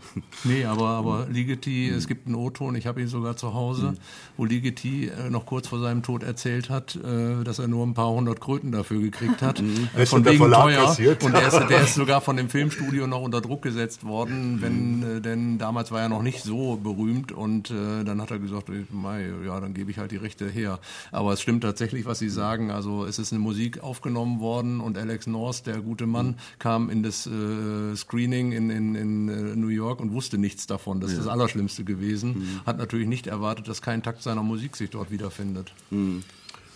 Nee, 0.45 0.64
aber, 0.64 0.89
aber 0.89 1.26
Ligeti, 1.30 1.89
es 1.89 2.07
gibt 2.07 2.26
einen 2.26 2.35
O-Ton, 2.35 2.74
ich 2.74 2.87
habe 2.87 3.01
ihn 3.01 3.09
sogar 3.09 3.37
zu 3.37 3.55
Hause, 3.55 3.93
mhm. 3.93 3.99
wo 4.37 4.45
Ligeti 4.45 5.07
äh, 5.07 5.30
noch 5.30 5.47
kurz 5.47 5.68
vor 5.68 5.80
seinem 5.80 6.03
Tod 6.03 6.22
erzählt 6.22 6.68
hat, 6.68 6.97
äh, 6.97 7.43
dass 7.45 7.59
er 7.59 7.68
nur 7.68 7.87
ein 7.87 7.95
paar 7.95 8.11
hundert 8.11 8.41
Kröten 8.41 8.74
dafür 8.75 9.01
gekriegt 9.01 9.43
hat. 9.43 9.61
Mhm. 9.61 9.89
Äh, 9.97 10.07
von 10.07 10.25
wegen 10.25 10.51
teuer. 10.51 10.85
Passiert. 10.85 11.22
Und 11.25 11.33
der 11.33 11.49
ist, 11.49 11.70
der 11.70 11.81
ist 11.85 11.95
sogar 11.95 12.20
von 12.20 12.37
dem 12.37 12.49
Filmstudio 12.49 13.07
noch 13.07 13.22
unter 13.22 13.41
Druck 13.41 13.62
gesetzt 13.62 14.05
worden, 14.05 14.59
wenn, 14.61 15.18
äh, 15.18 15.20
denn 15.20 15.59
damals 15.59 15.91
war 15.91 16.01
er 16.01 16.09
noch 16.09 16.22
nicht 16.22 16.43
so 16.43 16.77
berühmt 16.77 17.33
und 17.33 17.70
äh, 17.70 18.05
dann 18.05 18.20
hat 18.20 18.31
er 18.31 18.39
gesagt, 18.39 18.70
mei, 18.91 19.31
ja, 19.45 19.61
dann 19.61 19.75
gebe 19.75 19.91
ich 19.91 19.99
halt 19.99 20.11
die 20.11 20.16
Rechte 20.16 20.49
her. 20.49 20.79
Aber 21.12 21.33
es 21.33 21.41
stimmt 21.41 21.62
tatsächlich, 21.62 22.05
was 22.07 22.18
Sie 22.18 22.29
sagen. 22.29 22.70
Also 22.70 23.05
es 23.05 23.18
ist 23.18 23.33
eine 23.33 23.41
Musik 23.41 23.83
aufgenommen 23.83 24.41
worden 24.41 24.81
und 24.81 24.99
Alex 24.99 25.27
North, 25.27 25.66
der 25.66 25.81
gute 25.81 26.07
Mann, 26.07 26.27
mhm. 26.27 26.35
kam 26.59 26.91
in 26.91 27.03
das 27.03 27.27
äh, 27.27 27.95
Screening 27.97 28.53
in, 28.53 28.70
in, 28.70 28.95
in 28.95 29.29
äh, 29.29 29.57
New 29.57 29.68
York 29.68 30.01
und 30.01 30.12
wusste 30.12 30.39
nichts 30.39 30.66
davon. 30.66 31.01
Das 31.01 31.11
ist 31.11 31.18
ja. 31.18 31.25
das 31.25 31.33
Allerschlimmste 31.33 31.85
gewesen. 31.85 32.31
Mhm. 32.31 32.66
Hat 32.66 32.79
natürlich 32.79 33.09
nicht 33.09 33.27
erwartet, 33.27 33.68
dass 33.68 33.83
kein 33.83 34.03
Takt 34.03 34.22
seiner 34.22 34.43
Musik 34.43 34.77
sich 34.77 34.91
dort 34.91 35.11
wiederfindet. 35.11 35.72
Mhm. 35.91 36.22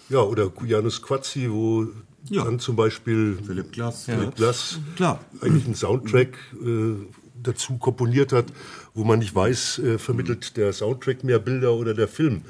Ja, 0.08 0.20
oder 0.20 0.50
Janus 0.64 1.02
Quazzi, 1.02 1.50
wo 1.50 1.86
ja. 2.30 2.44
dann 2.44 2.58
zum 2.58 2.76
Beispiel 2.76 3.38
Philipp 3.44 3.72
Glass, 3.72 4.04
Philipp 4.04 4.36
Glass 4.36 4.78
Klar. 4.96 5.20
eigentlich 5.40 5.66
einen 5.66 5.74
Soundtrack 5.74 6.36
äh, 6.64 6.94
dazu 7.42 7.76
komponiert 7.78 8.32
hat, 8.32 8.46
wo 8.94 9.04
man 9.04 9.18
nicht 9.18 9.34
weiß, 9.34 9.78
äh, 9.78 9.98
vermittelt 9.98 10.56
der 10.56 10.72
Soundtrack 10.72 11.24
mehr 11.24 11.38
Bilder 11.38 11.74
oder 11.74 11.94
der 11.94 12.08
Film. 12.08 12.42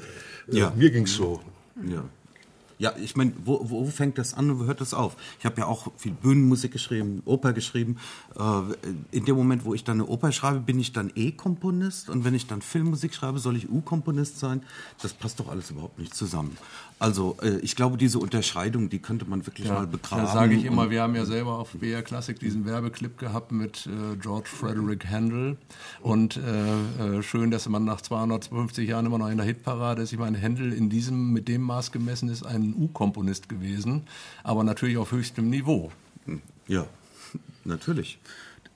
Äh, 0.51 0.57
ja. 0.57 0.73
Mir 0.75 0.91
ging 0.91 1.03
es 1.03 1.15
so. 1.15 1.41
Ja. 1.85 2.03
Ja, 2.79 2.93
ich 2.95 3.17
meine, 3.17 3.33
wo, 3.43 3.59
wo 3.69 3.85
fängt 3.87 4.17
das 4.17 4.33
an 4.33 4.49
und 4.49 4.59
wo 4.61 4.63
hört 4.63 4.79
das 4.79 4.93
auf? 4.93 5.17
Ich 5.37 5.45
habe 5.45 5.59
ja 5.59 5.67
auch 5.67 5.91
viel 5.97 6.13
Bühnenmusik 6.13 6.71
geschrieben, 6.71 7.21
Oper 7.25 7.51
geschrieben. 7.51 7.97
Äh, 8.39 8.61
in 9.11 9.25
dem 9.25 9.35
Moment, 9.35 9.65
wo 9.65 9.73
ich 9.73 9.83
dann 9.83 9.99
eine 9.99 10.09
Oper 10.09 10.31
schreibe, 10.31 10.61
bin 10.61 10.79
ich 10.79 10.93
dann 10.93 11.11
E-Komponist 11.13 12.09
und 12.09 12.23
wenn 12.23 12.33
ich 12.33 12.47
dann 12.47 12.61
Filmmusik 12.61 13.13
schreibe, 13.13 13.39
soll 13.39 13.57
ich 13.57 13.69
U-Komponist 13.69 14.39
sein? 14.39 14.63
Das 15.01 15.13
passt 15.13 15.41
doch 15.41 15.49
alles 15.49 15.71
überhaupt 15.71 15.99
nicht 15.99 16.15
zusammen. 16.15 16.57
Also 16.99 17.37
äh, 17.41 17.59
ich 17.59 17.77
glaube, 17.77 17.97
diese 17.97 18.19
Unterscheidung, 18.19 18.89
die 18.89 18.99
könnte 18.99 19.23
man 19.25 19.47
wirklich 19.47 19.67
ja, 19.67 19.73
mal 19.73 19.87
begraben. 19.87 20.25
Da 20.25 20.31
sage 20.33 20.53
ich 20.53 20.65
immer, 20.65 20.89
wir 20.89 21.01
haben 21.01 21.15
ja 21.15 21.25
selber 21.25 21.57
auf 21.57 21.71
BR 21.71 22.01
Classic 22.01 22.37
diesen 22.37 22.65
Werbeclip 22.65 23.17
gehabt 23.17 23.53
mit 23.53 23.87
äh, 23.87 24.17
George 24.17 24.49
Frederick 24.49 25.07
Handel. 25.07 25.57
Und 26.01 26.35
äh, 26.37 27.19
äh 27.19 27.23
schön, 27.23 27.51
dass 27.51 27.69
man 27.69 27.85
nach 27.85 28.01
250 28.01 28.89
Jahren 28.89 29.05
immer 29.05 29.17
noch 29.17 29.29
in 29.29 29.37
der 29.37 29.45
Hitparade 29.45 30.01
ist. 30.01 30.11
Ich 30.11 30.19
meine, 30.19 30.41
Handel 30.41 30.73
in 30.73 30.89
diesem, 30.89 31.31
mit 31.31 31.47
dem 31.47 31.61
Maß 31.61 31.93
gemessen 31.93 32.27
ist 32.27 32.43
ein 32.43 32.75
U-Komponist 32.77 33.47
gewesen, 33.47 34.03
aber 34.43 34.65
natürlich 34.65 34.97
auf 34.97 35.13
höchstem 35.13 35.49
Niveau. 35.49 35.91
Ja, 36.67 36.85
natürlich. 37.63 38.19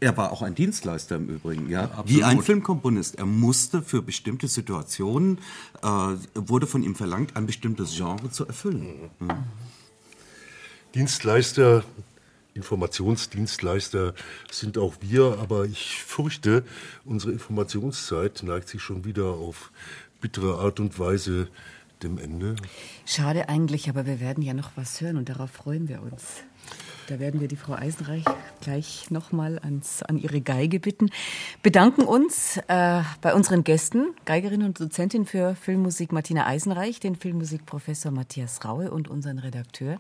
Er 0.03 0.17
war 0.17 0.33
auch 0.33 0.41
ein 0.41 0.53
Dienstleister 0.53 1.15
im 1.15 1.29
Übrigen, 1.29 1.69
ja. 1.69 1.83
ja 1.83 2.03
Wie 2.05 2.25
ein 2.25 2.41
Filmkomponist. 2.41 3.15
Er 3.15 3.25
musste 3.25 3.81
für 3.81 4.01
bestimmte 4.01 4.49
Situationen, 4.49 5.37
äh, 5.81 5.87
wurde 6.35 6.67
von 6.67 6.83
ihm 6.83 6.95
verlangt, 6.95 7.37
ein 7.37 7.45
bestimmtes 7.45 7.95
Genre 7.95 8.29
zu 8.29 8.45
erfüllen. 8.45 9.09
Mhm. 9.19 9.29
Dienstleister, 10.93 11.85
Informationsdienstleister 12.53 14.13
sind 14.51 14.77
auch 14.77 14.95
wir, 14.99 15.39
aber 15.39 15.63
ich 15.63 16.03
fürchte, 16.03 16.65
unsere 17.05 17.31
Informationszeit 17.31 18.43
neigt 18.43 18.67
sich 18.67 18.81
schon 18.81 19.05
wieder 19.05 19.27
auf 19.27 19.71
bittere 20.19 20.59
Art 20.59 20.81
und 20.81 20.99
Weise 20.99 21.47
dem 22.03 22.17
Ende. 22.17 22.57
Schade 23.05 23.47
eigentlich, 23.47 23.87
aber 23.87 24.05
wir 24.05 24.19
werden 24.19 24.43
ja 24.43 24.53
noch 24.53 24.71
was 24.75 24.99
hören 24.99 25.15
und 25.15 25.29
darauf 25.29 25.51
freuen 25.51 25.87
wir 25.87 26.01
uns. 26.03 26.43
Da 27.07 27.19
werden 27.19 27.41
wir 27.41 27.47
die 27.47 27.55
Frau 27.55 27.73
Eisenreich 27.73 28.23
gleich 28.61 29.11
nochmal 29.11 29.59
an 29.59 30.17
ihre 30.17 30.41
Geige 30.41 30.79
bitten. 30.79 31.09
Bedanken 31.61 32.03
uns 32.03 32.57
äh, 32.67 33.01
bei 33.21 33.33
unseren 33.33 33.63
Gästen, 33.63 34.15
Geigerin 34.25 34.63
und 34.63 34.79
Dozentin 34.79 35.25
für 35.25 35.55
Filmmusik 35.55 36.11
Martina 36.13 36.47
Eisenreich, 36.47 36.99
den 36.99 37.15
Filmmusikprofessor 37.15 38.11
Matthias 38.11 38.63
Raue 38.63 38.89
und 38.91 39.09
unseren 39.09 39.39
Redakteur 39.39 39.99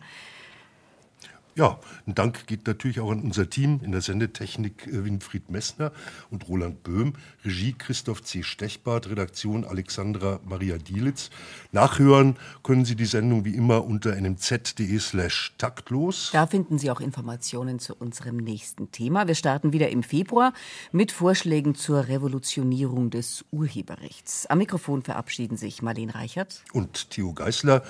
ja, 1.55 1.79
ein 2.07 2.15
Dank 2.15 2.47
geht 2.47 2.65
natürlich 2.65 2.99
auch 2.99 3.11
an 3.11 3.21
unser 3.21 3.49
Team 3.49 3.79
in 3.83 3.91
der 3.91 4.01
Sendetechnik 4.01 4.87
äh, 4.87 5.05
Winfried 5.05 5.49
Messner 5.49 5.91
und 6.31 6.47
Roland 6.47 6.83
Böhm, 6.83 7.13
Regie 7.45 7.73
Christoph 7.73 8.23
C. 8.23 8.43
Stechbart, 8.43 9.09
Redaktion 9.09 9.63
Alexandra 9.63 10.39
Maria 10.45 10.77
Dielitz. 10.77 11.29
Nachhören 11.71 12.37
können 12.63 12.85
Sie 12.85 12.95
die 12.95 13.05
Sendung 13.05 13.45
wie 13.45 13.55
immer 13.55 13.85
unter 13.85 14.15
nmz.de 14.15 14.99
slash 14.99 15.53
taktlos. 15.57 16.29
Da 16.33 16.47
finden 16.47 16.77
Sie 16.77 16.89
auch 16.89 17.01
Informationen 17.01 17.79
zu 17.79 17.95
unserem 17.95 18.37
nächsten 18.37 18.91
Thema. 18.91 19.27
Wir 19.27 19.35
starten 19.35 19.73
wieder 19.73 19.89
im 19.89 20.03
Februar 20.03 20.53
mit 20.91 21.11
Vorschlägen 21.11 21.75
zur 21.75 22.07
Revolutionierung 22.07 23.09
des 23.09 23.45
Urheberrechts. 23.51 24.47
Am 24.47 24.57
Mikrofon 24.57 25.03
verabschieden 25.03 25.57
sich 25.57 25.81
Marlene 25.81 26.15
Reichert 26.15 26.63
und 26.73 27.11
Theo 27.11 27.33
Geißler 27.33 27.83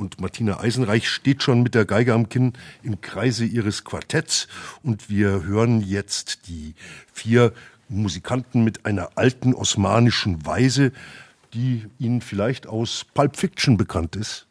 und 0.00 0.18
Martina 0.18 0.58
Eisenreich 0.58 1.08
steht 1.08 1.42
schon 1.42 1.62
mit 1.62 1.74
der 1.74 1.84
Geige 1.84 2.14
am 2.14 2.30
Kinn 2.30 2.54
im 2.82 3.02
Kreise 3.02 3.44
ihres 3.44 3.84
Quartetts 3.84 4.48
und 4.82 5.10
wir 5.10 5.44
hören 5.44 5.82
jetzt 5.82 6.48
die 6.48 6.74
vier 7.12 7.52
Musikanten 7.90 8.64
mit 8.64 8.86
einer 8.86 9.10
alten 9.16 9.52
osmanischen 9.52 10.46
Weise, 10.46 10.92
die 11.52 11.84
Ihnen 11.98 12.22
vielleicht 12.22 12.66
aus 12.66 13.04
Pulp 13.12 13.36
Fiction 13.36 13.76
bekannt 13.76 14.16
ist. 14.16 14.46